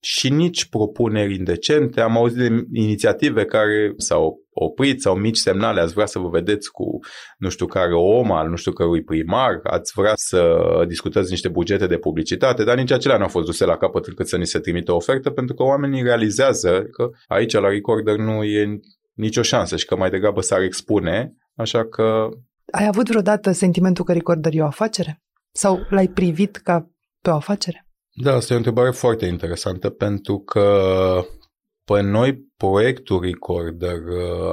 și 0.00 0.30
nici 0.30 0.68
propuneri 0.68 1.34
indecente. 1.34 2.00
Am 2.00 2.16
auzit 2.16 2.38
de 2.38 2.66
inițiative 2.72 3.44
care 3.44 3.92
s-au 3.96 4.46
oprit 4.58 5.00
sau 5.00 5.14
mici 5.14 5.36
semnale, 5.36 5.80
ați 5.80 5.92
vrea 5.92 6.06
să 6.06 6.18
vă 6.18 6.28
vedeți 6.28 6.70
cu 6.70 6.84
nu 7.38 7.48
știu 7.48 7.66
care 7.66 7.94
om 7.94 8.32
al 8.32 8.48
nu 8.48 8.56
știu 8.56 8.72
cărui 8.72 9.02
primar, 9.02 9.60
ați 9.62 9.92
vrea 9.94 10.12
să 10.14 10.58
discutați 10.88 11.30
niște 11.30 11.48
bugete 11.48 11.86
de 11.86 11.98
publicitate, 11.98 12.64
dar 12.64 12.76
nici 12.76 12.90
acelea 12.90 13.16
nu 13.16 13.22
au 13.22 13.28
fost 13.28 13.46
duse 13.46 13.64
la 13.64 13.76
capăt 13.76 14.06
încât 14.06 14.28
să 14.28 14.36
ni 14.36 14.46
se 14.46 14.58
trimită 14.58 14.92
o 14.92 14.96
ofertă, 14.96 15.30
pentru 15.30 15.54
că 15.54 15.62
oamenii 15.62 16.02
realizează 16.02 16.82
că 16.92 17.08
aici 17.26 17.52
la 17.52 17.68
Recorder 17.68 18.16
nu 18.16 18.44
e 18.44 18.78
nicio 19.12 19.42
șansă 19.42 19.76
și 19.76 19.84
că 19.84 19.96
mai 19.96 20.10
degrabă 20.10 20.40
s-ar 20.40 20.60
expune, 20.60 21.32
așa 21.54 21.88
că... 21.88 22.28
Ai 22.70 22.86
avut 22.86 23.08
vreodată 23.08 23.52
sentimentul 23.52 24.04
că 24.04 24.12
Recorder 24.12 24.52
e 24.54 24.62
o 24.62 24.66
afacere? 24.66 25.22
Sau 25.52 25.86
l-ai 25.90 26.08
privit 26.08 26.56
ca 26.56 26.90
pe 27.20 27.30
o 27.30 27.34
afacere? 27.34 27.85
Da, 28.18 28.34
asta 28.34 28.52
e 28.52 28.56
o 28.56 28.58
întrebare 28.58 28.90
foarte 28.90 29.26
interesantă 29.26 29.90
pentru 29.90 30.38
că 30.38 31.22
pe 31.84 32.00
noi 32.00 32.34
proiectul 32.56 33.20
Recorder, 33.20 33.98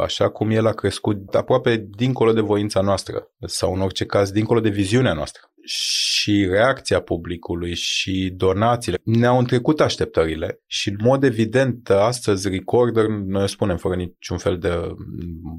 așa 0.01 0.29
cum 0.29 0.49
el 0.49 0.67
a 0.67 0.71
crescut 0.71 1.35
aproape 1.35 1.87
dincolo 1.89 2.33
de 2.33 2.41
voința 2.41 2.81
noastră 2.81 3.31
sau 3.39 3.73
în 3.73 3.81
orice 3.81 4.05
caz 4.05 4.31
dincolo 4.31 4.59
de 4.59 4.69
viziunea 4.69 5.13
noastră 5.13 5.52
și 5.65 6.45
reacția 6.45 6.99
publicului 6.99 7.75
și 7.75 8.33
donațiile 8.35 8.97
ne-au 9.03 9.37
întrecut 9.37 9.81
așteptările 9.81 10.61
și 10.65 10.89
în 10.89 10.95
mod 11.01 11.23
evident 11.23 11.89
astăzi 11.89 12.49
Recorder, 12.49 13.05
noi 13.07 13.49
spunem 13.49 13.77
fără 13.77 13.95
niciun 13.95 14.37
fel 14.37 14.57
de 14.57 14.69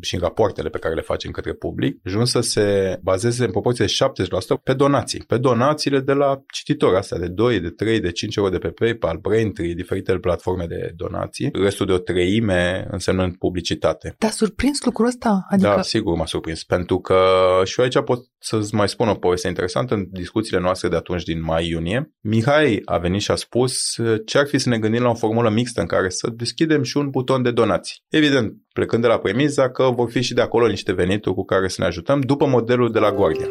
și 0.00 0.14
în 0.14 0.20
rapoartele 0.20 0.68
pe 0.68 0.78
care 0.78 0.94
le 0.94 1.00
facem 1.00 1.30
către 1.30 1.52
public, 1.52 2.00
ajuns 2.04 2.30
să 2.30 2.40
se 2.40 2.98
bazeze 3.02 3.44
în 3.44 3.50
proporție 3.50 3.84
de 3.84 4.24
70% 4.58 4.62
pe 4.62 4.74
donații, 4.74 5.24
pe 5.26 5.38
donațiile 5.38 6.00
de 6.00 6.12
la 6.12 6.42
cititori 6.52 6.96
astea 6.96 7.18
de 7.18 7.28
2, 7.28 7.60
de 7.60 7.70
3, 7.70 8.00
de 8.00 8.10
5 8.10 8.36
euro 8.36 8.50
de 8.50 8.58
pe 8.58 8.68
PayPal, 8.68 9.16
Braintree, 9.16 9.72
diferitele 9.72 10.18
platforme 10.18 10.66
de 10.66 10.92
donații, 10.96 11.50
restul 11.52 11.86
de 11.86 11.92
o 11.92 11.98
treime 11.98 12.86
însemnând 12.90 13.36
publicitate. 13.36 14.14
Te-a 14.18 14.30
surprins 14.30 14.84
lucrul 14.84 15.06
ăsta? 15.06 15.46
Adică... 15.50 15.68
Da, 15.68 15.82
sigur 15.82 16.16
m-a 16.16 16.26
surprins, 16.26 16.64
pentru 16.64 17.00
că 17.00 17.16
și 17.64 17.78
eu 17.78 17.84
aici 17.84 18.04
pot 18.04 18.18
să-ți 18.38 18.74
mai 18.74 18.88
spun 18.88 19.08
o 19.08 19.14
poveste 19.14 19.48
interesantă 19.48 19.93
în 19.94 20.06
discuțiile 20.10 20.60
noastre 20.60 20.88
de 20.88 20.96
atunci 20.96 21.22
din 21.22 21.42
mai-iunie, 21.42 22.12
Mihai 22.20 22.80
a 22.84 22.98
venit 22.98 23.20
și 23.20 23.30
a 23.30 23.34
spus 23.34 23.96
uh, 23.96 24.20
ce 24.26 24.38
ar 24.38 24.46
fi 24.46 24.58
să 24.58 24.68
ne 24.68 24.78
gândim 24.78 25.02
la 25.02 25.10
o 25.10 25.14
formulă 25.14 25.50
mixtă 25.50 25.80
în 25.80 25.86
care 25.86 26.08
să 26.08 26.30
deschidem 26.36 26.82
și 26.82 26.96
un 26.96 27.10
buton 27.10 27.42
de 27.42 27.50
donații. 27.50 27.96
Evident, 28.08 28.54
plecând 28.72 29.02
de 29.02 29.08
la 29.08 29.18
premiza 29.18 29.70
că 29.70 29.90
vor 29.94 30.10
fi 30.10 30.22
și 30.22 30.34
de 30.34 30.40
acolo 30.40 30.66
niște 30.66 30.92
venituri 30.92 31.34
cu 31.34 31.44
care 31.44 31.68
să 31.68 31.76
ne 31.78 31.86
ajutăm 31.86 32.20
după 32.20 32.46
modelul 32.46 32.92
de 32.92 32.98
la 32.98 33.12
Guardian. 33.12 33.50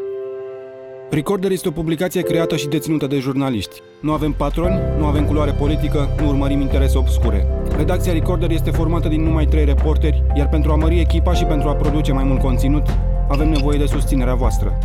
Recorder 1.10 1.52
este 1.52 1.68
o 1.68 1.72
publicație 1.72 2.22
creată 2.22 2.56
și 2.56 2.68
deținută 2.68 3.08
de 3.08 3.20
jurnaliști. 3.20 3.82
Nu 4.02 4.12
avem 4.12 4.32
patroni, 4.32 4.80
nu 4.98 5.06
avem 5.06 5.26
culoare 5.26 5.52
politică, 5.52 6.16
nu 6.20 6.28
urmărim 6.28 6.62
interese 6.62 6.98
obscure. 6.98 7.48
Redacția 7.78 8.14
Recorder 8.14 8.52
este 8.52 8.72
formată 8.72 9.08
din 9.08 9.22
numai 9.22 9.46
trei 9.46 9.66
reporteri, 9.66 10.24
iar 10.36 10.50
pentru 10.50 10.72
a 10.72 10.76
mări 10.76 11.00
echipa 11.00 11.34
și 11.34 11.44
pentru 11.44 11.68
a 11.70 11.76
produce 11.76 12.12
mai 12.12 12.24
mult 12.24 12.40
conținut, 12.40 12.84
avem 13.30 13.50
nevoie 13.50 13.78
de 13.78 13.86
susținerea 13.86 14.34
voastră. 14.34 14.78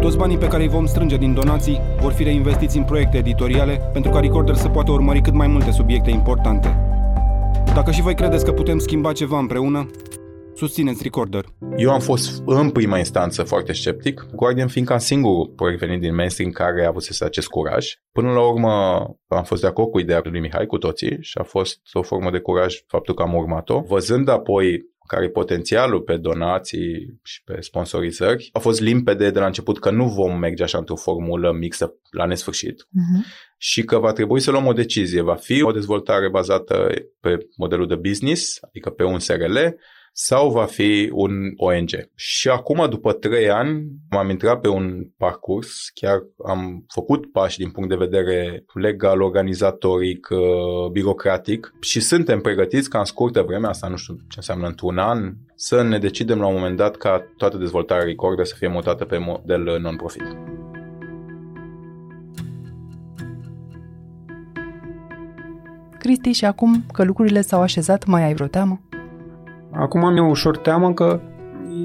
Toți 0.00 0.16
banii 0.16 0.38
pe 0.38 0.46
care 0.46 0.62
îi 0.62 0.68
vom 0.68 0.86
strânge 0.86 1.16
din 1.16 1.34
donații 1.34 1.80
vor 2.00 2.12
fi 2.12 2.22
reinvestiți 2.22 2.76
în 2.76 2.84
proiecte 2.84 3.16
editoriale 3.16 3.80
pentru 3.92 4.10
ca 4.10 4.20
Recorder 4.20 4.54
să 4.54 4.68
poată 4.68 4.90
urmări 4.90 5.20
cât 5.20 5.32
mai 5.32 5.46
multe 5.46 5.70
subiecte 5.70 6.10
importante. 6.10 6.76
Dacă 7.74 7.90
și 7.90 8.02
voi 8.02 8.14
credeți 8.14 8.44
că 8.44 8.52
putem 8.52 8.78
schimba 8.78 9.12
ceva 9.12 9.38
împreună, 9.38 9.86
susțineți 10.54 11.02
Recorder. 11.02 11.44
Eu 11.76 11.90
am 11.90 12.00
fost 12.00 12.42
în 12.46 12.70
prima 12.70 12.98
instanță 12.98 13.42
foarte 13.42 13.72
sceptic, 13.72 14.26
Guardian 14.34 14.68
fiind 14.68 14.86
ca 14.86 14.98
singurul 14.98 15.52
proiect 15.56 15.80
venit 15.80 16.00
din 16.00 16.14
mainstream 16.14 16.50
care 16.50 16.84
a 16.84 16.88
avut 16.88 17.02
să 17.02 17.24
acest 17.24 17.46
curaj. 17.46 17.86
Până 18.12 18.30
la 18.30 18.48
urmă 18.48 18.70
am 19.26 19.44
fost 19.44 19.60
de 19.60 19.66
acord 19.66 19.90
cu 19.90 19.98
ideea 19.98 20.20
lui 20.24 20.40
Mihai 20.40 20.66
cu 20.66 20.78
toții 20.78 21.16
și 21.20 21.38
a 21.38 21.42
fost 21.42 21.80
o 21.92 22.02
formă 22.02 22.30
de 22.30 22.38
curaj 22.38 22.74
faptul 22.86 23.14
că 23.14 23.22
am 23.22 23.34
urmat-o. 23.34 23.80
Văzând 23.80 24.28
apoi 24.28 24.82
care 25.08 25.24
e 25.24 25.30
potențialul 25.30 26.00
pe 26.00 26.16
donații 26.16 27.18
și 27.24 27.42
pe 27.44 27.60
sponsorizări, 27.60 28.48
a 28.52 28.58
fost 28.58 28.80
limpede 28.80 29.30
de 29.30 29.38
la 29.38 29.46
început 29.46 29.78
că 29.78 29.90
nu 29.90 30.08
vom 30.08 30.38
merge 30.38 30.62
așa 30.62 30.78
într-o 30.78 30.96
formulă 30.96 31.52
mixtă 31.52 31.94
la 32.10 32.24
nesfârșit 32.24 32.82
uh-huh. 32.82 33.24
și 33.56 33.82
că 33.84 33.98
va 33.98 34.12
trebui 34.12 34.40
să 34.40 34.50
luăm 34.50 34.66
o 34.66 34.72
decizie. 34.72 35.20
Va 35.20 35.34
fi 35.34 35.62
o 35.62 35.70
dezvoltare 35.70 36.30
bazată 36.30 36.88
pe 37.20 37.38
modelul 37.56 37.86
de 37.86 37.94
business, 37.94 38.58
adică 38.60 38.90
pe 38.90 39.04
un 39.04 39.18
SRL, 39.18 39.56
sau 40.20 40.50
va 40.50 40.64
fi 40.64 41.10
un 41.12 41.32
ONG. 41.56 41.90
Și 42.14 42.48
acum, 42.48 42.86
după 42.90 43.12
trei 43.12 43.50
ani, 43.50 43.86
m-am 44.10 44.30
intrat 44.30 44.60
pe 44.60 44.68
un 44.68 45.06
parcurs, 45.16 45.90
chiar 45.94 46.18
am 46.46 46.84
făcut 46.88 47.32
pași 47.32 47.58
din 47.58 47.70
punct 47.70 47.88
de 47.88 47.94
vedere 47.94 48.64
legal, 48.74 49.22
organizatoric, 49.22 50.28
uh, 50.30 50.90
birocratic 50.90 51.74
și 51.80 52.00
suntem 52.00 52.40
pregătiți 52.40 52.90
ca 52.90 52.98
în 52.98 53.04
scurtă 53.04 53.42
vreme, 53.42 53.66
asta 53.66 53.88
nu 53.88 53.96
știu 53.96 54.14
ce 54.14 54.34
înseamnă 54.36 54.66
într-un 54.66 54.98
an, 54.98 55.34
să 55.54 55.82
ne 55.82 55.98
decidem 55.98 56.40
la 56.40 56.46
un 56.46 56.54
moment 56.54 56.76
dat 56.76 56.96
ca 56.96 57.26
toată 57.36 57.56
dezvoltarea 57.56 58.04
Recorder 58.04 58.44
să 58.44 58.54
fie 58.58 58.68
mutată 58.68 59.04
pe 59.04 59.18
model 59.18 59.78
non-profit. 59.80 60.36
Cristi, 65.98 66.32
și 66.32 66.44
acum 66.44 66.84
că 66.92 67.04
lucrurile 67.04 67.40
s-au 67.40 67.60
așezat, 67.60 68.04
mai 68.04 68.22
ai 68.22 68.34
vreo 68.34 68.46
teamă? 68.46 68.80
Acum 69.78 70.04
am 70.04 70.16
eu 70.16 70.28
ușor 70.28 70.56
teamă 70.56 70.92
că 70.92 71.20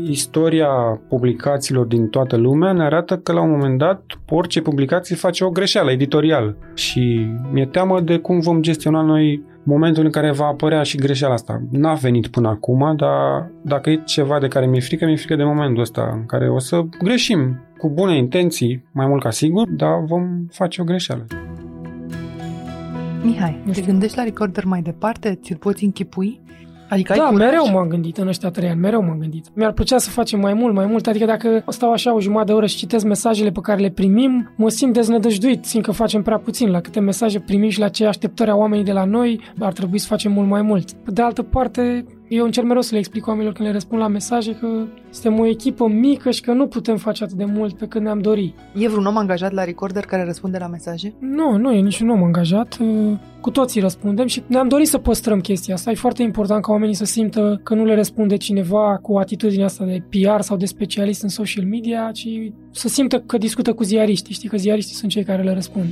istoria 0.03 0.67
publicațiilor 1.07 1.85
din 1.85 2.07
toată 2.07 2.35
lumea 2.35 2.71
ne 2.71 2.83
arată 2.83 3.17
că 3.17 3.31
la 3.31 3.41
un 3.41 3.49
moment 3.49 3.77
dat 3.77 4.03
orice 4.29 4.61
publicație 4.61 5.15
face 5.15 5.43
o 5.43 5.49
greșeală 5.49 5.91
editorială 5.91 6.55
și 6.73 7.27
mi-e 7.51 7.65
teamă 7.65 8.01
de 8.01 8.17
cum 8.17 8.39
vom 8.39 8.61
gestiona 8.61 9.01
noi 9.01 9.43
momentul 9.63 10.03
în 10.03 10.11
care 10.11 10.31
va 10.31 10.45
apărea 10.45 10.83
și 10.83 10.97
greșeala 10.97 11.33
asta. 11.33 11.61
N-a 11.71 11.93
venit 11.93 12.27
până 12.27 12.47
acum, 12.47 12.95
dar 12.95 13.51
dacă 13.61 13.89
e 13.89 14.01
ceva 14.05 14.39
de 14.39 14.47
care 14.47 14.65
mi-e 14.65 14.79
frică, 14.79 15.05
mi-e 15.05 15.15
frică 15.15 15.35
de 15.35 15.43
momentul 15.43 15.81
ăsta 15.81 16.11
în 16.13 16.25
care 16.25 16.49
o 16.49 16.59
să 16.59 16.81
greșim 17.03 17.59
cu 17.77 17.89
bune 17.89 18.17
intenții, 18.17 18.83
mai 18.91 19.07
mult 19.07 19.21
ca 19.21 19.29
sigur, 19.29 19.69
dar 19.69 20.03
vom 20.05 20.45
face 20.49 20.81
o 20.81 20.83
greșeală. 20.83 21.25
Mihai, 23.23 23.63
te 23.73 23.81
gândești 23.81 24.17
la 24.17 24.23
recorder 24.23 24.65
mai 24.65 24.81
departe? 24.81 25.39
Ți-l 25.41 25.57
poți 25.57 25.83
închipui? 25.83 26.41
Adică 26.93 27.13
da, 27.17 27.23
ai 27.23 27.33
mereu 27.33 27.71
m-am 27.71 27.87
gândit 27.87 28.17
în 28.17 28.27
ăștia 28.27 28.49
trei 28.49 28.69
ani, 28.69 28.79
mereu 28.79 29.03
m-am 29.03 29.17
gândit. 29.19 29.45
Mi-ar 29.53 29.71
plăcea 29.71 29.97
să 29.97 30.09
facem 30.09 30.39
mai 30.39 30.53
mult, 30.53 30.73
mai 30.73 30.85
mult, 30.85 31.07
adică 31.07 31.25
dacă 31.25 31.63
stau 31.67 31.91
așa 31.91 32.13
o 32.13 32.19
jumătate 32.19 32.51
de 32.51 32.53
oră 32.57 32.65
și 32.65 32.77
citesc 32.77 33.05
mesajele 33.05 33.51
pe 33.51 33.59
care 33.61 33.81
le 33.81 33.89
primim, 33.89 34.53
mă 34.55 34.69
simt 34.69 34.93
deznădăjduit, 34.93 35.65
simt 35.65 35.83
că 35.83 35.91
facem 35.91 36.21
prea 36.21 36.37
puțin. 36.37 36.69
La 36.69 36.81
câte 36.81 36.99
mesaje 36.99 37.39
primim 37.39 37.69
și 37.69 37.79
la 37.79 37.87
ce 37.87 38.05
așteptări 38.05 38.49
au 38.49 38.59
oamenii 38.59 38.85
de 38.85 38.91
la 38.91 39.03
noi, 39.03 39.39
ar 39.59 39.73
trebui 39.73 39.97
să 39.97 40.07
facem 40.07 40.31
mult 40.31 40.47
mai 40.47 40.61
mult. 40.61 40.91
Pe 40.91 41.11
de 41.11 41.21
altă 41.21 41.41
parte, 41.41 42.05
eu 42.27 42.45
încerc 42.45 42.67
mereu 42.67 42.81
să 42.81 42.89
le 42.93 42.99
explic 42.99 43.27
oamenilor 43.27 43.53
când 43.53 43.67
le 43.67 43.73
răspund 43.73 44.01
la 44.01 44.07
mesaje 44.07 44.55
că 44.55 44.67
suntem 45.09 45.39
o 45.39 45.45
echipă 45.45 45.87
mică 45.87 46.31
și 46.31 46.41
că 46.41 46.51
nu 46.51 46.67
putem 46.67 46.97
face 46.97 47.23
atât 47.23 47.37
de 47.37 47.45
mult 47.45 47.77
pe 47.77 47.87
cât 47.87 48.01
ne-am 48.01 48.19
dori. 48.19 48.53
E 48.75 48.87
vreun 48.87 49.05
om 49.05 49.17
angajat 49.17 49.51
la 49.51 49.63
Recorder 49.63 50.05
care 50.05 50.23
răspunde 50.23 50.57
la 50.57 50.67
mesaje? 50.67 51.13
Nu, 51.19 51.57
nu 51.57 51.71
e 51.71 51.79
niciun 51.79 52.09
om 52.09 52.23
angajat. 52.23 52.77
Cu 53.41 53.49
toții 53.49 53.81
răspundem 53.81 54.27
și 54.27 54.43
ne-am 54.47 54.67
dorit 54.67 54.87
să 54.87 54.97
păstrăm 54.97 55.39
chestia 55.39 55.73
asta. 55.73 55.91
E 55.91 55.95
foarte 55.95 56.21
important 56.21 56.63
ca 56.63 56.71
oamenii 56.71 56.95
să 56.95 57.05
simtă 57.05 57.59
că 57.63 57.73
nu 57.73 57.85
le 57.85 57.95
răspunde 57.95 58.37
cineva 58.37 58.99
cu 59.01 59.17
atitudinea 59.17 59.65
asta 59.65 59.85
de 59.85 60.03
PR 60.09 60.39
sau 60.39 60.57
de 60.57 60.65
specialist 60.65 61.23
în 61.23 61.29
social 61.29 61.65
media, 61.65 62.09
ci 62.13 62.27
să 62.71 62.87
simtă 62.87 63.19
că 63.19 63.37
discută 63.37 63.73
cu 63.73 63.83
ziariștii. 63.83 64.33
Știi 64.33 64.49
că 64.49 64.57
ziariștii 64.57 64.95
sunt 64.95 65.11
cei 65.11 65.23
care 65.23 65.43
le 65.43 65.53
răspund 65.53 65.85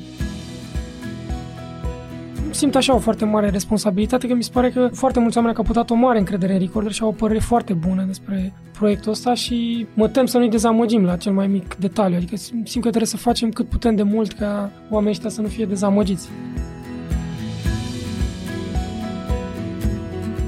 simt 2.53 2.75
așa 2.75 2.95
o 2.95 2.99
foarte 2.99 3.25
mare 3.25 3.49
responsabilitate, 3.49 4.27
că 4.27 4.33
mi 4.33 4.43
se 4.43 4.49
pare 4.53 4.69
că 4.69 4.89
foarte 4.93 5.19
mulți 5.19 5.37
oameni 5.37 5.55
au 5.55 5.63
căpătat 5.63 5.89
o 5.89 5.93
mare 5.93 6.19
încredere 6.19 6.53
în 6.53 6.59
Recorder 6.59 6.91
și 6.91 7.01
au 7.01 7.07
o 7.07 7.11
părere 7.11 7.39
foarte 7.39 7.73
bună 7.73 8.03
despre 8.07 8.53
proiectul 8.77 9.11
ăsta 9.11 9.33
și 9.33 9.87
mă 9.93 10.07
tem 10.07 10.25
să 10.25 10.37
nu-i 10.37 10.49
dezamăgim 10.49 11.03
la 11.03 11.15
cel 11.15 11.31
mai 11.31 11.47
mic 11.47 11.75
detaliu, 11.75 12.17
adică 12.17 12.35
simt 12.35 12.65
că 12.65 12.79
trebuie 12.79 13.05
să 13.05 13.17
facem 13.17 13.49
cât 13.49 13.69
putem 13.69 13.95
de 13.95 14.03
mult 14.03 14.31
ca 14.31 14.71
oamenii 14.89 15.11
ăștia 15.11 15.29
să 15.29 15.41
nu 15.41 15.47
fie 15.47 15.65
dezamăgiți. 15.65 16.29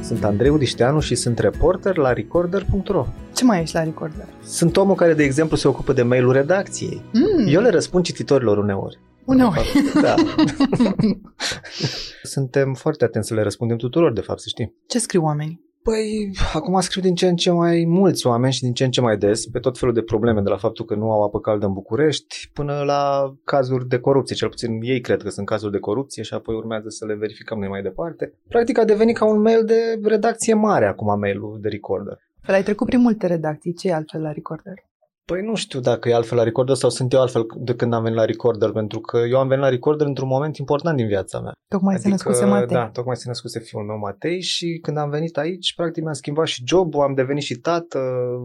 Sunt 0.01 0.23
Andrei 0.23 0.49
Udișteanu 0.49 0.99
și 0.99 1.15
sunt 1.15 1.39
reporter 1.39 1.97
la 1.97 2.13
recorder.ro. 2.13 3.05
Ce 3.33 3.43
mai 3.43 3.61
ești 3.61 3.75
la 3.75 3.83
Recorder? 3.83 4.25
Sunt 4.43 4.77
omul 4.77 4.95
care, 4.95 5.13
de 5.13 5.23
exemplu, 5.23 5.57
se 5.57 5.67
ocupă 5.67 5.93
de 5.93 6.01
mail-ul 6.01 6.33
redacției. 6.33 7.01
Mm. 7.13 7.45
Eu 7.47 7.61
le 7.61 7.69
răspund 7.69 8.03
cititorilor 8.03 8.57
uneori. 8.57 8.99
Uneori. 9.25 9.71
Da. 10.01 10.15
Suntem 12.23 12.73
foarte 12.73 13.03
atenți 13.03 13.27
să 13.27 13.33
le 13.33 13.41
răspundem 13.41 13.77
tuturor, 13.77 14.13
de 14.13 14.21
fapt, 14.21 14.39
să 14.39 14.47
știi. 14.47 14.75
Ce 14.87 14.99
scriu 14.99 15.23
oamenii? 15.23 15.71
Păi, 15.83 16.31
acum 16.53 16.79
scriu 16.79 17.01
din 17.01 17.15
ce 17.15 17.27
în 17.27 17.35
ce 17.35 17.51
mai 17.51 17.85
mulți 17.87 18.27
oameni 18.27 18.53
și 18.53 18.61
din 18.61 18.73
ce 18.73 18.83
în 18.83 18.91
ce 18.91 19.01
mai 19.01 19.17
des 19.17 19.47
pe 19.47 19.59
tot 19.59 19.77
felul 19.77 19.93
de 19.93 20.01
probleme, 20.01 20.41
de 20.41 20.49
la 20.49 20.57
faptul 20.57 20.85
că 20.85 20.95
nu 20.95 21.11
au 21.11 21.23
apă 21.23 21.39
caldă 21.39 21.65
în 21.65 21.73
București, 21.73 22.49
până 22.53 22.83
la 22.85 23.33
cazuri 23.43 23.87
de 23.87 23.99
corupție. 23.99 24.35
Cel 24.35 24.49
puțin 24.49 24.79
ei 24.81 25.01
cred 25.01 25.21
că 25.21 25.29
sunt 25.29 25.45
cazuri 25.45 25.71
de 25.71 25.79
corupție 25.79 26.23
și 26.23 26.33
apoi 26.33 26.55
urmează 26.55 26.89
să 26.89 27.05
le 27.05 27.15
verificăm 27.15 27.59
noi 27.59 27.67
mai 27.67 27.81
departe. 27.81 28.33
Practic 28.47 28.77
a 28.77 28.85
devenit 28.85 29.17
ca 29.17 29.25
un 29.25 29.41
mail 29.41 29.65
de 29.65 29.99
redacție 30.03 30.53
mare 30.53 30.85
acum 30.85 31.19
mailul 31.19 31.57
de 31.61 31.67
Recorder. 31.67 32.17
Fel 32.41 32.55
ai 32.55 32.63
trecut 32.63 32.87
prin 32.87 32.99
multe 32.99 33.27
redacții, 33.27 33.73
ce 33.73 33.87
e 33.87 33.93
altfel 33.93 34.21
la 34.21 34.31
Recorder? 34.31 34.73
Păi 35.25 35.41
nu 35.41 35.55
știu 35.55 35.79
dacă 35.79 36.09
e 36.09 36.13
altfel 36.13 36.37
la 36.37 36.43
Recorder 36.43 36.75
sau 36.75 36.89
sunt 36.89 37.13
eu 37.13 37.19
altfel 37.19 37.45
de 37.57 37.75
când 37.75 37.93
am 37.93 38.03
venit 38.03 38.17
la 38.17 38.25
Recorder, 38.25 38.69
pentru 38.69 38.99
că 38.99 39.17
eu 39.29 39.39
am 39.39 39.47
venit 39.47 39.63
la 39.63 39.69
Recorder 39.69 40.07
într-un 40.07 40.27
moment 40.27 40.57
important 40.57 40.97
din 40.97 41.07
viața 41.07 41.39
mea. 41.39 41.51
Tocmai 41.67 41.93
adică, 41.93 42.07
se 42.07 42.13
născuse 42.13 42.45
Matei. 42.45 42.75
Da, 42.75 42.89
tocmai 42.93 43.15
se 43.15 43.23
născuse 43.27 43.59
fiul 43.59 43.83
meu 43.83 43.97
Matei 43.97 44.41
și 44.41 44.79
când 44.81 44.97
am 44.97 45.09
venit 45.09 45.37
aici, 45.37 45.73
practic 45.75 46.03
mi-am 46.03 46.13
schimbat 46.13 46.47
și 46.47 46.63
jobul, 46.65 47.01
am 47.01 47.13
devenit 47.13 47.43
și 47.43 47.55
tată, 47.55 47.99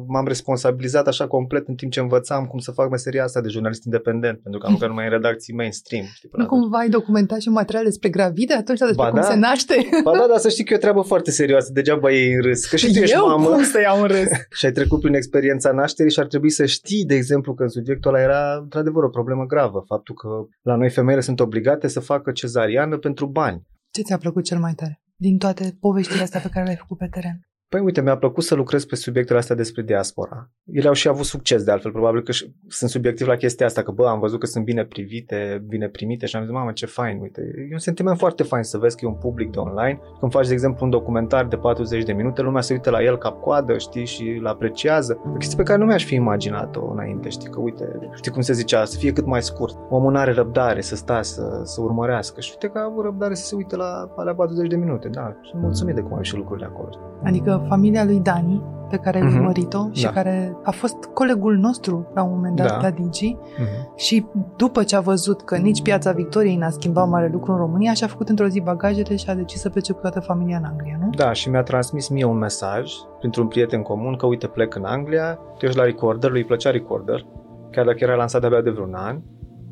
m-am 0.07 0.27
responsabilizat 0.27 1.07
așa 1.07 1.27
complet 1.27 1.69
în 1.69 1.75
timp 1.75 1.93
ce 1.93 2.01
învățam 2.01 2.47
cum 2.47 2.59
să 2.59 2.71
fac 2.71 2.91
meseria 2.91 3.23
asta 3.23 3.41
de 3.41 3.49
jurnalist 3.49 3.85
independent, 3.85 4.39
pentru 4.43 4.61
că 4.61 4.67
am 4.67 4.73
lucrat 4.73 4.89
numai 4.89 5.05
în 5.05 5.11
redacții 5.11 5.55
mainstream. 5.55 6.05
Știi, 6.15 6.29
nu 6.33 6.47
cumva 6.47 6.79
ai 6.79 6.89
documentat 6.89 7.41
și 7.41 7.49
materiale 7.49 7.87
despre 7.87 8.09
gravide 8.09 8.55
atunci 8.55 8.79
despre 8.79 8.97
ba 8.97 9.11
cum 9.11 9.21
da. 9.21 9.27
se 9.27 9.35
naște? 9.35 9.89
Ba 10.05 10.13
da, 10.13 10.27
dar 10.29 10.39
să 10.39 10.49
știi 10.49 10.65
că 10.65 10.73
e 10.73 10.77
o 10.77 10.81
treabă 10.81 11.01
foarte 11.01 11.31
serioasă, 11.31 11.71
degeaba 11.73 12.13
ei 12.13 12.33
în 12.33 12.43
râs. 12.43 12.65
Că 12.65 12.77
și 12.77 12.87
tu 12.87 12.97
eu 12.97 13.03
ești 13.03 13.17
mamă. 13.17 13.49
cum 13.49 13.63
să 13.63 13.81
iau 13.81 14.01
în 14.03 14.07
râs? 14.07 14.29
și 14.59 14.67
ai 14.67 14.73
trecut 14.73 15.01
prin 15.01 15.15
experiența 15.15 15.73
nașterii 15.73 16.13
și 16.13 16.21
ar 16.21 16.27
trebui 16.27 16.51
să 16.51 16.67
știi, 16.69 17.05
de 17.05 17.15
exemplu, 17.15 17.39
exemplu 17.39 17.55
că 17.55 17.63
în 17.63 17.69
subiectul 17.69 18.15
ăla 18.15 18.23
era 18.23 18.57
într-adevăr 18.63 19.03
o 19.03 19.09
problemă 19.09 19.45
gravă, 19.47 19.85
faptul 19.87 20.15
că 20.15 20.29
la 20.63 20.77
noi 20.77 20.91
femeile 20.91 21.21
sunt 21.21 21.41
obligate 21.41 21.89
să 21.89 22.01
facă 22.01 22.33
cezariană 22.33 22.99
pentru 22.99 23.27
bani. 23.27 23.67
Ce 23.91 24.03
ți-a 24.03 24.19
plăcut 24.19 24.45
cel 24.45 24.59
mai 24.59 24.75
tare 24.75 25.03
din 25.17 25.39
toate 25.39 25.77
poveștile 25.81 26.23
astea 26.23 26.41
pe 26.41 26.49
care 26.49 26.65
le-ai 26.65 26.77
făcut 26.77 26.99
pe 26.99 27.09
teren? 27.11 27.41
Păi 27.69 27.81
uite, 27.81 28.01
mi-a 28.01 28.17
plăcut 28.17 28.45
să 28.45 28.55
lucrez 28.55 28.85
pe 28.85 28.95
subiectele 28.95 29.39
astea 29.39 29.57
despre 29.57 29.83
diaspora. 29.83 30.51
Ele 30.65 30.89
au 30.89 30.93
și 30.93 31.09
avut 31.09 31.25
succes 31.25 31.65
de 31.65 31.71
altfel, 31.71 31.91
probabil 31.91 32.23
că 32.23 32.33
sunt 32.69 32.91
subiectiv 32.91 33.27
la 33.27 33.37
chestia 33.37 33.67
asta, 33.67 33.83
că 33.83 33.91
bă, 33.91 34.07
am 34.07 34.21
văzut 34.21 34.41
că 34.41 34.47
sunt 34.47 34.65
bine 34.65 34.85
privite, 34.85 35.65
bine 35.67 35.89
primite 35.89 36.27
și 36.27 36.37
am 36.37 36.43
zis, 36.43 36.53
mamă, 36.53 36.73
ce 36.73 36.87
fain, 36.87 37.19
uite. 37.21 37.41
E 37.71 37.73
un 37.73 37.79
sentiment 37.79 38.19
foarte 38.19 38.43
fain 38.43 38.63
să 38.63 38.79
vezi 38.79 38.97
că 38.97 39.05
e 39.05 39.09
un 39.09 39.15
public 39.15 39.51
de 39.51 39.59
online. 39.59 40.01
Când 40.21 40.33
faci, 40.33 40.47
de 40.47 40.53
exemplu, 40.53 40.85
un 40.85 40.91
documentar 40.91 41.47
de 41.47 41.57
40 41.57 42.05
de 42.05 42.13
minute, 42.13 42.43
lumea 42.43 42.61
se 42.61 42.73
uită 42.73 42.91
la 42.91 43.03
el 43.03 43.19
ca 43.19 43.31
coadă, 43.31 43.79
știi, 43.79 44.05
și 44.05 44.37
îl 44.41 44.47
apreciază. 44.47 45.21
O 45.27 45.37
chestie 45.37 45.57
pe 45.57 45.63
care 45.63 45.79
nu 45.79 45.85
mi-aș 45.85 46.05
fi 46.05 46.15
imaginat-o 46.15 46.91
înainte, 46.91 47.29
știi, 47.29 47.51
că 47.51 47.61
uite, 47.61 47.99
știi 48.15 48.31
cum 48.31 48.41
se 48.41 48.53
zicea, 48.53 48.85
să 48.85 48.99
fie 48.99 49.13
cât 49.13 49.27
mai 49.27 49.43
scurt. 49.43 49.77
Omul 49.89 50.13
nu 50.13 50.19
are 50.19 50.33
răbdare 50.33 50.81
să 50.81 50.97
stea, 50.97 51.23
să, 51.23 51.61
să 51.63 51.81
urmărească 51.81 52.41
și 52.41 52.51
uite 52.53 52.69
că 52.69 52.79
a 52.79 52.85
avut 52.85 53.05
răbdare 53.05 53.35
să 53.35 53.45
se 53.45 53.55
uite 53.55 53.77
la 53.77 54.13
alea 54.17 54.35
40 54.35 54.69
de 54.69 54.77
minute, 54.77 55.09
da. 55.09 55.37
Sunt 55.43 55.63
mulțumit 55.63 55.95
de 55.95 56.01
cum 56.01 56.15
au 56.15 56.23
și 56.23 56.37
lucrurile 56.37 56.67
acolo. 56.67 56.89
Adică 57.25 57.53
uh, 57.53 57.58
familia 57.69 58.05
lui 58.05 58.21
Dani, 58.21 58.63
pe 58.91 58.97
care 58.97 59.19
ai 59.19 59.27
Mhm. 59.27 59.37
urmărit-o 59.37 59.89
și 59.93 60.03
Da. 60.03 60.11
care 60.11 60.57
a 60.63 60.71
fost 60.71 60.97
colegul 61.15 61.57
nostru 61.57 62.07
la 62.15 62.23
un 62.23 62.31
moment 62.35 62.57
dat 62.57 62.67
Da. 62.69 62.79
la 62.81 62.91
Digi 62.91 63.37
Mhm. 63.59 63.97
și 63.97 64.27
după 64.57 64.83
ce 64.83 64.97
a 64.97 65.01
văzut 65.01 65.43
că 65.43 65.57
nici 65.57 65.83
piața 65.83 66.13
Victoriei 66.13 66.57
n-a 66.57 66.71
schimbat 66.71 67.09
mare 67.09 67.29
lucru 67.33 67.53
în 67.53 67.59
România 67.59 67.93
și-a 67.93 68.07
făcut 68.07 68.29
într-o 68.29 68.47
zi 68.47 68.61
bagajele 68.61 69.17
și 69.17 69.31
a 69.31 69.35
decis 69.35 69.61
să 69.61 69.69
plece 69.71 69.93
cu 69.93 70.01
toată 70.01 70.21
familia 70.21 70.57
în 70.57 70.65
Anglia, 70.65 70.99
nu? 71.01 71.11
Da, 71.11 71.33
și 71.33 71.51
mi-a 71.51 71.63
transmis 71.63 72.09
mie 72.09 72.25
un 72.25 72.39
mesaj 72.39 72.93
printr-un 73.19 73.47
prieten 73.47 73.83
comun 73.83 74.17
că 74.17 74.27
uite 74.27 74.47
plec 74.47 74.75
în 74.75 74.85
Anglia, 74.85 75.39
tu 75.59 75.65
ești 75.65 75.79
la 75.79 75.85
Recorder, 75.85 76.31
lui 76.31 76.41
îi 76.41 76.47
plăcea 76.47 76.71
Recorder, 76.71 77.27
chiar 77.71 77.85
dacă 77.85 77.99
era 78.01 78.15
lansat 78.15 78.41
de-abia 78.41 78.61
de 78.63 78.71
vreun 78.71 78.95
an 78.95 79.21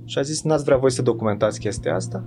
și 0.05 0.19
a 0.19 0.23
zis, 0.23 0.43
n-ați 0.43 0.65
vrea 0.65 0.77
voi 0.77 0.91
să 0.91 1.03
documentați 1.03 1.59
chestia 1.61 1.95
asta? 1.95 2.23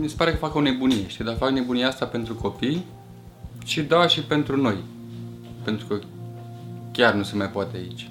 Mi 0.00 0.08
se 0.08 0.14
pare 0.18 0.30
că 0.30 0.36
fac 0.36 0.54
o 0.54 0.60
nebunie, 0.60 1.06
știi, 1.06 1.24
dar 1.24 1.34
fac 1.34 1.50
nebunia 1.50 1.86
asta 1.86 2.04
pentru 2.06 2.34
copii 2.34 2.84
și 3.64 3.82
da 3.82 4.06
și 4.06 4.22
pentru 4.22 4.56
noi. 4.60 4.76
Pentru 5.64 5.86
că 5.86 5.98
chiar 6.92 7.14
nu 7.14 7.22
se 7.22 7.36
mai 7.36 7.48
poate 7.48 7.76
aici. 7.76 8.10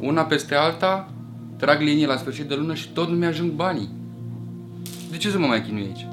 Una 0.00 0.22
peste 0.22 0.54
alta, 0.54 1.10
trag 1.56 1.80
linie 1.80 2.06
la 2.06 2.16
sfârșit 2.16 2.48
de 2.48 2.54
lună 2.54 2.74
și 2.74 2.88
tot 2.88 3.08
nu 3.08 3.16
mi-ajung 3.16 3.50
banii. 3.50 3.88
De 5.10 5.16
ce 5.16 5.30
să 5.30 5.38
mă 5.38 5.46
mai 5.46 5.62
chinui 5.62 5.82
aici? 5.82 6.06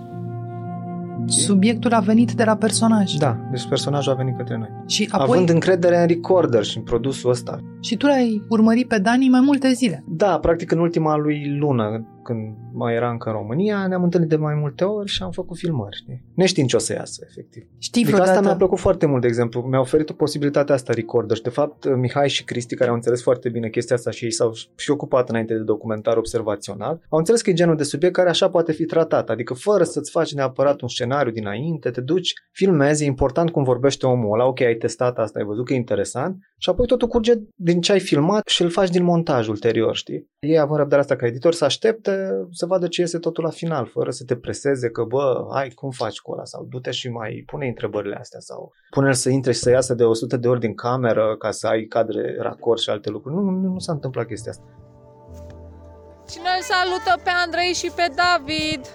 Subiectul 1.26 1.94
a 1.94 2.00
venit 2.00 2.32
de 2.32 2.44
la 2.44 2.56
personaj. 2.56 3.14
Da, 3.14 3.38
deci 3.52 3.68
personajul 3.68 4.12
a 4.12 4.16
venit 4.16 4.38
către 4.38 4.58
noi. 4.58 4.70
Și 4.88 5.08
apoi 5.12 5.28
Având 5.32 5.50
încredere 5.50 5.98
în 6.02 6.08
Recorder 6.08 6.64
și 6.64 6.78
în 6.78 6.84
produsul 6.84 7.30
ăsta. 7.30 7.60
și 7.82 7.98
tu 7.98 8.06
l-ai 8.06 8.42
urmărit 8.50 8.88
pe 8.88 8.98
Dani 9.00 9.30
mai 9.30 9.42
multe 9.42 9.72
zile. 9.72 10.04
Da, 10.08 10.40
practic 10.40 10.72
în 10.72 10.80
ultima 10.80 11.16
lui 11.16 11.58
lună, 11.60 12.08
când 12.24 12.56
mai 12.74 12.94
era 12.96 13.10
încă 13.10 13.30
în 13.30 13.36
România, 13.36 13.88
ne-am 13.88 14.04
întâlnit 14.04 14.30
de 14.30 14.36
mai 14.36 14.56
multe 14.60 14.84
ori 14.84 15.10
și 15.10 15.24
am 15.24 15.32
făcut 15.32 15.58
filmări, 15.58 15.96
știi? 15.96 16.24
Neștiind 16.36 16.70
ce 16.70 16.76
o 16.76 16.80
să 16.80 16.94
iasă, 16.94 17.26
efectiv. 17.30 17.64
Știi 17.78 18.02
Adică 18.02 18.18
asta 18.18 18.24
vreodată- 18.32 18.48
mi-a 18.48 18.58
plăcut 18.58 18.80
foarte 18.80 19.06
mult, 19.06 19.22
de 19.22 19.28
exemplu. 19.28 19.62
Mi-a 19.62 19.80
oferit 19.80 20.10
o 20.10 20.14
posibilitate 20.14 20.74
asta 20.74 20.94
Recorder 20.94 21.36
și, 21.38 21.44
de 21.44 21.50
fapt, 21.50 21.96
Mihai 21.96 22.30
și 22.30 22.44
Cristi, 22.44 22.76
care 22.76 22.90
au 22.90 22.96
înțeles 22.96 23.22
foarte 23.24 23.50
bine 23.50 23.70
chestia 23.70 23.96
asta 23.96 24.12
și 24.12 24.24
ei 24.24 24.32
s-au 24.32 24.52
și 24.76 24.92
ocupat 24.92 25.30
înainte 25.30 25.54
de 25.54 25.60
documentar 25.60 26.18
observațional, 26.18 27.02
au 27.10 27.18
înțeles 27.18 27.42
că 27.42 27.50
e 27.50 27.54
genul 27.54 27.76
de 27.76 27.84
subiect 27.84 28.16
care 28.16 28.30
așa 28.30 28.50
poate 28.50 28.72
fi 28.72 28.86
tratat, 28.86 29.30
adică 29.30 29.54
fără 29.54 29.84
să-ți 29.84 30.12
faci 30.12 30.34
neapărat 30.34 30.82
un 30.82 30.88
scenariu 30.88 31.32
dinainte, 31.32 31.90
te 31.90 32.02
duci, 32.02 32.34
filmezi, 32.52 33.04
e 33.04 33.08
important 33.08 33.50
cum 33.50 33.64
vorbește 33.64 34.06
omul 34.06 34.34
ăla, 34.34 34.46
ok, 34.48 34.62
ai 34.62 34.75
testat 34.76 35.18
asta, 35.18 35.40
ai 35.40 35.46
văzut 35.46 35.66
că 35.66 35.74
e 35.74 35.76
interesant 35.76 36.38
și 36.58 36.70
apoi 36.70 36.88
totul 36.88 37.08
curge 37.08 37.34
din 37.56 37.82
ce 37.82 37.92
ai 37.92 38.00
filmat 38.00 38.48
și 38.48 38.62
îl 38.62 38.70
faci 38.70 38.90
din 38.90 39.04
montaj 39.04 39.48
ulterior, 39.48 39.96
știi? 39.96 40.30
Ei, 40.40 40.60
având 40.60 40.78
răbdarea 40.78 41.04
asta 41.04 41.16
ca 41.16 41.26
editor, 41.26 41.54
să 41.54 41.66
aștepte 41.66 42.30
să 42.52 42.66
vadă 42.66 42.88
ce 42.88 43.02
iese 43.02 43.18
totul 43.18 43.44
la 43.44 43.50
final, 43.50 43.86
fără 43.86 44.12
să 44.12 44.24
te 44.24 44.36
preseze 44.36 44.90
că, 44.90 45.04
bă, 45.04 45.48
hai, 45.54 45.70
cum 45.70 45.90
faci 45.90 46.20
cu 46.20 46.32
ăla? 46.32 46.46
Sau 46.46 46.68
du-te 46.70 46.92
și 46.92 47.10
mai 47.10 47.44
pune 47.46 47.68
întrebările 47.68 48.16
astea 48.16 48.40
sau 48.40 48.72
pune 48.90 49.14
să 49.14 49.30
intre 49.30 49.52
și 49.52 49.60
să 49.60 49.70
iasă 49.70 49.94
de 49.94 50.04
100 50.04 50.38
de 50.38 50.48
ori 50.48 50.60
din 50.60 50.74
cameră 50.74 51.36
ca 51.40 51.52
să 51.52 51.68
ai 51.68 51.84
cadre 51.84 52.36
racord 52.40 52.80
și 52.80 52.90
alte 52.90 53.10
lucruri. 53.10 53.36
Nu, 53.36 53.42
nu, 53.42 53.72
nu 53.72 53.80
s-a 53.80 53.92
întâmplat 53.92 54.26
chestia 54.26 54.52
asta. 54.52 54.64
Cine 56.30 56.50
îl 56.58 56.62
salută 56.62 57.22
pe 57.24 57.30
Andrei 57.46 57.74
și 57.74 57.92
pe 57.96 58.12
David? 58.16 58.86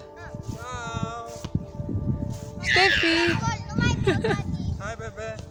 Ștefi! 2.61 3.15
Hai, 4.79 4.95
bebe! 4.97 5.50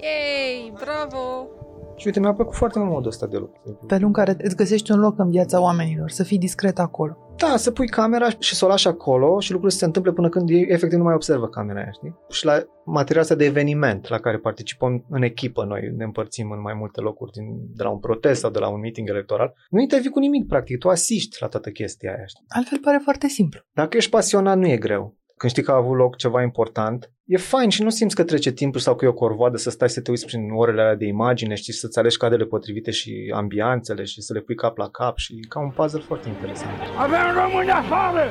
Ei, 0.00 0.72
bravo! 0.84 1.48
Și 1.96 2.06
uite, 2.06 2.20
mi-a 2.20 2.32
plăcut 2.32 2.54
foarte 2.54 2.78
mult 2.78 2.90
modul 2.90 3.08
ăsta 3.08 3.26
de 3.26 3.36
lucru. 3.36 3.84
Pe 3.86 3.98
lângă 3.98 4.20
care 4.20 4.36
îți 4.42 4.56
găsești 4.56 4.92
un 4.92 4.98
loc 4.98 5.18
în 5.18 5.30
viața 5.30 5.60
oamenilor, 5.60 6.10
să 6.10 6.22
fii 6.22 6.38
discret 6.38 6.78
acolo. 6.78 7.16
Da, 7.36 7.56
să 7.56 7.70
pui 7.70 7.88
camera 7.88 8.28
și 8.38 8.54
să 8.54 8.64
o 8.64 8.68
lași 8.68 8.88
acolo 8.88 9.40
și 9.40 9.50
lucrurile 9.50 9.72
să 9.72 9.78
se 9.78 9.84
întâmple 9.84 10.12
până 10.12 10.28
când 10.28 10.50
ei 10.50 10.66
efectiv 10.68 10.98
nu 10.98 11.04
mai 11.04 11.14
observă 11.14 11.48
camera 11.48 11.78
aia, 11.80 11.90
știi? 11.90 12.14
Și 12.30 12.44
la 12.44 12.62
materialul 12.84 13.22
ăsta 13.22 13.34
de 13.34 13.44
eveniment 13.44 14.08
la 14.08 14.18
care 14.18 14.38
participăm 14.38 15.04
în 15.08 15.22
echipă, 15.22 15.64
noi 15.64 15.92
ne 15.96 16.04
împărțim 16.04 16.50
în 16.50 16.60
mai 16.60 16.74
multe 16.74 17.00
locuri, 17.00 17.32
din, 17.32 17.44
de 17.76 17.82
la 17.82 17.90
un 17.90 17.98
protest 17.98 18.40
sau 18.40 18.50
de 18.50 18.58
la 18.58 18.68
un 18.68 18.80
meeting 18.80 19.08
electoral, 19.08 19.52
nu 19.70 19.80
intervii 19.80 20.10
cu 20.10 20.18
nimic, 20.18 20.46
practic, 20.46 20.78
tu 20.78 20.88
asiști 20.88 21.36
la 21.40 21.46
toată 21.46 21.70
chestia 21.70 22.14
aia, 22.14 22.26
știi? 22.26 22.44
Altfel 22.48 22.78
pare 22.78 23.00
foarte 23.02 23.26
simplu. 23.26 23.60
Dacă 23.72 23.96
ești 23.96 24.10
pasionat, 24.10 24.58
nu 24.58 24.66
e 24.66 24.76
greu. 24.76 25.18
Când 25.40 25.52
știi 25.52 25.64
că 25.64 25.72
a 25.72 25.82
avut 25.84 25.96
loc 25.96 26.16
ceva 26.16 26.42
important, 26.42 27.10
e 27.24 27.36
fain 27.36 27.68
și 27.68 27.82
nu 27.82 27.90
simți 27.90 28.14
că 28.14 28.24
trece 28.24 28.50
timpul 28.50 28.80
sau 28.80 28.94
că 28.94 29.04
e 29.04 29.08
o 29.08 29.22
corvoadă 29.24 29.56
să 29.56 29.70
stai 29.70 29.88
să 29.88 30.00
te 30.00 30.10
uiți 30.10 30.26
prin 30.26 30.50
orele 30.50 30.80
alea 30.80 30.94
de 30.94 31.06
imagine, 31.06 31.54
știi, 31.54 31.72
să-ți 31.72 31.98
alegi 31.98 32.16
cadrele 32.16 32.44
potrivite 32.44 32.90
și 32.90 33.32
ambianțele 33.34 34.04
și 34.04 34.20
să 34.20 34.32
le 34.32 34.40
pui 34.40 34.54
cap 34.54 34.76
la 34.76 34.88
cap 34.88 35.16
și 35.16 35.32
e 35.34 35.48
ca 35.48 35.60
un 35.60 35.70
puzzle 35.70 36.00
foarte 36.00 36.28
interesant. 36.28 36.78
Avem 37.04 37.26
români 37.42 37.70
afară 37.70 38.24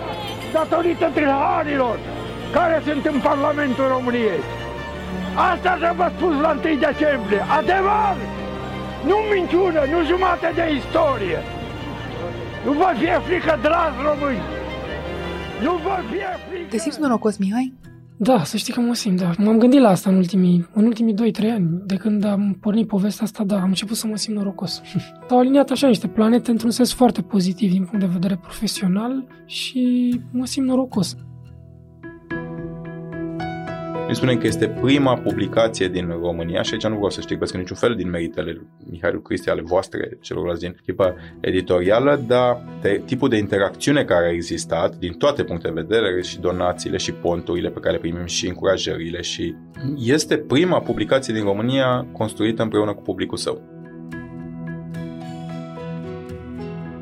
datorită 0.54 1.06
triharilor 1.14 2.00
care 2.54 2.82
sunt 2.88 3.06
în 3.06 3.20
Parlamentul 3.30 3.88
României. 3.96 4.44
Asta 5.52 5.72
să 5.82 5.90
vă 6.00 6.08
spus 6.16 6.34
la 6.46 6.52
1 6.52 6.62
decembrie. 6.62 7.42
Adevăr! 7.60 8.16
Nu 9.10 9.18
minciună, 9.34 9.82
nu 9.94 10.00
jumate 10.12 10.50
de 10.60 10.66
istorie. 10.80 11.40
Nu 12.66 12.72
vă 12.82 12.90
fie 13.00 13.18
frică, 13.28 13.54
dragi 13.66 14.00
români! 14.10 14.59
Nu 15.64 15.72
vă 15.72 16.02
fie 16.12 16.26
frică! 16.50 16.68
Te 16.70 16.78
simți 16.78 17.00
norocos, 17.00 17.38
Mihai? 17.38 17.74
Da, 18.18 18.44
să 18.44 18.58
știi 18.58 18.74
că 18.74 18.80
mă 18.80 18.94
simt, 18.94 19.20
da. 19.20 19.32
M-am 19.38 19.58
gândit 19.58 19.80
la 19.80 19.90
asta 19.90 20.10
în 20.10 20.16
ultimii, 20.16 20.68
în 20.74 20.86
ultimii 20.86 21.14
2-3 21.14 21.18
ani. 21.52 21.82
De 21.86 21.96
când 21.96 22.24
am 22.24 22.58
pornit 22.62 22.88
povestea 22.88 23.24
asta, 23.24 23.44
da, 23.44 23.56
am 23.56 23.68
început 23.68 23.96
să 23.96 24.08
mă 24.08 24.16
simt 24.16 24.36
norocos. 24.38 24.82
S-au 25.28 25.40
aliniat 25.40 25.70
așa 25.70 25.88
niște 25.88 26.08
planete 26.08 26.52
într-un 26.52 26.72
sens 26.72 26.94
foarte 26.94 27.22
pozitiv 27.22 27.72
din 27.72 27.86
punct 27.86 28.00
de 28.00 28.12
vedere 28.14 28.38
profesional 28.42 29.28
și 29.46 30.22
mă 30.32 30.46
simt 30.46 30.68
norocos. 30.68 31.16
Îi 34.10 34.16
spunem 34.16 34.38
că 34.38 34.48
este 34.48 34.68
prima 34.68 35.18
publicație 35.18 35.88
din 35.88 36.08
România 36.22 36.62
și 36.62 36.74
aici 36.74 36.84
nu 36.84 36.96
vreau 36.96 37.10
să 37.10 37.22
știrbesc 37.22 37.54
niciun 37.54 37.76
fel 37.76 37.96
din 37.96 38.10
meritele 38.10 38.52
lui 38.52 38.68
Mihailu 38.90 39.20
Cristi 39.20 39.50
ale 39.50 39.62
voastre, 39.62 40.18
celorlalți 40.22 40.62
din 40.62 40.76
echipa 40.80 41.16
editorială, 41.40 42.24
dar 42.28 42.64
de 42.82 43.02
tipul 43.06 43.30
de 43.30 43.38
interacțiune 43.38 44.04
care 44.04 44.26
a 44.26 44.32
existat 44.32 44.96
din 44.96 45.14
toate 45.14 45.44
punctele 45.44 45.74
de 45.74 45.82
vedere 45.82 46.22
și 46.22 46.40
donațiile 46.40 46.98
și 46.98 47.12
ponturile 47.12 47.70
pe 47.70 47.80
care 47.80 47.94
le 47.94 48.00
primim 48.00 48.26
și 48.26 48.48
încurajările 48.48 49.22
și 49.22 49.56
este 49.98 50.38
prima 50.38 50.80
publicație 50.80 51.34
din 51.34 51.44
România 51.44 52.08
construită 52.12 52.62
împreună 52.62 52.94
cu 52.94 53.02
publicul 53.02 53.38
său. 53.38 53.79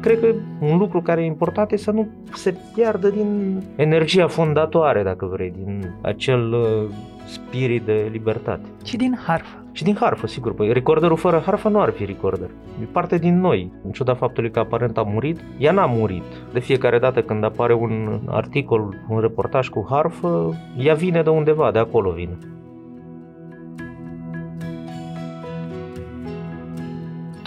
Cred 0.07 0.19
că 0.19 0.35
un 0.59 0.77
lucru 0.77 1.01
care 1.01 1.21
e 1.21 1.25
important 1.25 1.71
e 1.71 1.77
să 1.77 1.91
nu 1.91 2.07
se 2.33 2.55
piardă 2.73 3.09
din 3.09 3.61
energia 3.75 4.27
fondatoare, 4.27 5.03
dacă 5.03 5.25
vrei, 5.25 5.53
din 5.57 5.93
acel 6.01 6.53
uh, 6.53 6.93
spirit 7.25 7.83
de 7.83 8.09
libertate. 8.11 8.67
Și 8.83 8.97
din 8.97 9.17
harfă. 9.25 9.63
Și 9.71 9.83
din 9.83 9.97
harfă, 9.99 10.27
sigur. 10.27 10.53
Păi 10.53 10.73
recorderul 10.73 11.17
fără 11.17 11.41
harfă 11.45 11.69
nu 11.69 11.81
ar 11.81 11.89
fi 11.89 12.05
recorder. 12.05 12.49
E 12.81 12.85
parte 12.91 13.17
din 13.17 13.39
noi. 13.39 13.71
În 13.85 13.91
ciuda 13.91 14.13
faptului 14.13 14.51
că 14.51 14.59
aparent 14.59 14.97
a 14.97 15.01
murit, 15.01 15.39
ea 15.57 15.71
n-a 15.71 15.85
murit. 15.85 16.23
De 16.53 16.59
fiecare 16.59 16.99
dată 16.99 17.21
când 17.21 17.43
apare 17.43 17.73
un 17.73 18.19
articol, 18.25 18.95
un 19.09 19.19
reportaj 19.19 19.69
cu 19.69 19.85
harfă, 19.89 20.53
ea 20.77 20.93
vine 20.93 21.21
de 21.21 21.29
undeva, 21.29 21.71
de 21.71 21.79
acolo 21.79 22.11
vine. 22.11 22.37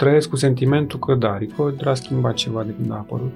Trăiesc 0.01 0.29
cu 0.29 0.35
sentimentul 0.35 0.99
că 0.99 1.15
da, 1.15 1.37
Recorder 1.37 1.87
a 1.87 1.93
schimbat 1.93 2.33
ceva 2.33 2.63
de 2.63 2.73
când 2.77 2.91
a 2.91 2.95
apărut. 2.95 3.33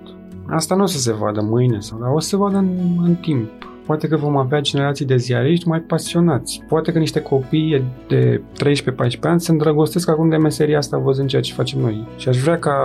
Asta 0.47 0.75
nu 0.75 0.83
o 0.83 0.85
să 0.85 0.97
se 0.97 1.13
vadă 1.13 1.41
mâine, 1.41 1.79
sau, 1.79 1.99
dar 1.99 2.09
o 2.13 2.19
să 2.19 2.27
se 2.27 2.35
vadă 2.35 2.57
în, 2.57 2.69
în 3.03 3.15
timp. 3.15 3.49
Poate 3.85 4.07
că 4.07 4.15
vom 4.15 4.37
avea 4.37 4.59
generații 4.59 5.05
de 5.05 5.17
ziariști 5.17 5.67
mai 5.67 5.79
pasionați. 5.79 6.63
Poate 6.67 6.91
că 6.91 6.99
niște 6.99 7.21
copii 7.21 7.83
de 8.07 8.41
13-14 8.63 9.19
ani 9.21 9.39
se 9.39 9.51
îndrăgostesc 9.51 10.09
acum 10.09 10.29
de 10.29 10.37
meseria 10.37 10.77
asta 10.77 10.97
văzând 10.97 11.29
ceea 11.29 11.41
ce 11.41 11.53
facem 11.53 11.79
noi. 11.79 12.07
Și 12.17 12.29
aș 12.29 12.37
vrea 12.37 12.59
ca 12.59 12.77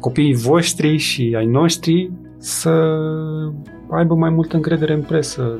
copiii 0.00 0.34
voștri 0.34 0.96
și 0.96 1.34
ai 1.36 1.46
noștri 1.46 2.10
să 2.38 2.96
aibă 3.90 4.14
mai 4.14 4.30
multă 4.30 4.56
încredere 4.56 4.92
în 4.92 5.02
presă 5.02 5.58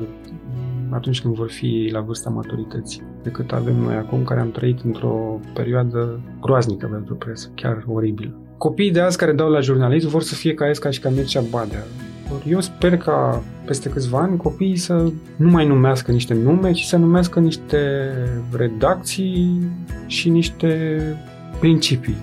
atunci 0.89 1.21
când 1.21 1.35
vor 1.35 1.49
fi 1.49 1.89
la 1.91 1.99
vârsta 1.99 2.29
maturității 2.29 3.03
decât 3.23 3.51
avem 3.51 3.75
noi 3.75 3.95
acum 3.95 4.23
care 4.23 4.39
am 4.39 4.51
trăit 4.51 4.79
într-o 4.83 5.39
perioadă 5.53 6.19
groaznică 6.41 6.87
pentru 6.91 7.15
presă, 7.15 7.51
chiar 7.55 7.83
oribilă. 7.87 8.33
Copiii 8.57 8.91
de 8.91 8.99
azi 8.99 9.17
care 9.17 9.31
dau 9.31 9.49
la 9.49 9.59
jurnalism 9.59 10.07
vor 10.07 10.21
să 10.21 10.35
fie 10.35 10.53
ca 10.53 10.69
Esca 10.69 10.89
și 10.89 10.99
ca 10.99 11.09
Mircea 11.09 11.43
Badea. 11.49 11.83
Eu 12.47 12.59
sper 12.59 12.97
ca 12.97 13.43
peste 13.65 13.89
câțiva 13.89 14.19
ani 14.19 14.37
copiii 14.37 14.75
să 14.75 15.11
nu 15.35 15.49
mai 15.49 15.67
numească 15.67 16.11
niște 16.11 16.33
nume, 16.33 16.71
ci 16.71 16.83
să 16.83 16.97
numească 16.97 17.39
niște 17.39 18.11
redacții 18.51 19.71
și 20.05 20.29
niște 20.29 20.99
principii. 21.59 22.15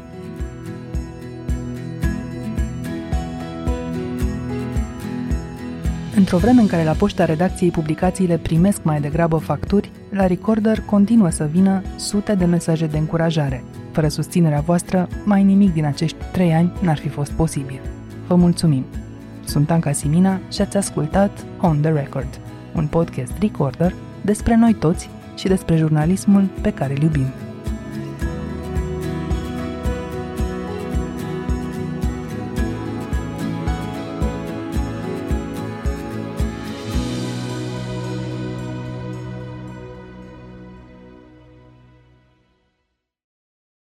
Într-o 6.23 6.39
vreme 6.39 6.61
în 6.61 6.67
care 6.67 6.85
la 6.85 6.93
poșta 6.93 7.25
redacției 7.25 7.71
publicațiile 7.71 8.39
primesc 8.39 8.83
mai 8.83 9.01
degrabă 9.01 9.37
facturi, 9.37 9.91
la 10.11 10.27
Recorder 10.27 10.81
continuă 10.81 11.31
să 11.31 11.49
vină 11.53 11.83
sute 11.97 12.35
de 12.35 12.45
mesaje 12.45 12.87
de 12.87 12.99
încurajare. 12.99 13.65
Fără 13.93 14.09
susținerea 14.09 14.61
voastră, 14.61 15.09
mai 15.25 15.43
nimic 15.43 15.73
din 15.73 15.85
acești 15.85 16.17
trei 16.33 16.53
ani 16.53 16.73
n-ar 16.83 16.99
fi 16.99 17.09
fost 17.09 17.31
posibil. 17.31 17.81
Vă 18.27 18.35
mulțumim! 18.35 18.85
Sunt 19.45 19.71
Anca 19.71 19.93
Simina 19.93 20.41
și 20.51 20.61
ați 20.61 20.77
ascultat 20.77 21.45
On 21.61 21.81
The 21.81 21.91
Record, 21.93 22.41
un 22.75 22.87
podcast 22.87 23.33
Recorder 23.41 23.95
despre 24.25 24.57
noi 24.57 24.75
toți 24.75 25.09
și 25.37 25.49
despre 25.49 25.77
jurnalismul 25.77 26.49
pe 26.61 26.73
care 26.73 26.93
îl 26.97 27.03
iubim. 27.03 27.27